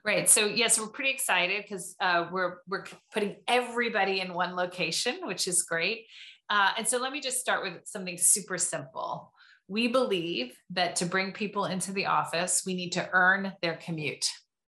Right. 0.05 0.29
So 0.29 0.47
yes, 0.47 0.81
we're 0.81 0.89
pretty 0.89 1.11
excited 1.11 1.63
because 1.63 1.95
uh, 2.01 2.29
we're 2.33 2.59
we're 2.67 2.85
putting 3.13 3.37
everybody 3.47 4.21
in 4.21 4.33
one 4.33 4.57
location, 4.57 5.19
which 5.25 5.47
is 5.47 5.63
great. 5.63 6.07
Uh, 6.49 6.71
and 6.79 6.89
so 6.89 6.99
let 6.99 7.13
me 7.13 7.21
just 7.21 7.39
start 7.39 7.63
with 7.63 7.75
something 7.85 8.17
super 8.19 8.59
simple 8.59 9.33
we 9.71 9.87
believe 9.87 10.53
that 10.71 10.97
to 10.97 11.07
bring 11.07 11.31
people 11.31 11.65
into 11.65 11.93
the 11.93 12.07
office, 12.07 12.65
we 12.67 12.75
need 12.75 12.91
to 12.91 13.09
earn 13.13 13.53
their 13.63 13.77
commute. 13.77 14.29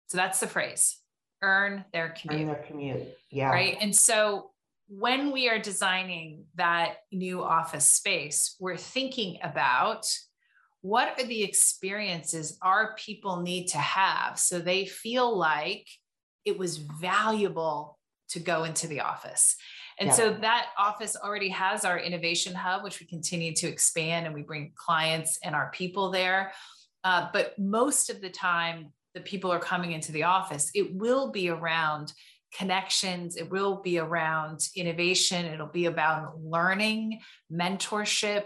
So 0.08 0.17
that's 0.17 0.39
the 0.39 0.47
phrase 0.47 0.97
earn 1.41 1.86
their 1.93 2.10
commute. 2.10 2.41
Earn 2.41 2.47
their 2.47 2.63
commute. 2.67 3.08
Yeah. 3.32 3.50
Right. 3.50 3.78
And 3.80 3.95
so 3.95 4.52
when 4.88 5.32
we 5.32 5.50
are 5.50 5.60
designing 5.60 6.45
that 6.56 6.97
new 7.12 7.43
office 7.43 7.86
space, 7.86 8.56
we're 8.60 8.78
thinking 8.78 9.38
about 9.43 10.08
what 10.82 11.19
are 11.19 11.26
the 11.26 11.43
experiences 11.43 12.58
our 12.62 12.95
people 12.95 13.41
need 13.41 13.67
to 13.67 13.78
have 13.78 14.39
so 14.39 14.60
they 14.60 14.86
feel 14.86 15.38
like 15.38 15.86
it 16.45 16.58
was 16.58 16.78
valuable 16.78 18.00
to 18.30 18.39
go 18.39 18.63
into 18.63 18.88
the 18.88 19.02
office. 19.02 19.56
And 20.00 20.08
yeah. 20.08 20.13
so 20.13 20.34
that 20.41 20.67
office 20.78 21.15
already 21.15 21.50
has 21.50 21.84
our 21.84 22.00
innovation 22.00 22.54
hub, 22.54 22.84
which 22.84 23.00
we 23.00 23.06
continue 23.08 23.54
to 23.56 23.67
expand 23.67 24.26
and 24.26 24.36
we 24.36 24.43
bring 24.43 24.71
clients 24.76 25.39
and 25.43 25.56
our 25.56 25.71
people 25.71 26.12
there. 26.12 26.54
Uh, 27.04 27.28
but 27.34 27.58
most 27.58 28.10
of 28.10 28.21
the 28.21 28.30
time, 28.30 28.91
the 29.17 29.23
people 29.23 29.51
are 29.51 29.60
coming 29.60 29.91
into 29.91 30.12
the 30.12 30.23
office, 30.23 30.69
it 30.75 30.93
will 30.93 31.32
be 31.32 31.49
around 31.49 32.13
connections, 32.56 33.36
it 33.36 33.49
will 33.49 33.82
be 33.82 33.97
around 33.97 34.67
innovation, 34.75 35.45
it'll 35.45 35.67
be 35.67 35.86
about 35.86 36.39
learning, 36.39 37.19
mentorship. 37.51 38.45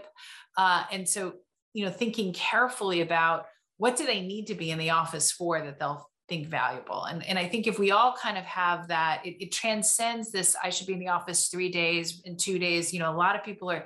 Uh, 0.56 0.84
and 0.90 1.08
so, 1.08 1.34
you 1.72 1.84
know, 1.84 1.90
thinking 1.90 2.32
carefully 2.32 3.00
about 3.00 3.46
what 3.76 3.96
do 3.96 4.06
they 4.06 4.20
need 4.20 4.46
to 4.46 4.54
be 4.54 4.70
in 4.70 4.78
the 4.78 4.90
office 4.90 5.30
for 5.30 5.60
that 5.60 5.78
they'll 5.78 6.08
think 6.28 6.46
valuable. 6.46 7.04
And, 7.04 7.24
and 7.26 7.38
I 7.38 7.46
think 7.46 7.66
if 7.66 7.78
we 7.78 7.90
all 7.90 8.14
kind 8.20 8.38
of 8.38 8.44
have 8.44 8.88
that, 8.88 9.22
it, 9.24 9.36
it 9.42 9.52
transcends 9.52 10.32
this 10.32 10.56
I 10.62 10.70
should 10.70 10.86
be 10.86 10.94
in 10.94 10.98
the 10.98 11.08
office 11.08 11.48
three 11.48 11.70
days 11.70 12.22
and 12.24 12.38
two 12.38 12.58
days. 12.58 12.92
You 12.92 13.00
know, 13.00 13.12
a 13.12 13.16
lot 13.16 13.36
of 13.36 13.44
people 13.44 13.70
are 13.70 13.84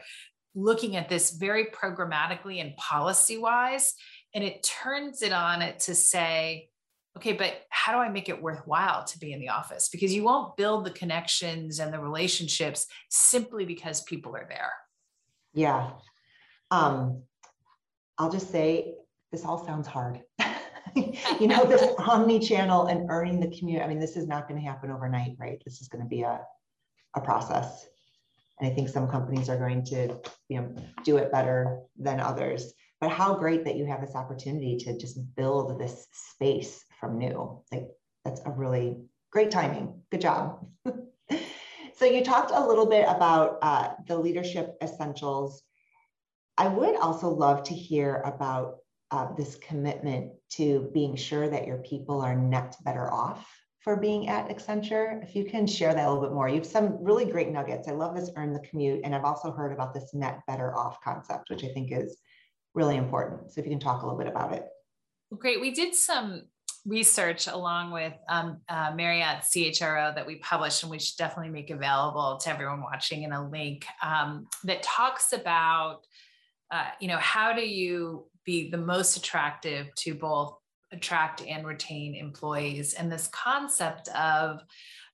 looking 0.55 0.97
at 0.97 1.09
this 1.09 1.33
very 1.33 1.67
programmatically 1.67 2.61
and 2.61 2.77
policy 2.77 3.39
wise, 3.39 3.95
and 4.35 4.43
it 4.43 4.63
turns 4.63 5.23
it 5.23 5.33
on 5.33 5.63
it 5.63 5.81
to 5.81 5.95
say, 5.95 6.69
okay, 7.17 7.33
but 7.33 7.55
how 7.71 7.93
do 7.93 7.99
I 7.99 8.09
make 8.09 8.29
it 8.29 8.43
worthwhile 8.43 9.05
to 9.05 9.19
be 9.19 9.33
in 9.33 9.41
the 9.41 9.49
office? 9.49 9.89
Because 9.89 10.15
you 10.15 10.23
won't 10.23 10.57
build 10.57 10.85
the 10.85 10.91
connections 10.91 11.79
and 11.79 11.93
the 11.93 11.99
relationships 11.99 12.87
simply 13.11 13.65
because 13.65 14.03
people 14.03 14.37
are 14.37 14.47
there. 14.49 14.73
Yeah. 15.55 15.91
Um, 16.71 17.23
I'll 18.19 18.31
just 18.31 18.51
say 18.51 18.95
this 19.33 19.45
all 19.45 19.65
sounds 19.65 19.87
hard. 19.87 20.21
you 20.95 21.47
know, 21.47 21.65
this 21.65 21.95
omni-channel 21.99 22.87
and 22.87 23.11
earning 23.11 23.41
the 23.41 23.57
community. 23.57 23.85
I 23.85 23.89
mean, 23.89 23.99
this 23.99 24.17
is 24.17 24.27
not 24.27 24.49
going 24.49 24.61
to 24.61 24.67
happen 24.67 24.91
overnight, 24.91 25.37
right? 25.39 25.61
This 25.65 25.81
is 25.81 25.89
going 25.89 26.05
to 26.05 26.09
be 26.09 26.23
a, 26.23 26.41
a 27.15 27.21
process. 27.21 27.87
And 28.61 28.71
I 28.71 28.75
think 28.75 28.89
some 28.89 29.09
companies 29.09 29.49
are 29.49 29.59
going 29.59 29.85
to, 29.87 30.19
you 30.49 30.61
know, 30.61 30.75
do 31.05 31.19
it 31.19 31.33
better 31.33 31.81
than 31.99 32.21
others. 32.21 32.73
But 33.01 33.11
how 33.11 33.35
great 33.35 33.65
that 33.65 33.77
you 33.77 33.85
have 33.87 34.01
this 34.01 34.15
opportunity 34.15 34.77
to 34.79 34.97
just 34.97 35.19
build 35.37 35.79
this 35.79 36.07
space 36.13 36.83
from 36.99 37.19
new. 37.19 37.63
Like 37.73 37.89
that's 38.25 38.41
a 38.45 38.51
really 38.51 38.99
great 39.31 39.51
timing. 39.51 40.03
Good 40.11 40.21
job. 40.21 40.67
so 41.95 42.05
you 42.05 42.25
talked 42.25 42.51
a 42.55 42.67
little 42.67 42.87
bit 42.87 43.07
about 43.09 43.59
uh, 43.63 43.91
the 44.07 44.17
leadership 44.17 44.77
essentials. 44.83 45.63
I 46.57 46.69
would 46.69 46.97
also 46.97 47.29
love 47.29 47.65
to 47.65 47.75
hear 47.75 48.23
about 48.25 48.79
uh, 49.11 49.33
this 49.37 49.57
commitment 49.57 50.33
to 50.51 50.91
being 50.93 51.17
sure 51.17 51.49
that 51.49 51.67
your 51.67 51.79
people 51.79 52.21
are 52.21 52.35
net 52.35 52.77
better 52.85 53.13
off 53.13 53.47
for 53.81 53.97
being 53.97 54.29
at 54.29 54.49
Accenture. 54.49 55.23
If 55.23 55.37
you 55.37 55.45
can 55.45 55.65
share 55.67 55.95
that 55.95 56.09
a 56.09 56.11
little 56.11 56.25
bit 56.25 56.35
more, 56.35 56.49
you 56.49 56.57
have 56.57 56.67
some 56.67 56.99
really 57.01 57.25
great 57.25 57.51
nuggets. 57.51 57.87
I 57.87 57.93
love 57.93 58.17
this 58.17 58.31
earn 58.37 58.53
the 58.53 58.59
commute, 58.61 59.03
and 59.05 59.15
I've 59.15 59.25
also 59.25 59.53
heard 59.53 59.73
about 59.73 59.95
this 59.95 60.13
net 60.13 60.41
better 60.49 60.77
off 60.77 61.01
concept, 61.03 61.51
which 61.51 61.63
I 61.63 61.69
think 61.69 61.93
is 61.93 62.17
really 62.75 62.97
important. 62.97 63.53
So 63.53 63.61
if 63.61 63.67
you 63.67 63.71
can 63.71 63.79
talk 63.79 64.03
a 64.03 64.05
little 64.05 64.19
bit 64.19 64.27
about 64.27 64.53
it. 64.55 64.67
Great. 65.39 65.61
We 65.61 65.73
did 65.73 65.95
some 65.95 66.47
research 66.87 67.49
along 67.49 67.91
with 67.91 68.15
um, 68.29 68.59
uh, 68.69 68.93
Marriott 68.95 69.43
CHRO 69.43 70.15
that 70.15 70.27
we 70.27 70.37
published 70.37 70.83
and 70.83 70.91
we 70.91 70.99
should 70.99 71.17
definitely 71.17 71.51
make 71.51 71.71
available 71.71 72.39
to 72.43 72.51
everyone 72.51 72.81
watching 72.81 73.25
in 73.25 73.33
a 73.33 73.49
link 73.49 73.85
um, 74.03 74.47
that 74.65 74.83
talks 74.83 75.33
about, 75.33 76.07
uh, 76.71 76.87
you 77.01 77.09
know, 77.09 77.19
how 77.19 77.53
do 77.53 77.63
you 77.63 78.27
be 78.45 78.71
the 78.71 78.79
most 78.79 79.17
attractive 79.17 79.93
to 79.97 80.15
both 80.15 80.55
attract 80.93 81.43
and 81.43 81.67
retain 81.67 82.15
employees 82.15 82.95
and 82.95 83.11
this 83.11 83.29
concept 83.29 84.09
of 84.09 84.61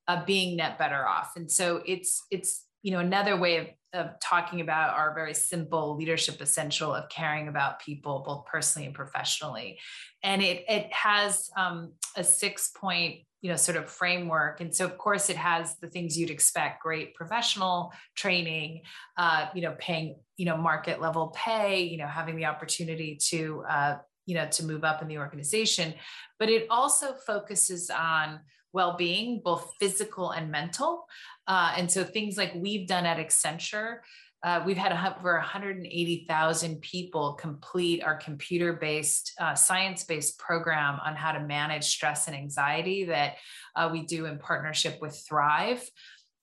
uh, 0.09 0.25
being 0.25 0.57
net 0.57 0.79
better 0.79 1.07
off. 1.07 1.33
And 1.37 1.51
so 1.51 1.83
it's 1.87 2.23
it's 2.31 2.67
you 2.83 2.93
know 2.93 2.99
another 2.99 3.37
way 3.37 3.57
of, 3.59 3.67
of 3.93 4.19
talking 4.21 4.61
about 4.61 4.97
our 4.97 5.15
very 5.15 5.35
simple 5.35 5.97
leadership 5.97 6.41
essential 6.41 6.95
of 6.95 7.09
caring 7.09 7.49
about 7.49 7.81
people 7.81 8.23
both 8.27 8.47
personally 8.47 8.87
and 8.87 8.95
professionally. 8.95 9.79
And 10.23 10.43
it 10.43 10.65
it 10.69 10.93
has 10.93 11.51
um, 11.57 11.93
a 12.17 12.25
six 12.25 12.71
point 12.75 13.21
you 13.43 13.51
know 13.51 13.57
sort 13.57 13.77
of 13.77 13.91
framework. 13.91 14.61
And 14.61 14.75
so 14.75 14.85
of 14.85 14.97
course 14.97 15.29
it 15.29 15.37
has 15.37 15.77
the 15.77 15.89
things 15.89 16.19
you'd 16.19 16.31
expect 16.31 16.83
great 16.83 17.15
professional 17.15 17.93
training 18.15 18.83
uh, 19.17 19.49
you 19.55 19.63
know 19.63 19.75
paying 19.79 20.17
you 20.37 20.47
know 20.47 20.57
market 20.57 21.01
level 21.01 21.29
pay 21.29 21.83
you 21.83 21.99
know 21.99 22.07
having 22.07 22.37
the 22.37 22.47
opportunity 22.47 23.17
to 23.31 23.65
uh, 23.69 23.99
you 24.27 24.35
know 24.35 24.47
to 24.49 24.65
move 24.65 24.85
up 24.85 25.03
in 25.03 25.09
the 25.09 25.19
organization. 25.19 25.95
But 26.39 26.49
it 26.49 26.67
also 26.71 27.15
focuses 27.27 27.91
on 27.91 28.41
well-being 28.73 29.43
both 29.45 29.75
physical 29.79 30.31
and 30.31 30.51
mental 30.51 31.05
uh, 31.47 31.75
and 31.77 31.91
so 31.91 32.05
things 32.05 32.37
like 32.37 32.53
we've 32.55 32.87
done 32.87 33.07
at 33.07 33.19
accenture 33.19 33.99
uh, 34.45 34.61
we've 34.67 34.77
had 34.77 34.91
over 34.93 35.35
180,000 35.35 36.81
people 36.81 37.35
complete 37.35 38.03
our 38.03 38.17
computer 38.17 38.73
based, 38.73 39.33
uh, 39.41 39.55
science 39.55 40.03
based 40.03 40.39
program 40.39 40.99
on 41.05 41.15
how 41.15 41.31
to 41.31 41.41
manage 41.41 41.85
stress 41.85 42.27
and 42.27 42.37
anxiety 42.37 43.05
that 43.05 43.37
uh, 43.77 43.89
we 43.93 44.05
do 44.05 44.27
in 44.27 44.39
partnership 44.39 44.99
with 45.01 45.23
Thrive. 45.29 45.89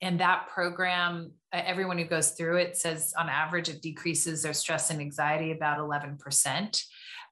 And 0.01 0.21
that 0.21 0.47
program, 0.47 1.33
everyone 1.51 1.97
who 1.97 2.05
goes 2.05 2.31
through 2.31 2.57
it 2.57 2.77
says 2.77 3.13
on 3.17 3.27
average 3.27 3.67
it 3.67 3.81
decreases 3.81 4.43
their 4.43 4.53
stress 4.53 4.91
and 4.91 5.01
anxiety 5.01 5.51
about 5.51 5.79
11%. 5.79 6.81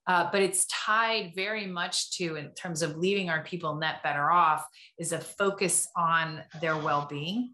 Uh, 0.06 0.30
but 0.32 0.42
it's 0.42 0.66
tied 0.68 1.32
very 1.34 1.66
much 1.66 2.12
to, 2.12 2.36
in 2.36 2.54
terms 2.56 2.82
of 2.82 2.98
leaving 2.98 3.30
our 3.30 3.44
people 3.44 3.76
net 3.76 4.04
better 4.04 4.32
off, 4.32 4.66
is 4.98 5.14
a 5.14 5.20
focus 5.20 5.88
on 5.96 6.42
their 6.62 6.78
well 6.78 7.08
being 7.10 7.54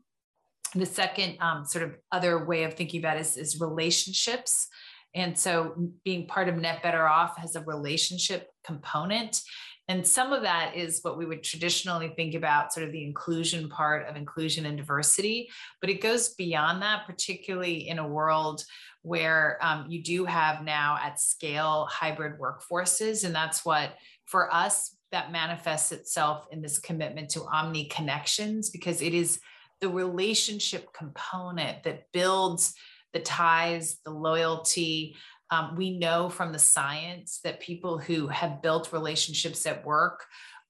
the 0.82 0.86
second 0.86 1.38
um, 1.40 1.66
sort 1.66 1.84
of 1.84 1.96
other 2.12 2.46
way 2.46 2.64
of 2.64 2.74
thinking 2.74 3.00
about 3.00 3.18
is, 3.18 3.38
is 3.38 3.60
relationships. 3.60 4.68
And 5.16 5.38
so 5.38 5.76
being 6.04 6.28
part 6.28 6.50
of 6.50 6.56
Net 6.56 6.82
Better 6.82 7.08
Off 7.08 7.38
has 7.38 7.56
a 7.56 7.62
relationship 7.62 8.50
component. 8.66 9.42
And 9.88 10.08
some 10.08 10.32
of 10.32 10.44
that 10.44 10.76
is 10.76 11.00
what 11.02 11.18
we 11.18 11.26
would 11.26 11.44
traditionally 11.44 12.14
think 12.16 12.36
about, 12.36 12.74
sort 12.74 12.86
of 12.86 12.94
the 12.94 13.04
inclusion 13.04 13.70
part 13.70 14.08
of 14.08 14.16
inclusion 14.16 14.66
and 14.66 14.78
diversity. 14.78 15.50
But 15.82 15.90
it 15.90 16.02
goes 16.02 16.34
beyond 16.36 16.82
that, 16.82 17.06
particularly 17.06 17.90
in 17.90 18.00
a 18.00 18.08
world 18.08 18.64
where 19.02 19.60
um, 19.62 19.86
you 19.90 20.02
do 20.02 20.24
have 20.26 20.64
now 20.64 20.98
at 21.02 21.20
scale 21.20 21.88
hybrid 21.92 22.40
workforces. 22.40 23.26
And 23.26 23.36
that's 23.36 23.66
what, 23.66 23.94
for 24.26 24.52
us, 24.54 24.96
that 25.12 25.32
manifests 25.32 25.92
itself 25.92 26.48
in 26.52 26.62
this 26.62 26.80
commitment 26.80 27.30
to 27.32 27.44
omni 27.44 27.86
connections 27.86 28.70
because 28.70 29.02
it 29.02 29.14
is 29.14 29.40
the 29.84 29.90
relationship 29.90 30.94
component 30.94 31.84
that 31.84 32.10
builds 32.14 32.74
the 33.12 33.20
ties, 33.20 33.98
the 34.06 34.12
loyalty. 34.12 35.14
Um, 35.52 35.76
we 35.76 36.00
know 36.00 36.30
from 36.30 36.54
the 36.54 36.58
science 36.58 37.42
that 37.44 37.60
people 37.60 38.00
who 38.00 38.28
have 38.28 38.62
built 38.62 38.94
relationships 38.94 39.66
at 39.66 39.86
work 39.86 40.24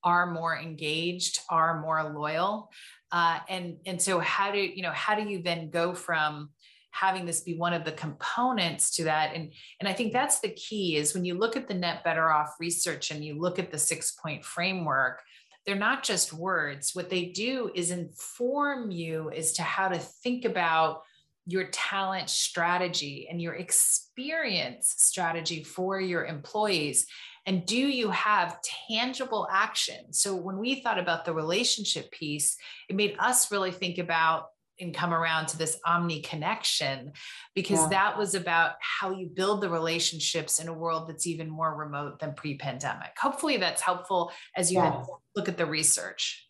are 0.03 0.25
more 0.31 0.57
engaged, 0.57 1.41
are 1.47 1.79
more 1.79 2.11
loyal. 2.11 2.71
Uh, 3.11 3.37
and, 3.47 3.77
and 3.85 4.01
so 4.01 4.17
how 4.17 4.51
do 4.51 4.57
you 4.57 4.81
know 4.81 4.91
how 4.91 5.13
do 5.13 5.21
you 5.29 5.43
then 5.43 5.69
go 5.69 5.93
from 5.93 6.49
having 6.89 7.27
this 7.27 7.41
be 7.41 7.53
one 7.53 7.73
of 7.73 7.85
the 7.85 7.91
components 7.91 8.95
to 8.95 9.03
that 9.03 9.35
and 9.35 9.51
and 9.79 9.87
i 9.87 9.93
think 9.93 10.11
that's 10.11 10.39
the 10.39 10.49
key 10.49 10.95
is 10.95 11.13
when 11.13 11.25
you 11.25 11.35
look 11.35 11.55
at 11.55 11.67
the 11.67 11.73
net 11.73 12.03
better 12.03 12.31
off 12.31 12.55
research 12.59 13.11
and 13.11 13.23
you 13.23 13.39
look 13.39 13.59
at 13.59 13.71
the 13.71 13.77
six 13.77 14.11
point 14.11 14.43
framework 14.43 15.21
they're 15.65 15.75
not 15.75 16.03
just 16.03 16.33
words. 16.33 16.91
What 16.93 17.09
they 17.09 17.25
do 17.25 17.71
is 17.73 17.91
inform 17.91 18.91
you 18.91 19.31
as 19.31 19.53
to 19.53 19.63
how 19.63 19.87
to 19.89 19.97
think 19.97 20.45
about 20.45 21.01
your 21.45 21.65
talent 21.71 22.29
strategy 22.29 23.27
and 23.29 23.41
your 23.41 23.55
experience 23.55 24.93
strategy 24.97 25.63
for 25.63 25.99
your 25.99 26.25
employees. 26.25 27.05
And 27.45 27.65
do 27.65 27.77
you 27.77 28.09
have 28.11 28.59
tangible 28.89 29.47
action? 29.51 30.13
So, 30.13 30.35
when 30.35 30.57
we 30.57 30.81
thought 30.81 30.99
about 30.99 31.25
the 31.25 31.33
relationship 31.33 32.09
piece, 32.11 32.55
it 32.87 32.95
made 32.95 33.15
us 33.19 33.51
really 33.51 33.71
think 33.71 33.97
about 33.97 34.47
and 34.79 34.93
come 34.93 35.13
around 35.13 35.47
to 35.47 35.57
this 35.57 35.77
omni 35.85 36.21
connection 36.21 37.11
because 37.55 37.79
yeah. 37.79 37.89
that 37.89 38.17
was 38.17 38.35
about 38.35 38.73
how 38.79 39.11
you 39.11 39.27
build 39.27 39.61
the 39.61 39.69
relationships 39.69 40.59
in 40.59 40.67
a 40.67 40.73
world 40.73 41.07
that's 41.07 41.27
even 41.27 41.49
more 41.49 41.75
remote 41.75 42.19
than 42.19 42.33
pre-pandemic 42.33 43.11
hopefully 43.19 43.57
that's 43.57 43.81
helpful 43.81 44.31
as 44.55 44.71
you 44.71 44.79
yes. 44.79 45.07
look 45.35 45.47
at 45.47 45.57
the 45.57 45.65
research 45.65 46.47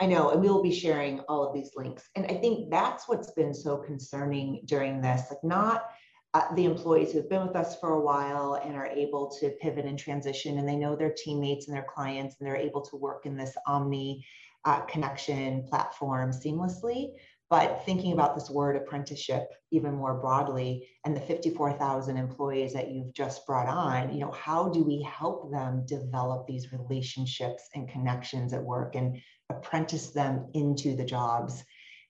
i 0.00 0.06
know 0.06 0.30
and 0.30 0.40
we 0.40 0.48
will 0.48 0.62
be 0.62 0.74
sharing 0.74 1.20
all 1.20 1.46
of 1.46 1.54
these 1.54 1.70
links 1.76 2.08
and 2.16 2.26
i 2.26 2.34
think 2.34 2.70
that's 2.70 3.08
what's 3.08 3.30
been 3.32 3.54
so 3.54 3.76
concerning 3.76 4.60
during 4.66 5.00
this 5.00 5.22
like 5.30 5.44
not 5.44 5.86
uh, 6.34 6.52
the 6.56 6.64
employees 6.64 7.12
who've 7.12 7.30
been 7.30 7.46
with 7.46 7.54
us 7.54 7.78
for 7.78 7.92
a 7.92 8.00
while 8.00 8.60
and 8.64 8.74
are 8.74 8.88
able 8.88 9.30
to 9.30 9.50
pivot 9.62 9.84
and 9.84 9.96
transition 9.96 10.58
and 10.58 10.68
they 10.68 10.74
know 10.74 10.96
their 10.96 11.14
teammates 11.16 11.68
and 11.68 11.76
their 11.76 11.86
clients 11.88 12.34
and 12.38 12.46
they're 12.46 12.56
able 12.56 12.82
to 12.82 12.96
work 12.96 13.24
in 13.24 13.36
this 13.36 13.54
omni 13.68 14.26
uh, 14.64 14.80
connection 14.80 15.62
platform 15.68 16.32
seamlessly 16.32 17.10
but 17.50 17.84
thinking 17.84 18.12
about 18.12 18.34
this 18.34 18.50
word 18.50 18.76
apprenticeship 18.76 19.48
even 19.70 19.94
more 19.94 20.14
broadly 20.14 20.88
and 21.04 21.16
the 21.16 21.20
54,000 21.20 22.16
employees 22.16 22.72
that 22.72 22.90
you've 22.90 23.12
just 23.12 23.46
brought 23.46 23.68
on, 23.68 24.12
you 24.12 24.20
know, 24.20 24.30
how 24.30 24.68
do 24.68 24.82
we 24.82 25.02
help 25.02 25.50
them 25.50 25.84
develop 25.86 26.46
these 26.46 26.72
relationships 26.72 27.68
and 27.74 27.88
connections 27.88 28.52
at 28.52 28.62
work 28.62 28.94
and 28.94 29.20
apprentice 29.50 30.10
them 30.10 30.48
into 30.54 30.96
the 30.96 31.04
jobs? 31.04 31.64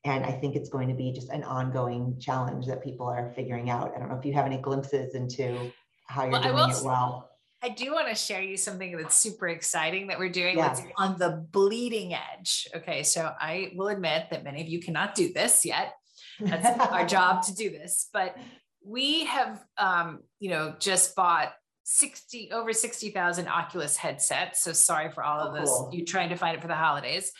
And 0.04 0.24
I 0.24 0.32
think 0.32 0.54
it's 0.54 0.68
going 0.68 0.88
to 0.88 0.94
be 0.94 1.12
just 1.12 1.30
an 1.30 1.42
ongoing 1.44 2.18
challenge 2.20 2.66
that 2.66 2.84
people 2.84 3.06
are 3.06 3.32
figuring 3.34 3.70
out. 3.70 3.92
I 3.96 3.98
don't 3.98 4.10
know 4.10 4.18
if 4.18 4.24
you 4.24 4.34
have 4.34 4.46
any 4.46 4.58
glimpses 4.58 5.14
into 5.14 5.72
how 6.06 6.24
you're 6.24 6.32
well, 6.32 6.42
doing 6.42 6.70
it 6.70 6.84
well. 6.84 7.30
I 7.64 7.70
do 7.70 7.94
want 7.94 8.08
to 8.08 8.14
share 8.14 8.42
you 8.42 8.58
something 8.58 8.94
that's 8.94 9.16
super 9.16 9.48
exciting 9.48 10.08
that 10.08 10.18
we're 10.18 10.28
doing 10.28 10.58
yeah. 10.58 10.78
on 10.98 11.16
the 11.18 11.46
bleeding 11.50 12.12
edge. 12.12 12.68
Okay, 12.76 13.02
so 13.02 13.32
I 13.40 13.72
will 13.74 13.88
admit 13.88 14.26
that 14.30 14.44
many 14.44 14.60
of 14.60 14.68
you 14.68 14.80
cannot 14.80 15.14
do 15.14 15.32
this 15.32 15.64
yet. 15.64 15.94
That's 16.38 16.78
our 16.78 17.06
job 17.16 17.42
to 17.44 17.54
do 17.54 17.70
this, 17.70 18.10
but 18.12 18.36
we 18.84 19.24
have, 19.24 19.64
um, 19.78 20.20
you 20.40 20.50
know, 20.50 20.74
just 20.78 21.16
bought 21.16 21.54
60 21.84 22.50
over 22.52 22.74
60,000 22.74 23.48
Oculus 23.48 23.96
headsets. 23.96 24.62
So 24.62 24.74
sorry 24.74 25.10
for 25.10 25.24
all 25.24 25.40
of 25.40 25.54
oh, 25.54 25.60
this. 25.60 25.70
Cool. 25.70 25.90
You 25.94 26.04
trying 26.04 26.28
to 26.28 26.36
find 26.36 26.54
it 26.54 26.60
for 26.60 26.68
the 26.68 26.74
holidays. 26.74 27.32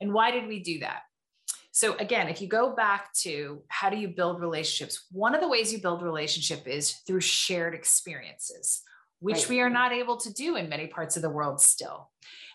And 0.00 0.12
why 0.12 0.30
did 0.30 0.46
we 0.46 0.62
do 0.62 0.78
that? 0.78 1.00
So 1.72 1.96
again, 1.96 2.28
if 2.28 2.40
you 2.40 2.46
go 2.46 2.72
back 2.72 3.12
to 3.22 3.64
how 3.66 3.90
do 3.90 3.96
you 3.96 4.06
build 4.06 4.40
relationships? 4.40 5.08
One 5.10 5.34
of 5.34 5.40
the 5.40 5.48
ways 5.48 5.72
you 5.72 5.80
build 5.80 6.02
relationship 6.02 6.68
is 6.68 6.92
through 7.04 7.22
shared 7.22 7.74
experiences 7.74 8.82
which 9.22 9.36
right. 9.36 9.48
we 9.48 9.60
are 9.60 9.70
not 9.70 9.92
able 9.92 10.16
to 10.16 10.32
do 10.32 10.56
in 10.56 10.68
many 10.68 10.88
parts 10.88 11.16
of 11.16 11.22
the 11.22 11.30
world 11.30 11.60
still. 11.60 12.10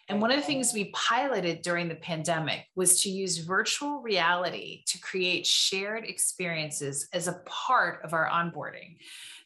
And 0.10 0.22
one 0.22 0.32
of 0.32 0.38
the 0.38 0.46
things 0.46 0.74
we 0.74 0.92
piloted 0.94 1.62
during 1.62 1.90
the 1.90 1.96
pandemic 1.96 2.66
was 2.76 3.02
to 3.02 3.10
use 3.10 3.40
virtual 3.40 4.02
reality 4.02 4.84
to 4.88 5.00
create 5.02 5.46
shared 5.46 6.06
experiences 6.06 7.10
as 7.12 7.28
a 7.28 7.42
part 7.46 8.02
of 8.04 8.14
our 8.14 8.30
onboarding. 8.30 8.98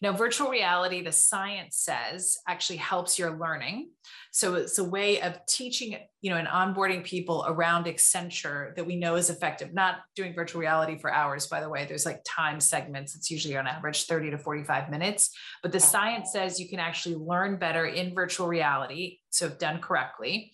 Now, 0.02 0.14
virtual 0.14 0.50
reality, 0.50 1.02
the 1.02 1.12
science 1.12 1.78
says, 1.78 2.38
actually 2.48 2.78
helps 2.78 3.18
your 3.18 3.38
learning. 3.38 3.90
So 4.32 4.56
it's 4.56 4.78
a 4.78 4.84
way 4.84 5.22
of 5.22 5.44
teaching, 5.48 5.98
you 6.22 6.30
know, 6.30 6.38
and 6.38 6.48
onboarding 6.48 7.04
people 7.04 7.44
around 7.48 7.86
Accenture 7.86 8.76
that 8.76 8.86
we 8.86 8.96
know 8.96 9.16
is 9.16 9.30
effective. 9.30 9.74
Not 9.74 9.98
doing 10.16 10.34
virtual 10.34 10.62
reality 10.62 10.98
for 10.98 11.12
hours, 11.12 11.48
by 11.48 11.62
the 11.62 11.70
way. 11.70 11.86
There's 11.86 12.06
like 12.06 12.22
time 12.26 12.60
segments. 12.60 13.16
It's 13.16 13.30
usually 13.30 13.58
on 13.58 13.68
average 13.68 14.06
30 14.06 14.32
to 14.32 14.38
45 14.38 14.90
minutes. 14.90 15.36
But 15.64 15.72
the 15.72 15.80
science 15.80 16.32
says 16.32 16.60
you 16.60 16.70
can 16.70 16.80
actually 16.80 17.16
learn 17.16 17.58
better 17.58 17.86
in 17.86 18.14
virtual 18.14 18.48
reality. 18.48 19.20
So 19.32 19.48
if 19.48 19.58
done 19.58 19.80
correctly. 19.80 20.54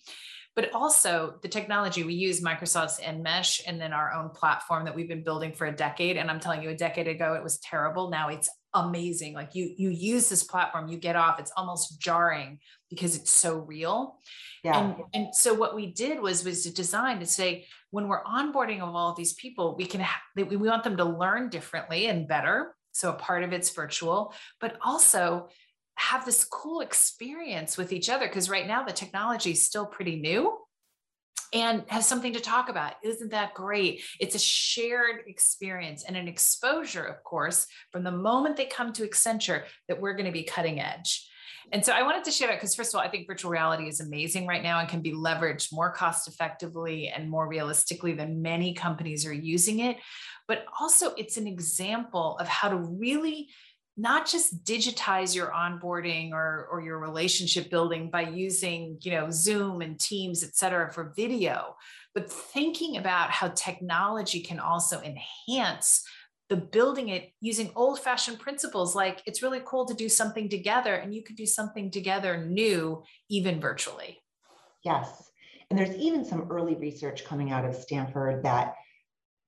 But 0.56 0.72
also 0.72 1.38
the 1.42 1.48
technology 1.48 2.02
we 2.02 2.14
use 2.14 2.40
microsoft's 2.40 3.00
Mesh 3.22 3.60
and 3.64 3.80
then 3.80 3.92
our 3.92 4.12
own 4.12 4.30
platform 4.30 4.84
that 4.86 4.94
we've 4.94 5.06
been 5.06 5.22
building 5.22 5.52
for 5.52 5.68
a 5.68 5.72
decade. 5.72 6.16
And 6.16 6.28
i'm 6.28 6.40
telling 6.40 6.64
you 6.64 6.70
a 6.70 6.76
decade 6.76 7.06
ago 7.06 7.34
it 7.34 7.42
was 7.44 7.58
terrible. 7.58 8.10
Now 8.10 8.28
it's 8.28 8.48
amazing. 8.74 9.34
Like 9.34 9.54
you 9.54 9.72
you 9.76 9.90
use 9.90 10.28
this 10.28 10.42
platform 10.42 10.88
you 10.88 10.98
get 10.98 11.16
off. 11.16 11.38
It's 11.38 11.52
almost 11.56 12.00
jarring 12.00 12.58
because 12.90 13.14
it's 13.14 13.30
so 13.30 13.58
real. 13.58 14.18
Yeah. 14.64 14.80
and 14.80 14.96
and 15.14 15.34
so 15.34 15.54
what 15.54 15.76
we 15.76 15.92
did 15.92 16.20
was 16.20 16.44
was 16.44 16.64
to 16.64 16.74
design 16.74 17.20
to 17.20 17.26
say 17.26 17.66
when 17.90 18.08
we're 18.08 18.24
onboarding 18.24 18.80
of 18.80 18.94
all 18.94 19.10
of 19.10 19.16
these 19.16 19.34
people 19.34 19.76
we 19.76 19.86
can 19.86 20.00
ha- 20.00 20.22
we 20.34 20.56
want 20.56 20.82
them 20.82 20.96
to 20.96 21.04
learn 21.04 21.50
differently 21.50 22.06
and 22.06 22.26
better. 22.26 22.74
So 22.90 23.10
a 23.10 23.14
part 23.14 23.44
of 23.44 23.52
it's 23.52 23.70
virtual 23.70 24.34
but 24.60 24.76
also 24.82 25.50
have 25.98 26.24
this 26.24 26.44
cool 26.44 26.80
experience 26.80 27.76
with 27.76 27.92
each 27.92 28.08
other 28.08 28.26
because 28.26 28.48
right 28.48 28.66
now 28.66 28.84
the 28.84 28.92
technology 28.92 29.52
is 29.52 29.66
still 29.66 29.86
pretty 29.86 30.16
new 30.16 30.56
and 31.52 31.84
have 31.88 32.04
something 32.04 32.34
to 32.34 32.40
talk 32.40 32.68
about. 32.68 32.94
Isn't 33.02 33.30
that 33.30 33.54
great? 33.54 34.02
It's 34.20 34.34
a 34.34 34.38
shared 34.38 35.22
experience 35.26 36.04
and 36.04 36.16
an 36.16 36.28
exposure, 36.28 37.04
of 37.04 37.22
course, 37.24 37.66
from 37.90 38.04
the 38.04 38.12
moment 38.12 38.56
they 38.56 38.66
come 38.66 38.92
to 38.94 39.06
Accenture 39.06 39.64
that 39.88 40.00
we're 40.00 40.12
going 40.12 40.26
to 40.26 40.32
be 40.32 40.42
cutting 40.42 40.80
edge. 40.80 41.28
And 41.70 41.84
so 41.84 41.92
I 41.92 42.02
wanted 42.02 42.24
to 42.24 42.30
share 42.30 42.48
that 42.48 42.56
because, 42.56 42.74
first 42.74 42.94
of 42.94 42.98
all, 42.98 43.06
I 43.06 43.10
think 43.10 43.26
virtual 43.26 43.50
reality 43.50 43.88
is 43.88 44.00
amazing 44.00 44.46
right 44.46 44.62
now 44.62 44.78
and 44.80 44.88
can 44.88 45.02
be 45.02 45.12
leveraged 45.12 45.72
more 45.72 45.92
cost 45.92 46.26
effectively 46.26 47.08
and 47.08 47.28
more 47.28 47.46
realistically 47.46 48.14
than 48.14 48.40
many 48.40 48.72
companies 48.72 49.26
are 49.26 49.34
using 49.34 49.80
it. 49.80 49.98
But 50.46 50.64
also, 50.80 51.12
it's 51.16 51.36
an 51.36 51.46
example 51.46 52.38
of 52.38 52.48
how 52.48 52.70
to 52.70 52.76
really 52.76 53.50
not 53.98 54.26
just 54.26 54.64
digitize 54.64 55.34
your 55.34 55.48
onboarding 55.48 56.30
or, 56.30 56.68
or 56.70 56.80
your 56.80 56.98
relationship 56.98 57.68
building 57.68 58.10
by 58.10 58.22
using 58.22 58.96
you 59.02 59.10
know 59.10 59.28
zoom 59.30 59.82
and 59.82 59.98
teams 59.98 60.44
et 60.44 60.54
cetera 60.54 60.90
for 60.92 61.12
video 61.16 61.74
but 62.14 62.30
thinking 62.30 62.96
about 62.96 63.30
how 63.30 63.48
technology 63.48 64.40
can 64.40 64.60
also 64.60 65.00
enhance 65.00 66.04
the 66.48 66.56
building 66.56 67.10
it 67.10 67.30
using 67.40 67.70
old 67.76 68.00
fashioned 68.00 68.38
principles 68.38 68.96
like 68.96 69.22
it's 69.26 69.42
really 69.42 69.60
cool 69.66 69.84
to 69.84 69.94
do 69.94 70.08
something 70.08 70.48
together 70.48 70.94
and 70.94 71.14
you 71.14 71.22
could 71.22 71.36
do 71.36 71.46
something 71.46 71.90
together 71.90 72.46
new 72.46 73.02
even 73.28 73.60
virtually. 73.60 74.18
Yes. 74.82 75.30
And 75.70 75.78
there's 75.78 75.94
even 75.96 76.24
some 76.24 76.50
early 76.50 76.74
research 76.76 77.24
coming 77.24 77.50
out 77.50 77.66
of 77.66 77.74
stanford 77.74 78.42
that 78.44 78.74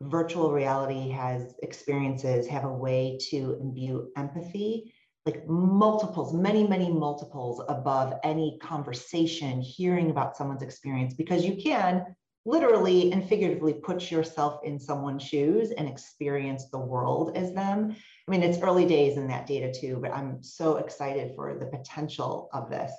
virtual 0.02 0.50
reality 0.52 1.10
has 1.10 1.54
experiences 1.62 2.46
have 2.46 2.64
a 2.64 2.72
way 2.72 3.18
to 3.30 3.58
imbue 3.60 4.10
empathy 4.16 4.94
like 5.26 5.46
multiples 5.46 6.32
many 6.32 6.66
many 6.66 6.90
multiples 6.90 7.62
above 7.68 8.14
any 8.24 8.58
conversation 8.62 9.60
hearing 9.60 10.10
about 10.10 10.36
someone's 10.36 10.62
experience 10.62 11.12
because 11.12 11.44
you 11.44 11.54
can 11.62 12.04
literally 12.46 13.12
and 13.12 13.28
figuratively 13.28 13.74
put 13.74 14.10
yourself 14.10 14.60
in 14.64 14.80
someone's 14.80 15.22
shoes 15.22 15.72
and 15.72 15.86
experience 15.86 16.70
the 16.70 16.78
world 16.78 17.36
as 17.36 17.52
them. 17.52 17.94
I 18.26 18.30
mean 18.30 18.42
it's 18.42 18.58
early 18.58 18.86
days 18.86 19.18
in 19.18 19.28
that 19.28 19.46
data 19.46 19.70
too 19.70 19.98
but 20.00 20.14
i'm 20.14 20.42
so 20.42 20.76
excited 20.76 21.32
for 21.36 21.58
the 21.58 21.66
potential 21.66 22.48
of 22.54 22.70
this 22.70 22.92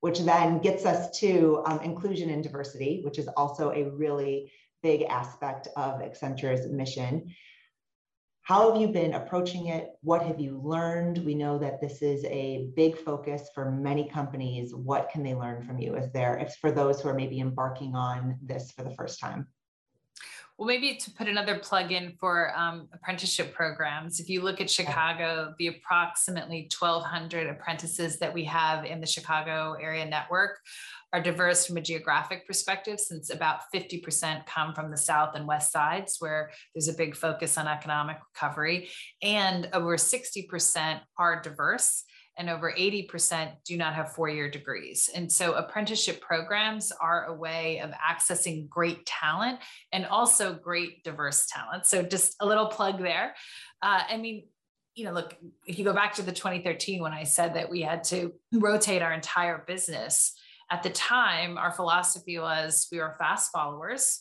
which 0.00 0.20
then 0.20 0.58
gets 0.58 0.86
us 0.86 1.16
to 1.20 1.62
um, 1.66 1.80
inclusion 1.80 2.30
and 2.30 2.42
diversity 2.42 3.02
which 3.04 3.18
is 3.18 3.28
also 3.28 3.70
a 3.70 3.88
really 3.90 4.50
big 4.82 5.02
aspect 5.02 5.68
of 5.76 6.00
Accenture's 6.00 6.66
mission. 6.66 7.34
How 8.42 8.72
have 8.72 8.80
you 8.80 8.88
been 8.88 9.14
approaching 9.14 9.66
it? 9.66 9.90
What 10.02 10.22
have 10.22 10.40
you 10.40 10.60
learned? 10.64 11.18
We 11.18 11.34
know 11.34 11.58
that 11.58 11.80
this 11.80 12.02
is 12.02 12.24
a 12.24 12.70
big 12.74 12.96
focus 12.98 13.48
for 13.54 13.70
many 13.70 14.08
companies. 14.08 14.74
What 14.74 15.10
can 15.10 15.22
they 15.22 15.34
learn 15.34 15.62
from 15.62 15.78
you? 15.78 15.94
Is 15.94 16.10
there, 16.12 16.38
if 16.38 16.56
for 16.56 16.72
those 16.72 17.00
who 17.00 17.10
are 17.10 17.14
maybe 17.14 17.38
embarking 17.38 17.94
on 17.94 18.38
this 18.42 18.72
for 18.72 18.82
the 18.82 18.94
first 18.94 19.20
time? 19.20 19.46
Well, 20.60 20.66
maybe 20.66 20.96
to 20.96 21.10
put 21.12 21.26
another 21.26 21.58
plug 21.58 21.90
in 21.90 22.12
for 22.20 22.52
um, 22.54 22.88
apprenticeship 22.92 23.54
programs, 23.54 24.20
if 24.20 24.28
you 24.28 24.42
look 24.42 24.60
at 24.60 24.68
Chicago, 24.68 25.54
the 25.58 25.68
approximately 25.68 26.68
1,200 26.78 27.46
apprentices 27.46 28.18
that 28.18 28.34
we 28.34 28.44
have 28.44 28.84
in 28.84 29.00
the 29.00 29.06
Chicago 29.06 29.74
area 29.80 30.04
network 30.04 30.58
are 31.12 31.20
diverse 31.20 31.66
from 31.66 31.76
a 31.76 31.80
geographic 31.80 32.46
perspective, 32.46 33.00
since 33.00 33.30
about 33.30 33.60
50% 33.74 34.46
come 34.46 34.74
from 34.74 34.90
the 34.90 34.96
south 34.96 35.34
and 35.34 35.46
west 35.46 35.72
sides, 35.72 36.16
where 36.20 36.50
there's 36.74 36.88
a 36.88 36.94
big 36.94 37.16
focus 37.16 37.58
on 37.58 37.66
economic 37.66 38.18
recovery, 38.34 38.90
and 39.22 39.68
over 39.72 39.96
60% 39.96 41.00
are 41.18 41.42
diverse 41.42 42.04
and 42.40 42.48
over 42.48 42.72
80% 42.72 43.52
do 43.66 43.76
not 43.76 43.94
have 43.94 44.14
four 44.14 44.30
year 44.30 44.50
degrees. 44.50 45.10
And 45.14 45.30
so 45.30 45.52
apprenticeship 45.52 46.22
programs 46.22 46.90
are 46.90 47.26
a 47.26 47.34
way 47.34 47.80
of 47.80 47.90
accessing 47.90 48.66
great 48.66 49.04
talent 49.04 49.58
and 49.92 50.06
also 50.06 50.54
great 50.54 51.04
diverse 51.04 51.46
talent. 51.46 51.84
So 51.84 52.02
just 52.02 52.36
a 52.40 52.46
little 52.46 52.68
plug 52.68 52.98
there. 52.98 53.34
Uh, 53.82 54.04
I 54.08 54.16
mean, 54.16 54.44
you 54.94 55.04
know, 55.04 55.12
look, 55.12 55.36
if 55.66 55.78
you 55.78 55.84
go 55.84 55.92
back 55.92 56.14
to 56.14 56.22
the 56.22 56.32
2013 56.32 57.02
when 57.02 57.12
I 57.12 57.24
said 57.24 57.54
that 57.54 57.70
we 57.70 57.82
had 57.82 58.04
to 58.04 58.32
rotate 58.52 59.02
our 59.02 59.12
entire 59.12 59.62
business, 59.66 60.32
at 60.70 60.82
the 60.82 60.90
time, 60.90 61.58
our 61.58 61.72
philosophy 61.72 62.38
was 62.38 62.86
we 62.92 62.98
were 62.98 63.16
fast 63.18 63.50
followers 63.52 64.20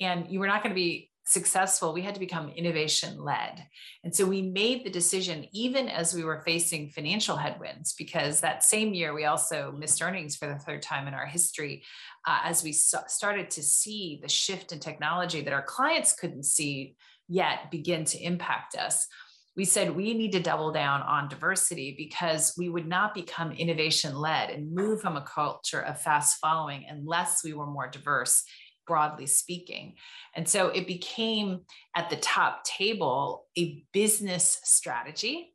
and 0.00 0.26
you 0.28 0.40
were 0.40 0.46
not 0.46 0.62
going 0.62 0.74
to 0.74 0.80
be 0.80 1.10
successful, 1.24 1.92
we 1.92 2.02
had 2.02 2.14
to 2.14 2.20
become 2.20 2.48
innovation 2.50 3.22
led. 3.22 3.64
And 4.02 4.14
so 4.14 4.26
we 4.26 4.42
made 4.42 4.84
the 4.84 4.90
decision, 4.90 5.46
even 5.52 5.88
as 5.88 6.14
we 6.14 6.24
were 6.24 6.42
facing 6.44 6.88
financial 6.88 7.36
headwinds, 7.36 7.94
because 7.94 8.40
that 8.40 8.64
same 8.64 8.92
year 8.92 9.14
we 9.14 9.24
also 9.24 9.72
missed 9.78 10.02
earnings 10.02 10.34
for 10.34 10.48
the 10.48 10.58
third 10.58 10.82
time 10.82 11.06
in 11.06 11.14
our 11.14 11.26
history, 11.26 11.84
uh, 12.26 12.40
as 12.44 12.64
we 12.64 12.72
started 12.72 13.50
to 13.50 13.62
see 13.62 14.18
the 14.20 14.28
shift 14.28 14.72
in 14.72 14.80
technology 14.80 15.42
that 15.42 15.52
our 15.52 15.62
clients 15.62 16.12
couldn't 16.12 16.44
see 16.44 16.96
yet 17.28 17.70
begin 17.70 18.04
to 18.04 18.18
impact 18.18 18.76
us. 18.76 19.06
We 19.56 19.64
said 19.64 19.94
we 19.94 20.14
need 20.14 20.32
to 20.32 20.40
double 20.40 20.72
down 20.72 21.02
on 21.02 21.28
diversity 21.28 21.94
because 21.96 22.54
we 22.56 22.68
would 22.68 22.88
not 22.88 23.14
become 23.14 23.52
innovation 23.52 24.14
led 24.14 24.50
and 24.50 24.74
move 24.74 25.00
from 25.00 25.16
a 25.16 25.22
culture 25.22 25.80
of 25.80 26.00
fast 26.00 26.38
following 26.40 26.86
unless 26.88 27.44
we 27.44 27.52
were 27.52 27.66
more 27.66 27.88
diverse 27.88 28.44
broadly 28.86 29.26
speaking. 29.26 29.94
And 30.34 30.48
so 30.48 30.68
it 30.68 30.86
became 30.86 31.60
at 31.94 32.10
the 32.10 32.16
top 32.16 32.64
table 32.64 33.46
a 33.56 33.84
business 33.92 34.58
strategy 34.64 35.54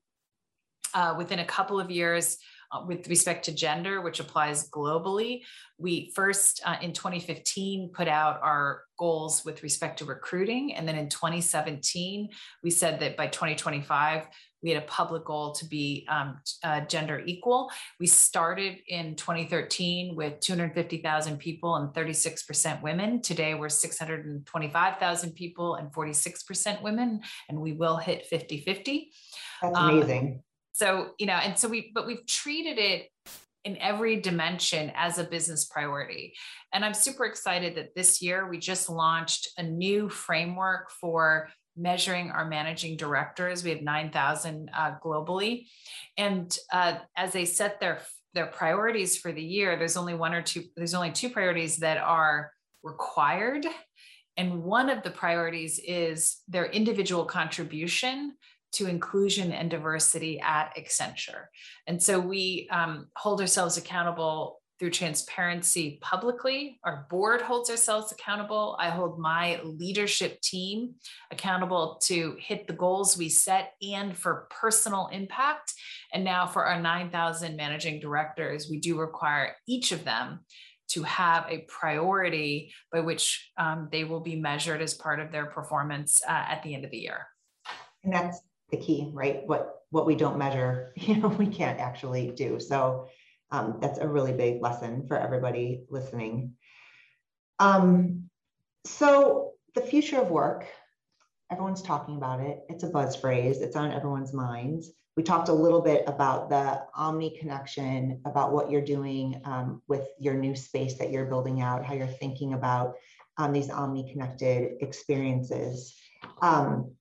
uh, 0.93 1.15
within 1.17 1.39
a 1.39 1.45
couple 1.45 1.79
of 1.79 1.91
years, 1.91 2.37
uh, 2.71 2.83
with 2.85 3.07
respect 3.07 3.45
to 3.45 3.53
gender, 3.53 4.01
which 4.01 4.19
applies 4.19 4.69
globally. 4.69 5.41
We 5.77 6.11
first 6.15 6.61
uh, 6.65 6.77
in 6.81 6.93
2015 6.93 7.89
put 7.93 8.07
out 8.07 8.39
our 8.41 8.83
goals 8.97 9.45
with 9.45 9.63
respect 9.63 9.99
to 9.99 10.05
recruiting. 10.05 10.73
And 10.73 10.87
then 10.87 10.97
in 10.97 11.07
2017, 11.07 12.29
we 12.63 12.69
said 12.69 12.99
that 12.99 13.15
by 13.15 13.27
2025, 13.27 14.27
we 14.63 14.71
had 14.71 14.83
a 14.83 14.85
public 14.87 15.23
goal 15.23 15.51
to 15.53 15.65
be 15.65 16.05
um, 16.09 16.39
uh, 16.63 16.81
gender 16.81 17.21
equal. 17.25 17.69
We 17.99 18.07
started 18.07 18.79
in 18.87 19.15
2013 19.15 20.15
with 20.15 20.39
250,000 20.39 21.37
people 21.37 21.75
and 21.75 21.93
36% 21.93 22.81
women. 22.81 23.21
Today 23.21 23.53
we're 23.53 23.69
625,000 23.69 25.31
people 25.33 25.75
and 25.75 25.93
46% 25.93 26.81
women, 26.81 27.21
and 27.49 27.61
we 27.61 27.73
will 27.73 27.97
hit 27.97 28.25
50 28.25 28.61
50. 28.61 29.11
That's 29.61 29.77
amazing. 29.77 30.43
So, 30.77 31.13
you 31.17 31.25
know, 31.25 31.33
and 31.33 31.57
so 31.57 31.67
we, 31.67 31.91
but 31.95 32.05
we've 32.05 32.25
treated 32.27 32.77
it 32.77 33.09
in 33.65 33.77
every 33.77 34.21
dimension 34.21 34.91
as 34.93 35.17
a 35.17 35.23
business 35.23 35.65
priority. 35.65 36.35
And 36.71 36.85
I'm 36.85 36.93
super 36.93 37.25
excited 37.25 37.73
that 37.75 37.95
this 37.95 38.21
year 38.21 38.47
we 38.47 38.59
just 38.59 38.87
launched 38.87 39.49
a 39.57 39.63
new 39.63 40.07
framework 40.07 40.91
for 40.91 41.49
measuring 41.75 42.29
our 42.29 42.45
managing 42.45 42.95
directors. 42.95 43.63
We 43.63 43.71
have 43.71 43.81
9,000 43.81 44.69
uh, 44.71 44.91
globally. 45.03 45.65
And 46.15 46.55
uh, 46.71 46.97
as 47.15 47.33
they 47.33 47.45
set 47.45 47.79
their, 47.79 47.97
their 48.35 48.45
priorities 48.45 49.17
for 49.17 49.31
the 49.31 49.43
year, 49.43 49.77
there's 49.77 49.97
only 49.97 50.13
one 50.13 50.35
or 50.35 50.43
two, 50.43 50.65
there's 50.75 50.93
only 50.93 51.11
two 51.11 51.31
priorities 51.31 51.77
that 51.77 51.97
are 51.97 52.51
required. 52.83 53.65
And 54.37 54.61
one 54.61 54.91
of 54.91 55.01
the 55.01 55.09
priorities 55.09 55.79
is 55.83 56.37
their 56.47 56.67
individual 56.67 57.25
contribution 57.25 58.33
to 58.77 58.87
inclusion 58.87 59.51
and 59.51 59.71
diversity 59.71 60.39
at 60.39 60.75
Accenture. 60.77 61.45
And 61.87 62.01
so 62.01 62.19
we 62.19 62.67
um, 62.71 63.07
hold 63.15 63.41
ourselves 63.41 63.77
accountable 63.77 64.61
through 64.77 64.91
transparency 64.91 65.97
publicly. 66.01 66.79
Our 66.83 67.07
board 67.09 67.41
holds 67.41 67.71
ourselves 67.71 68.11
accountable. 68.11 68.77
I 68.79 68.91
hold 68.91 69.17
my 69.17 69.59
leadership 69.63 70.39
team 70.41 70.93
accountable 71.31 71.99
to 72.03 72.37
hit 72.39 72.67
the 72.67 72.73
goals 72.73 73.17
we 73.17 73.29
set 73.29 73.73
and 73.81 74.15
for 74.15 74.47
personal 74.51 75.07
impact. 75.07 75.73
And 76.13 76.23
now 76.23 76.45
for 76.45 76.63
our 76.63 76.79
9,000 76.79 77.55
managing 77.55 77.99
directors, 77.99 78.67
we 78.69 78.79
do 78.79 78.99
require 78.99 79.55
each 79.67 79.91
of 79.91 80.03
them 80.03 80.41
to 80.89 81.01
have 81.01 81.47
a 81.49 81.65
priority 81.67 82.71
by 82.91 82.99
which 82.99 83.49
um, 83.57 83.89
they 83.91 84.03
will 84.03 84.21
be 84.21 84.35
measured 84.35 84.83
as 84.83 84.93
part 84.93 85.19
of 85.19 85.31
their 85.31 85.47
performance 85.47 86.21
uh, 86.27 86.31
at 86.31 86.61
the 86.61 86.75
end 86.75 86.85
of 86.85 86.91
the 86.91 86.99
year. 86.99 87.25
And 88.03 88.13
that's 88.13 88.41
the 88.71 88.77
key, 88.77 89.11
right? 89.13 89.41
What 89.45 89.73
what 89.89 90.05
we 90.05 90.15
don't 90.15 90.37
measure, 90.37 90.93
you 90.95 91.17
know, 91.17 91.29
we 91.29 91.47
can't 91.47 91.79
actually 91.79 92.31
do. 92.31 92.59
So 92.59 93.07
um, 93.51 93.77
that's 93.79 93.99
a 93.99 94.07
really 94.07 94.33
big 94.33 94.61
lesson 94.61 95.07
for 95.07 95.17
everybody 95.17 95.85
listening. 95.89 96.53
Um, 97.59 98.29
so 98.85 99.53
the 99.75 99.81
future 99.81 100.19
of 100.19 100.29
work, 100.29 100.65
everyone's 101.51 101.81
talking 101.81 102.17
about 102.17 102.41
it. 102.41 102.59
It's 102.69 102.83
a 102.83 102.87
buzz 102.87 103.15
phrase. 103.15 103.59
It's 103.59 103.75
on 103.75 103.91
everyone's 103.91 104.33
minds. 104.33 104.91
We 105.15 105.23
talked 105.23 105.49
a 105.49 105.53
little 105.53 105.81
bit 105.81 106.03
about 106.05 106.49
the 106.49 106.83
Omni 106.93 107.37
connection, 107.39 108.21
about 108.25 108.53
what 108.53 108.69
you're 108.69 108.85
doing 108.85 109.41
um, 109.45 109.81
with 109.87 110.07
your 110.19 110.35
new 110.35 110.55
space 110.55 110.95
that 110.99 111.11
you're 111.11 111.25
building 111.25 111.61
out, 111.61 111.85
how 111.85 111.95
you're 111.95 112.05
thinking 112.05 112.53
about 112.53 112.93
um, 113.37 113.51
these 113.51 113.69
Omni 113.69 114.11
connected 114.11 114.73
experiences. 114.81 115.95
Um, 116.41 116.96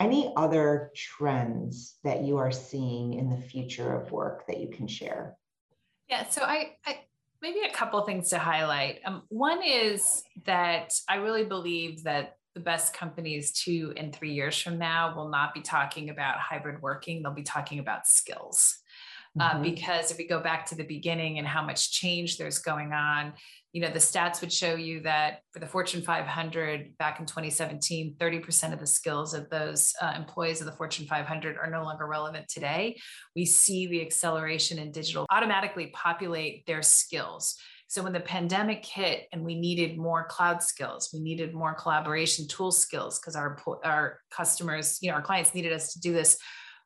any 0.00 0.32
other 0.36 0.90
trends 0.96 1.98
that 2.02 2.22
you 2.22 2.38
are 2.38 2.50
seeing 2.50 3.14
in 3.14 3.28
the 3.28 3.36
future 3.36 3.94
of 3.94 4.10
work 4.10 4.46
that 4.46 4.58
you 4.58 4.68
can 4.68 4.88
share? 4.88 5.36
Yeah, 6.08 6.28
so 6.28 6.42
I, 6.42 6.76
I 6.86 7.00
maybe 7.40 7.60
a 7.60 7.72
couple 7.72 8.00
things 8.02 8.30
to 8.30 8.38
highlight. 8.38 9.00
Um, 9.04 9.22
one 9.28 9.62
is 9.62 10.24
that 10.44 10.92
I 11.08 11.16
really 11.16 11.44
believe 11.44 12.02
that 12.04 12.36
the 12.54 12.60
best 12.60 12.94
companies 12.94 13.52
two 13.52 13.92
and 13.96 14.12
three 14.12 14.32
years 14.32 14.58
from 14.60 14.78
now 14.78 15.14
will 15.14 15.28
not 15.28 15.54
be 15.54 15.60
talking 15.60 16.10
about 16.10 16.38
hybrid 16.38 16.82
working; 16.82 17.22
they'll 17.22 17.32
be 17.32 17.42
talking 17.42 17.78
about 17.78 18.08
skills. 18.08 18.79
Uh, 19.38 19.52
mm-hmm. 19.52 19.62
because 19.62 20.10
if 20.10 20.18
we 20.18 20.26
go 20.26 20.40
back 20.40 20.66
to 20.66 20.74
the 20.74 20.82
beginning 20.82 21.38
and 21.38 21.46
how 21.46 21.64
much 21.64 21.92
change 21.92 22.36
there's 22.36 22.58
going 22.58 22.92
on, 22.92 23.32
you 23.72 23.80
know, 23.80 23.90
the 23.90 24.00
stats 24.00 24.40
would 24.40 24.52
show 24.52 24.74
you 24.74 25.00
that 25.00 25.42
for 25.52 25.60
the 25.60 25.66
Fortune 25.66 26.02
500 26.02 26.98
back 26.98 27.20
in 27.20 27.26
2017, 27.26 28.16
30% 28.18 28.72
of 28.72 28.80
the 28.80 28.86
skills 28.86 29.32
of 29.32 29.48
those 29.48 29.94
uh, 30.02 30.14
employees 30.16 30.60
of 30.60 30.66
the 30.66 30.72
Fortune 30.72 31.06
500 31.06 31.56
are 31.56 31.70
no 31.70 31.84
longer 31.84 32.06
relevant 32.06 32.48
today. 32.48 32.98
We 33.36 33.46
see 33.46 33.86
the 33.86 34.02
acceleration 34.02 34.80
in 34.80 34.90
digital 34.90 35.26
automatically 35.30 35.92
populate 35.94 36.66
their 36.66 36.82
skills. 36.82 37.56
So 37.86 38.02
when 38.02 38.12
the 38.12 38.20
pandemic 38.20 38.84
hit 38.84 39.28
and 39.32 39.44
we 39.44 39.54
needed 39.54 39.98
more 39.98 40.26
cloud 40.26 40.62
skills, 40.62 41.10
we 41.12 41.20
needed 41.20 41.54
more 41.54 41.74
collaboration 41.74 42.48
tool 42.48 42.72
skills 42.72 43.20
because 43.20 43.36
our 43.36 43.58
our 43.84 44.20
customers, 44.32 44.98
you 45.00 45.10
know, 45.10 45.16
our 45.16 45.22
clients 45.22 45.54
needed 45.54 45.72
us 45.72 45.92
to 45.92 46.00
do 46.00 46.12
this 46.12 46.38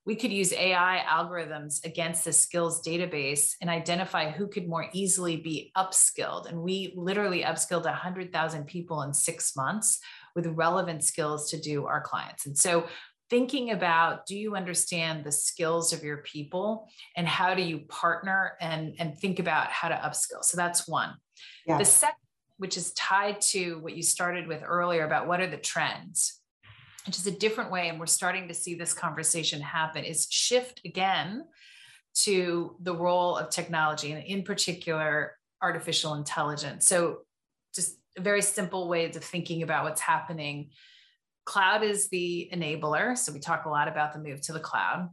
we 0.07 0.16
could 0.16 0.32
use 0.32 0.52
AI 0.52 1.02
algorithms 1.09 1.84
against 1.84 2.24
the 2.24 2.32
skills 2.32 2.82
database 2.82 3.55
and 3.61 3.70
identify 3.70 4.30
who 4.30 4.46
could 4.48 4.68
more 4.68 4.88
easily 4.92 5.36
be 5.36 5.72
upskilled. 5.76 6.48
And 6.48 6.61
we 6.61 6.92
literally 6.94 7.42
upskilled 7.42 7.84
100,000 7.84 8.66
people 8.66 9.02
in 9.02 9.14
six 9.14 9.57
months 9.57 10.00
with 10.34 10.46
relevant 10.46 11.05
skills 11.05 11.50
to 11.50 11.61
do 11.61 11.86
our 11.86 12.02
clients. 12.02 12.44
And 12.44 12.57
so 12.57 12.86
thinking 13.30 13.70
about 13.70 14.26
do 14.26 14.36
you 14.36 14.55
understand 14.55 15.24
the 15.24 15.32
skills 15.32 15.94
of 15.94 16.05
your 16.05 16.18
people 16.18 16.86
and 17.16 17.26
how 17.26 17.55
do 17.55 17.62
you 17.62 17.78
partner 17.88 18.52
and, 18.61 18.94
and 18.98 19.18
think 19.18 19.38
about 19.38 19.68
how 19.68 19.88
to 19.88 19.94
upskill? 19.94 20.42
So 20.42 20.59
that's 20.59 20.86
one. 20.86 21.14
Yeah. 21.66 21.78
The 21.78 21.84
second, 21.86 22.16
which 22.59 22.76
is 22.76 22.92
tied 22.92 23.40
to 23.40 23.78
what 23.80 23.96
you 23.96 24.02
started 24.02 24.46
with 24.46 24.62
earlier 24.64 25.05
about 25.07 25.26
what 25.26 25.40
are 25.40 25.50
the 25.50 25.57
trends 25.57 26.40
which 27.07 27.18
is 27.18 27.26
a 27.26 27.30
different 27.30 27.70
way 27.70 27.88
and 27.88 28.00
we're 28.00 28.07
starting 28.07 28.48
to 28.48 28.55
see 28.55 28.74
this 28.74 28.94
conversation 28.94 29.61
happen 29.61 30.05
is 30.05 30.26
shift 30.30 30.80
again 30.84 31.44
to 32.14 32.76
the 32.80 32.94
role 32.94 33.36
of 33.36 33.50
technology 33.50 34.12
and 34.12 34.24
in 34.24 34.42
particular 34.42 35.36
artificial 35.62 36.14
intelligence. 36.14 36.86
So 36.86 37.18
just 37.74 37.98
very 38.18 38.42
simple 38.42 38.88
ways 38.88 39.16
of 39.16 39.24
thinking 39.24 39.62
about 39.62 39.84
what's 39.84 40.00
happening. 40.00 40.70
Cloud 41.44 41.82
is 41.82 42.09
the 42.09 42.48
enabler 42.52 43.18
so 43.18 43.32
we 43.32 43.40
talk 43.40 43.64
a 43.64 43.70
lot 43.70 43.88
about 43.88 44.12
the 44.12 44.18
move 44.18 44.40
to 44.42 44.52
the 44.52 44.61
cloud. 44.61 45.11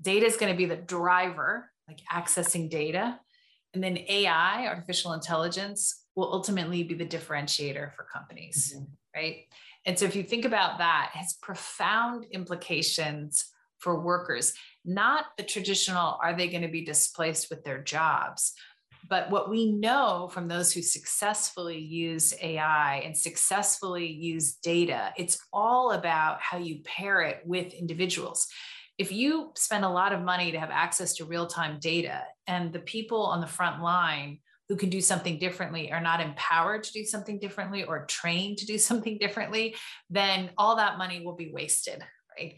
Data 0.00 0.26
is 0.26 0.36
going 0.36 0.52
to 0.52 0.56
be 0.56 0.66
the 0.66 0.76
driver 0.76 1.70
like 1.90 2.00
accessing 2.10 2.70
data 2.70 3.18
and 3.74 3.82
then 3.82 3.98
ai 4.08 4.66
artificial 4.66 5.12
intelligence 5.12 6.04
will 6.14 6.32
ultimately 6.32 6.82
be 6.82 6.94
the 6.94 7.06
differentiator 7.06 7.92
for 7.94 8.06
companies 8.12 8.74
mm-hmm. 8.74 8.84
right 9.14 9.46
and 9.86 9.98
so 9.98 10.04
if 10.04 10.14
you 10.14 10.22
think 10.22 10.44
about 10.44 10.78
that, 10.78 11.10
has 11.14 11.34
profound 11.40 12.26
implications 12.30 13.46
for 13.78 14.00
workers, 14.00 14.52
not 14.84 15.26
the 15.38 15.42
traditional, 15.42 16.18
are 16.22 16.36
they 16.36 16.48
going 16.48 16.62
to 16.62 16.68
be 16.68 16.84
displaced 16.84 17.48
with 17.50 17.64
their 17.64 17.82
jobs? 17.82 18.52
But 19.08 19.30
what 19.30 19.48
we 19.48 19.72
know 19.72 20.28
from 20.30 20.46
those 20.46 20.72
who 20.72 20.82
successfully 20.82 21.78
use 21.78 22.34
AI 22.42 22.96
and 23.04 23.16
successfully 23.16 24.06
use 24.06 24.56
data, 24.56 25.12
it's 25.16 25.38
all 25.52 25.92
about 25.92 26.40
how 26.40 26.58
you 26.58 26.82
pair 26.84 27.22
it 27.22 27.40
with 27.46 27.72
individuals. 27.72 28.46
If 28.98 29.10
you 29.10 29.52
spend 29.56 29.86
a 29.86 29.88
lot 29.88 30.12
of 30.12 30.20
money 30.20 30.52
to 30.52 30.60
have 30.60 30.70
access 30.70 31.14
to 31.14 31.24
real 31.24 31.46
time 31.46 31.78
data 31.80 32.22
and 32.46 32.70
the 32.70 32.80
people 32.80 33.22
on 33.22 33.40
the 33.40 33.46
front 33.46 33.82
line 33.82 34.40
who 34.70 34.76
can 34.76 34.88
do 34.88 35.00
something 35.00 35.36
differently 35.36 35.90
are 35.90 36.00
not 36.00 36.20
empowered 36.20 36.84
to 36.84 36.92
do 36.92 37.04
something 37.04 37.40
differently 37.40 37.82
or 37.82 38.06
trained 38.06 38.56
to 38.56 38.66
do 38.66 38.78
something 38.88 39.18
differently, 39.18 39.74
then 40.08 40.48
all 40.56 40.76
that 40.76 40.96
money 40.96 41.26
will 41.26 41.34
be 41.34 41.50
wasted, 41.52 42.00
right? 42.38 42.54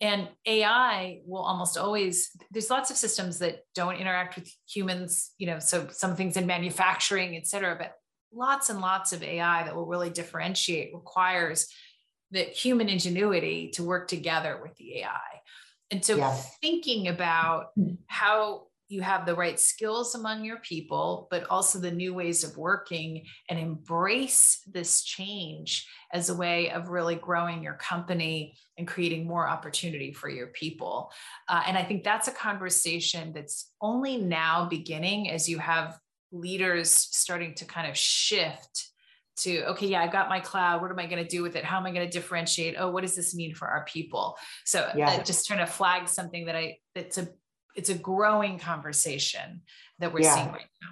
And 0.00 0.28
AI 0.44 1.20
will 1.24 1.42
almost 1.42 1.78
always, 1.78 2.30
there's 2.50 2.68
lots 2.68 2.90
of 2.90 2.96
systems 2.96 3.38
that 3.38 3.60
don't 3.76 3.94
interact 3.94 4.34
with 4.34 4.52
humans, 4.68 5.30
you 5.38 5.46
know, 5.46 5.60
so 5.60 5.86
some 5.92 6.16
things 6.16 6.36
in 6.36 6.48
manufacturing, 6.48 7.36
et 7.36 7.46
cetera, 7.46 7.76
but 7.78 7.92
lots 8.34 8.68
and 8.68 8.80
lots 8.80 9.12
of 9.12 9.22
AI 9.22 9.62
that 9.62 9.76
will 9.76 9.86
really 9.86 10.10
differentiate 10.10 10.92
requires 10.92 11.68
that 12.32 12.48
human 12.48 12.88
ingenuity 12.88 13.70
to 13.74 13.84
work 13.84 14.08
together 14.08 14.58
with 14.60 14.74
the 14.78 14.98
AI. 14.98 15.40
And 15.92 16.04
so 16.04 16.16
yes. 16.16 16.56
thinking 16.60 17.06
about 17.06 17.66
hmm. 17.76 17.94
how 18.08 18.64
you 18.92 19.00
have 19.00 19.24
the 19.24 19.34
right 19.34 19.58
skills 19.58 20.14
among 20.14 20.44
your 20.44 20.58
people, 20.58 21.26
but 21.30 21.44
also 21.48 21.78
the 21.78 21.90
new 21.90 22.12
ways 22.12 22.44
of 22.44 22.58
working 22.58 23.24
and 23.48 23.58
embrace 23.58 24.60
this 24.70 25.02
change 25.02 25.88
as 26.12 26.28
a 26.28 26.34
way 26.34 26.70
of 26.70 26.90
really 26.90 27.14
growing 27.14 27.62
your 27.62 27.72
company 27.74 28.54
and 28.76 28.86
creating 28.86 29.26
more 29.26 29.48
opportunity 29.48 30.12
for 30.12 30.28
your 30.28 30.48
people. 30.48 31.10
Uh, 31.48 31.62
and 31.66 31.78
I 31.78 31.82
think 31.84 32.04
that's 32.04 32.28
a 32.28 32.32
conversation 32.32 33.32
that's 33.32 33.70
only 33.80 34.18
now 34.18 34.66
beginning 34.68 35.30
as 35.30 35.48
you 35.48 35.58
have 35.58 35.98
leaders 36.30 36.90
starting 36.90 37.54
to 37.54 37.64
kind 37.64 37.88
of 37.88 37.96
shift 37.96 38.88
to 39.34 39.64
okay 39.64 39.86
yeah 39.86 40.02
i've 40.02 40.12
got 40.12 40.28
my 40.28 40.40
cloud 40.40 40.82
what 40.82 40.90
am 40.90 40.98
i 40.98 41.06
going 41.06 41.22
to 41.22 41.28
do 41.28 41.42
with 41.42 41.56
it 41.56 41.64
how 41.64 41.78
am 41.78 41.86
i 41.86 41.90
going 41.90 42.06
to 42.06 42.12
differentiate 42.12 42.74
oh 42.78 42.90
what 42.90 43.00
does 43.00 43.16
this 43.16 43.34
mean 43.34 43.54
for 43.54 43.66
our 43.66 43.84
people 43.86 44.36
so 44.66 44.90
yeah. 44.94 45.22
just 45.22 45.46
trying 45.46 45.58
to 45.58 45.66
flag 45.66 46.06
something 46.06 46.44
that 46.44 46.54
i 46.54 46.76
that's 46.94 47.16
a 47.16 47.28
it's 47.76 47.88
a 47.88 47.94
growing 47.94 48.58
conversation 48.58 49.62
that 49.98 50.12
we're 50.12 50.22
yeah. 50.22 50.34
seeing 50.34 50.48
right 50.48 50.66
now. 50.82 50.88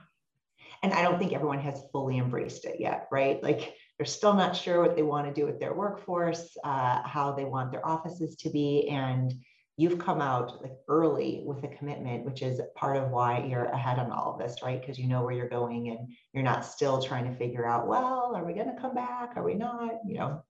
And 0.82 0.94
I 0.94 1.02
don't 1.02 1.18
think 1.18 1.32
everyone 1.32 1.60
has 1.60 1.82
fully 1.92 2.18
embraced 2.18 2.64
it 2.64 2.76
yet, 2.80 3.06
right? 3.12 3.42
Like 3.42 3.74
they're 3.98 4.06
still 4.06 4.32
not 4.32 4.56
sure 4.56 4.80
what 4.80 4.96
they 4.96 5.02
want 5.02 5.26
to 5.26 5.38
do 5.38 5.46
with 5.46 5.60
their 5.60 5.74
workforce, 5.74 6.56
uh, 6.64 7.02
how 7.02 7.32
they 7.32 7.44
want 7.44 7.70
their 7.70 7.86
offices 7.86 8.36
to 8.36 8.50
be, 8.50 8.88
and 8.88 9.34
you've 9.76 9.98
come 9.98 10.20
out 10.20 10.62
like 10.62 10.72
early 10.88 11.42
with 11.46 11.64
a 11.64 11.68
commitment, 11.68 12.24
which 12.24 12.42
is 12.42 12.60
part 12.74 12.98
of 12.98 13.10
why 13.10 13.44
you're 13.44 13.64
ahead 13.64 13.98
on 13.98 14.10
all 14.10 14.32
of 14.32 14.38
this, 14.38 14.62
right? 14.62 14.78
Because 14.78 14.98
you 14.98 15.08
know 15.08 15.22
where 15.22 15.34
you're 15.34 15.48
going 15.48 15.88
and 15.88 16.08
you're 16.34 16.42
not 16.42 16.66
still 16.66 17.02
trying 17.02 17.24
to 17.24 17.34
figure 17.38 17.66
out, 17.66 17.88
well, 17.88 18.34
are 18.36 18.44
we 18.44 18.52
going 18.52 18.74
to 18.74 18.80
come 18.80 18.94
back? 18.94 19.32
Are 19.36 19.42
we 19.42 19.54
not? 19.54 19.92
You 20.06 20.18
know, 20.18 20.42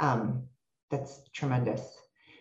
um, 0.00 0.48
that's 0.90 1.20
tremendous. 1.32 1.82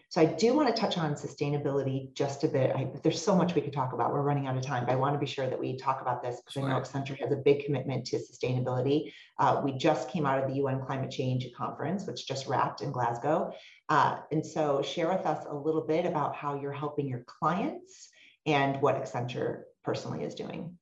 So 0.09 0.19
I 0.21 0.25
do 0.25 0.55
want 0.55 0.75
to 0.75 0.79
touch 0.79 0.97
on 0.97 1.13
sustainability 1.13 2.11
just 2.15 2.43
a 2.43 2.47
bit. 2.47 2.75
I, 2.75 2.89
there's 3.03 3.21
so 3.21 3.35
much 3.35 3.53
we 3.53 3.61
could 3.61 3.73
talk 3.73 3.93
about. 3.93 4.11
We're 4.11 4.23
running 4.23 4.47
out 4.47 4.57
of 4.57 4.63
time, 4.63 4.87
but 4.87 4.91
I 4.91 4.95
want 4.95 5.13
to 5.13 5.19
be 5.19 5.27
sure 5.27 5.47
that 5.47 5.59
we 5.59 5.77
talk 5.77 6.01
about 6.01 6.23
this 6.23 6.37
because 6.37 6.53
sure. 6.53 6.63
I 6.63 6.69
know 6.69 6.81
Accenture 6.81 7.15
has 7.19 7.31
a 7.31 7.35
big 7.35 7.63
commitment 7.63 8.05
to 8.07 8.17
sustainability. 8.17 9.13
Uh, 9.37 9.61
we 9.63 9.73
just 9.73 10.09
came 10.09 10.25
out 10.25 10.41
of 10.41 10.49
the 10.49 10.55
UN 10.55 10.81
Climate 10.83 11.11
Change 11.11 11.45
Conference, 11.55 12.07
which 12.07 12.27
just 12.27 12.47
wrapped 12.47 12.81
in 12.81 12.91
Glasgow. 12.91 13.53
Uh, 13.87 14.17
and 14.31 14.43
so 14.43 14.81
share 14.81 15.09
with 15.09 15.27
us 15.27 15.45
a 15.47 15.55
little 15.55 15.85
bit 15.85 16.07
about 16.07 16.35
how 16.35 16.59
you're 16.59 16.73
helping 16.73 17.07
your 17.07 17.23
clients 17.27 18.09
and 18.47 18.81
what 18.81 18.95
Accenture 18.95 19.61
personally 19.83 20.23
is 20.23 20.33
doing. 20.33 20.75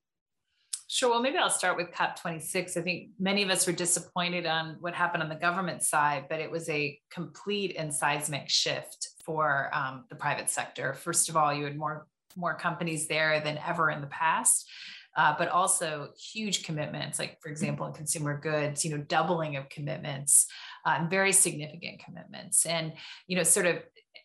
Sure. 0.89 1.09
Well, 1.09 1.21
maybe 1.21 1.38
I'll 1.38 1.49
start 1.49 1.75
with 1.75 1.91
COP26. 1.91 2.77
I 2.77 2.81
think 2.81 3.09
many 3.19 3.43
of 3.43 3.49
us 3.49 3.67
were 3.67 3.73
disappointed 3.73 4.45
on 4.45 4.77
what 4.79 4.93
happened 4.93 5.21
on 5.21 5.27
the 5.27 5.35
government 5.35 5.83
side, 5.83 6.27
but 6.29 6.39
it 6.39 6.49
was 6.49 6.69
a 6.69 6.97
complete 7.11 7.75
and 7.77 7.93
seismic 7.93 8.49
shift 8.49 9.09
for 9.25 9.69
um, 9.73 10.05
the 10.09 10.15
private 10.15 10.49
sector. 10.49 10.93
First 10.93 11.27
of 11.27 11.35
all, 11.35 11.53
you 11.53 11.65
had 11.65 11.77
more 11.77 12.07
more 12.38 12.55
companies 12.55 13.07
there 13.07 13.41
than 13.41 13.57
ever 13.67 13.89
in 13.89 13.99
the 13.99 14.07
past. 14.07 14.69
Uh, 15.17 15.33
but 15.35 15.47
also 15.47 16.09
huge 16.15 16.63
commitments, 16.63 17.17
like 17.17 17.41
for 17.41 17.49
example, 17.49 17.88
in 17.88 17.91
consumer 17.91 18.39
goods, 18.39 18.85
you 18.85 18.91
know, 18.91 19.03
doubling 19.05 19.55
of 19.55 19.67
commitments, 19.67 20.45
uh, 20.85 21.07
very 21.09 21.33
significant 21.33 21.99
commitments. 22.05 22.67
And 22.67 22.93
you 23.25 23.35
know, 23.35 23.41
sort 23.41 23.65
of, 23.65 23.77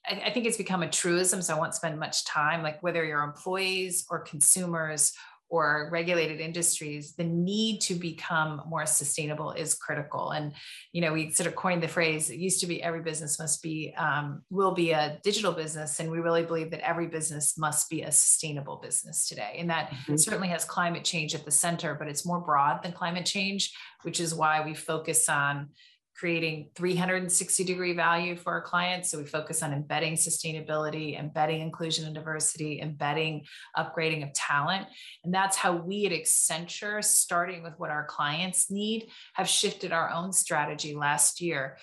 I, 0.06 0.24
I 0.26 0.30
think 0.30 0.44
it's 0.44 0.58
become 0.58 0.82
a 0.82 0.88
truism. 0.88 1.40
So 1.40 1.56
I 1.56 1.58
won't 1.58 1.74
spend 1.74 1.98
much 1.98 2.26
time, 2.26 2.62
like 2.62 2.82
whether 2.82 3.02
you're 3.02 3.22
employees 3.22 4.04
or 4.10 4.18
consumers 4.20 5.14
or 5.52 5.90
regulated 5.92 6.40
industries, 6.40 7.14
the 7.14 7.24
need 7.24 7.78
to 7.78 7.94
become 7.94 8.62
more 8.66 8.86
sustainable 8.86 9.50
is 9.52 9.74
critical. 9.74 10.30
And 10.30 10.54
you 10.92 11.02
know, 11.02 11.12
we 11.12 11.30
sort 11.30 11.46
of 11.46 11.54
coined 11.54 11.82
the 11.82 11.88
phrase. 11.88 12.30
It 12.30 12.38
used 12.38 12.60
to 12.60 12.66
be 12.66 12.82
every 12.82 13.02
business 13.02 13.38
must 13.38 13.62
be 13.62 13.92
um, 13.98 14.40
will 14.48 14.72
be 14.72 14.92
a 14.92 15.18
digital 15.22 15.52
business, 15.52 16.00
and 16.00 16.10
we 16.10 16.20
really 16.20 16.42
believe 16.42 16.70
that 16.70 16.80
every 16.80 17.06
business 17.06 17.58
must 17.58 17.90
be 17.90 18.00
a 18.00 18.10
sustainable 18.10 18.76
business 18.76 19.28
today. 19.28 19.56
And 19.58 19.68
that 19.68 19.90
mm-hmm. 19.90 20.16
certainly 20.16 20.48
has 20.48 20.64
climate 20.64 21.04
change 21.04 21.34
at 21.34 21.44
the 21.44 21.50
center, 21.50 21.94
but 21.94 22.08
it's 22.08 22.24
more 22.24 22.40
broad 22.40 22.82
than 22.82 22.92
climate 22.92 23.26
change, 23.26 23.74
which 24.04 24.20
is 24.20 24.34
why 24.34 24.64
we 24.64 24.72
focus 24.72 25.28
on 25.28 25.68
creating 26.14 26.70
360 26.76 27.64
degree 27.64 27.94
value 27.94 28.36
for 28.36 28.52
our 28.52 28.62
clients. 28.62 29.10
So 29.10 29.18
we 29.18 29.24
focus 29.24 29.62
on 29.62 29.72
embedding 29.72 30.14
sustainability, 30.14 31.18
embedding 31.18 31.60
inclusion 31.60 32.04
and 32.06 32.14
diversity, 32.14 32.80
embedding 32.80 33.44
upgrading 33.76 34.22
of 34.22 34.32
talent. 34.32 34.86
And 35.24 35.32
that's 35.32 35.56
how 35.56 35.74
we 35.74 36.06
at 36.06 36.12
Accenture, 36.12 37.02
starting 37.02 37.62
with 37.62 37.74
what 37.78 37.90
our 37.90 38.06
clients 38.06 38.70
need, 38.70 39.08
have 39.34 39.48
shifted 39.48 39.92
our 39.92 40.10
own 40.10 40.32
strategy 40.32 40.94
last 40.94 41.40
year. 41.40 41.78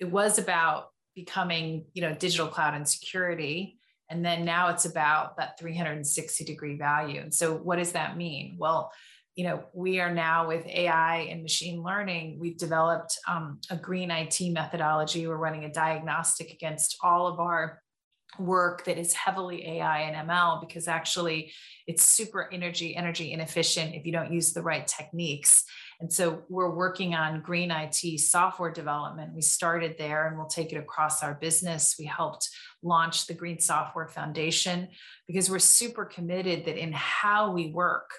It 0.00 0.10
was 0.10 0.38
about 0.38 0.88
becoming, 1.14 1.86
you 1.94 2.02
know, 2.02 2.14
digital 2.14 2.46
cloud 2.46 2.74
and 2.74 2.88
security. 2.88 3.78
And 4.08 4.24
then 4.24 4.44
now 4.44 4.68
it's 4.68 4.84
about 4.84 5.36
that 5.38 5.58
360 5.58 6.44
degree 6.44 6.76
value. 6.76 7.20
And 7.20 7.34
so 7.34 7.56
what 7.56 7.76
does 7.76 7.92
that 7.92 8.16
mean? 8.16 8.56
Well, 8.58 8.92
you 9.36 9.44
know, 9.44 9.64
we 9.74 10.00
are 10.00 10.12
now 10.12 10.48
with 10.48 10.66
AI 10.66 11.28
and 11.30 11.42
machine 11.42 11.82
learning, 11.82 12.38
we've 12.40 12.56
developed 12.56 13.18
um, 13.28 13.60
a 13.70 13.76
green 13.76 14.10
IT 14.10 14.40
methodology. 14.50 15.26
We're 15.26 15.36
running 15.36 15.64
a 15.64 15.72
diagnostic 15.72 16.50
against 16.50 16.96
all 17.02 17.26
of 17.26 17.38
our 17.38 17.82
work 18.38 18.84
that 18.84 18.98
is 18.98 19.12
heavily 19.12 19.66
AI 19.66 20.00
and 20.00 20.28
ML 20.28 20.60
because 20.60 20.88
actually 20.88 21.52
it's 21.86 22.02
super 22.02 22.52
energy 22.52 22.96
energy 22.96 23.32
inefficient 23.32 23.94
if 23.94 24.04
you 24.04 24.12
don't 24.12 24.32
use 24.32 24.52
the 24.52 24.62
right 24.62 24.86
techniques. 24.86 25.64
And 26.00 26.12
so 26.12 26.42
we're 26.48 26.74
working 26.74 27.14
on 27.14 27.40
green 27.40 27.70
IT 27.70 28.20
software 28.20 28.72
development. 28.72 29.34
We 29.34 29.42
started 29.42 29.96
there 29.98 30.26
and 30.26 30.36
we'll 30.36 30.46
take 30.46 30.72
it 30.72 30.76
across 30.76 31.22
our 31.22 31.34
business. 31.34 31.96
We 31.98 32.04
helped 32.04 32.50
launch 32.82 33.26
the 33.26 33.34
Green 33.34 33.58
Software 33.58 34.08
Foundation 34.08 34.88
because 35.26 35.48
we're 35.48 35.58
super 35.58 36.04
committed 36.04 36.66
that 36.66 36.76
in 36.76 36.92
how 36.92 37.52
we 37.52 37.70
work, 37.70 38.10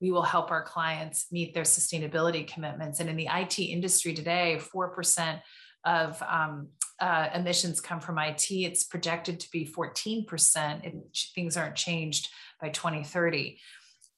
we 0.00 0.10
will 0.10 0.22
help 0.22 0.50
our 0.50 0.62
clients 0.62 1.26
meet 1.32 1.54
their 1.54 1.64
sustainability 1.64 2.46
commitments. 2.46 3.00
And 3.00 3.08
in 3.08 3.16
the 3.16 3.28
IT 3.32 3.58
industry 3.58 4.12
today, 4.12 4.60
4% 4.74 5.40
of 5.84 6.22
um, 6.28 6.68
uh, 7.00 7.28
emissions 7.34 7.80
come 7.80 8.00
from 8.00 8.18
IT. 8.18 8.50
It's 8.50 8.84
projected 8.84 9.40
to 9.40 9.50
be 9.50 9.66
14% 9.66 10.26
if 10.84 10.94
things 11.34 11.56
aren't 11.56 11.76
changed 11.76 12.28
by 12.60 12.68
2030. 12.70 13.58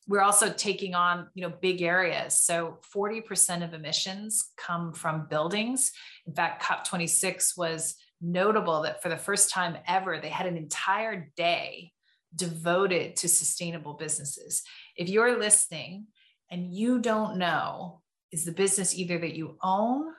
We're 0.07 0.22
also 0.22 0.51
taking 0.51 0.95
on, 0.95 1.29
you 1.35 1.43
know, 1.43 1.55
big 1.61 1.83
areas. 1.83 2.43
So 2.43 2.79
40% 2.95 3.62
of 3.62 3.74
emissions 3.74 4.51
come 4.57 4.95
from 4.95 5.26
buildings. 5.29 5.93
In 6.26 6.35
fact, 6.35 6.62
COP26 6.62 7.59
was 7.59 7.95
notable 8.22 8.83
that 8.83 9.03
for 9.03 9.11
the 9.11 9.18
first 9.18 9.51
time 9.51 9.76
ever, 9.87 10.18
they 10.18 10.31
had 10.31 10.47
an 10.47 10.57
entire 10.57 11.31
day 11.37 11.93
devoted 12.35 13.16
to 13.16 13.29
sustainable 13.29 13.95
businesses 13.95 14.62
if 14.99 15.09
you're 15.09 15.39
listening 15.39 16.07
and 16.51 16.74
you 16.74 16.99
don't 16.99 17.39
know, 17.39 18.03
is 18.33 18.45
the 18.45 18.53
business 18.53 18.95
either 18.95 19.18
that 19.18 19.37
you 19.37 19.57
own 19.62 20.12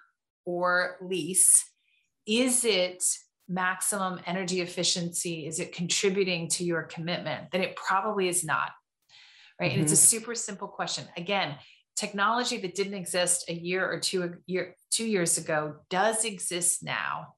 or 0.46 0.98
lease? 1.02 1.64
Is 2.26 2.64
it 2.64 3.04
maximum 3.48 4.20
energy 4.26 4.62
efficiency? 4.62 5.46
Is 5.46 5.60
it 5.60 5.74
contributing 5.76 6.48
to 6.50 6.64
your 6.64 6.84
commitment? 6.84 7.52
Then 7.52 7.62
it 7.62 7.76
probably 7.76 8.30
is 8.30 8.44
not. 8.44 8.72
Right. 9.60 9.72
Mm-hmm. 9.72 9.74
And 9.74 9.84
it's 9.84 9.92
a 9.92 9.96
mm-hmm. 9.96 10.22
super 10.22 10.36
simple 10.36 10.68
question. 10.68 11.06
Again, 11.18 11.56
technology 11.98 12.58
that 12.60 12.76
didn't 12.76 12.94
exist 12.94 13.50
a 13.50 13.54
year 13.54 13.86
or 13.86 14.00
two 14.00 14.36
year 14.46 14.76
two 14.90 15.06
years 15.06 15.38
ago 15.38 15.76
does 15.90 16.24
exist 16.24 16.82
now 16.82 17.34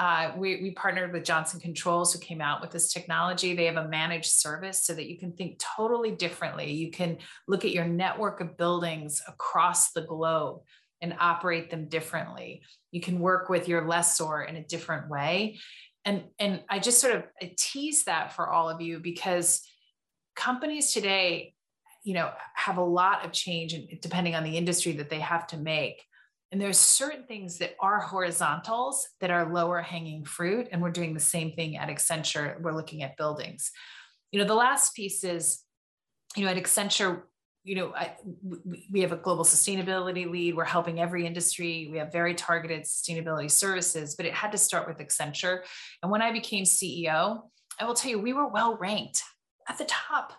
uh, 0.00 0.32
we, 0.34 0.62
we 0.62 0.70
partnered 0.70 1.12
with 1.12 1.24
Johnson 1.24 1.60
Controls, 1.60 2.10
who 2.10 2.18
came 2.20 2.40
out 2.40 2.62
with 2.62 2.70
this 2.70 2.90
technology. 2.90 3.54
They 3.54 3.66
have 3.66 3.76
a 3.76 3.86
managed 3.86 4.30
service 4.30 4.82
so 4.82 4.94
that 4.94 5.10
you 5.10 5.18
can 5.18 5.32
think 5.32 5.58
totally 5.76 6.10
differently. 6.10 6.72
You 6.72 6.90
can 6.90 7.18
look 7.46 7.66
at 7.66 7.72
your 7.72 7.84
network 7.84 8.40
of 8.40 8.56
buildings 8.56 9.20
across 9.28 9.92
the 9.92 10.00
globe 10.00 10.62
and 11.02 11.14
operate 11.20 11.70
them 11.70 11.86
differently. 11.86 12.62
You 12.92 13.02
can 13.02 13.20
work 13.20 13.50
with 13.50 13.68
your 13.68 13.86
lessor 13.86 14.40
in 14.40 14.56
a 14.56 14.64
different 14.64 15.10
way. 15.10 15.58
And, 16.06 16.24
and 16.38 16.62
I 16.70 16.78
just 16.78 16.98
sort 16.98 17.16
of 17.16 17.24
tease 17.58 18.04
that 18.04 18.32
for 18.32 18.48
all 18.48 18.70
of 18.70 18.80
you 18.80 19.00
because 19.00 19.60
companies 20.34 20.94
today, 20.94 21.52
you 22.04 22.14
know, 22.14 22.30
have 22.54 22.78
a 22.78 22.84
lot 22.84 23.26
of 23.26 23.32
change 23.32 23.74
depending 24.00 24.34
on 24.34 24.44
the 24.44 24.56
industry 24.56 24.92
that 24.92 25.10
they 25.10 25.20
have 25.20 25.46
to 25.48 25.58
make. 25.58 26.02
And 26.52 26.60
there's 26.60 26.78
certain 26.78 27.24
things 27.24 27.58
that 27.58 27.76
are 27.80 28.00
horizontals 28.00 29.08
that 29.20 29.30
are 29.30 29.52
lower 29.52 29.80
hanging 29.80 30.24
fruit. 30.24 30.68
And 30.72 30.82
we're 30.82 30.90
doing 30.90 31.14
the 31.14 31.20
same 31.20 31.52
thing 31.52 31.76
at 31.76 31.88
Accenture. 31.88 32.60
We're 32.60 32.74
looking 32.74 33.02
at 33.02 33.16
buildings. 33.16 33.70
You 34.32 34.40
know, 34.40 34.46
the 34.46 34.54
last 34.54 34.94
piece 34.94 35.22
is, 35.22 35.60
you 36.36 36.44
know, 36.44 36.50
at 36.50 36.56
Accenture, 36.56 37.22
you 37.62 37.76
know, 37.76 37.92
I, 37.94 38.14
we 38.90 39.00
have 39.00 39.12
a 39.12 39.16
global 39.16 39.44
sustainability 39.44 40.28
lead. 40.28 40.56
We're 40.56 40.64
helping 40.64 40.98
every 40.98 41.26
industry. 41.26 41.88
We 41.90 41.98
have 41.98 42.10
very 42.10 42.34
targeted 42.34 42.82
sustainability 42.82 43.50
services, 43.50 44.16
but 44.16 44.26
it 44.26 44.32
had 44.32 44.52
to 44.52 44.58
start 44.58 44.88
with 44.88 44.98
Accenture. 44.98 45.60
And 46.02 46.10
when 46.10 46.22
I 46.22 46.32
became 46.32 46.64
CEO, 46.64 47.42
I 47.78 47.84
will 47.84 47.94
tell 47.94 48.10
you, 48.10 48.18
we 48.18 48.32
were 48.32 48.48
well 48.48 48.76
ranked 48.76 49.22
at 49.68 49.78
the 49.78 49.84
top, 49.84 50.32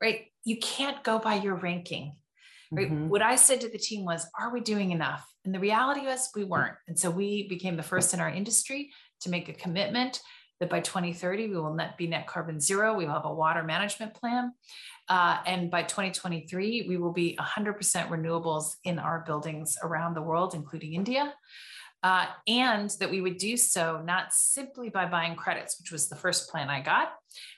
right? 0.00 0.26
You 0.44 0.58
can't 0.58 1.02
go 1.02 1.18
by 1.18 1.34
your 1.34 1.56
ranking. 1.56 2.16
Right. 2.72 2.90
Mm-hmm. 2.90 3.08
What 3.08 3.22
I 3.22 3.34
said 3.34 3.60
to 3.62 3.68
the 3.68 3.78
team 3.78 4.04
was, 4.04 4.26
are 4.38 4.52
we 4.52 4.60
doing 4.60 4.92
enough? 4.92 5.26
And 5.44 5.54
the 5.54 5.58
reality 5.58 6.02
was 6.02 6.30
we 6.36 6.44
weren't. 6.44 6.76
And 6.86 6.98
so 6.98 7.10
we 7.10 7.48
became 7.48 7.76
the 7.76 7.82
first 7.82 8.14
in 8.14 8.20
our 8.20 8.30
industry 8.30 8.90
to 9.22 9.30
make 9.30 9.48
a 9.48 9.52
commitment 9.52 10.20
that 10.60 10.70
by 10.70 10.80
2030 10.80 11.48
we 11.48 11.56
will 11.56 11.74
net 11.74 11.96
be 11.96 12.06
net 12.06 12.26
carbon 12.26 12.60
zero. 12.60 12.94
We 12.94 13.06
will 13.06 13.14
have 13.14 13.24
a 13.24 13.34
water 13.34 13.62
management 13.62 14.14
plan. 14.14 14.52
Uh, 15.08 15.38
and 15.46 15.70
by 15.70 15.82
2023, 15.82 16.86
we 16.88 16.96
will 16.96 17.12
be 17.12 17.36
100% 17.40 17.76
renewables 18.08 18.74
in 18.84 19.00
our 19.00 19.24
buildings 19.26 19.76
around 19.82 20.14
the 20.14 20.22
world, 20.22 20.54
including 20.54 20.94
India. 20.94 21.34
Uh, 22.02 22.26
and 22.46 22.90
that 22.98 23.10
we 23.10 23.20
would 23.20 23.36
do 23.36 23.58
so 23.58 24.00
not 24.02 24.32
simply 24.32 24.88
by 24.88 25.04
buying 25.04 25.36
credits, 25.36 25.78
which 25.78 25.92
was 25.92 26.08
the 26.08 26.16
first 26.16 26.50
plan 26.50 26.70
I 26.70 26.80
got, 26.80 27.12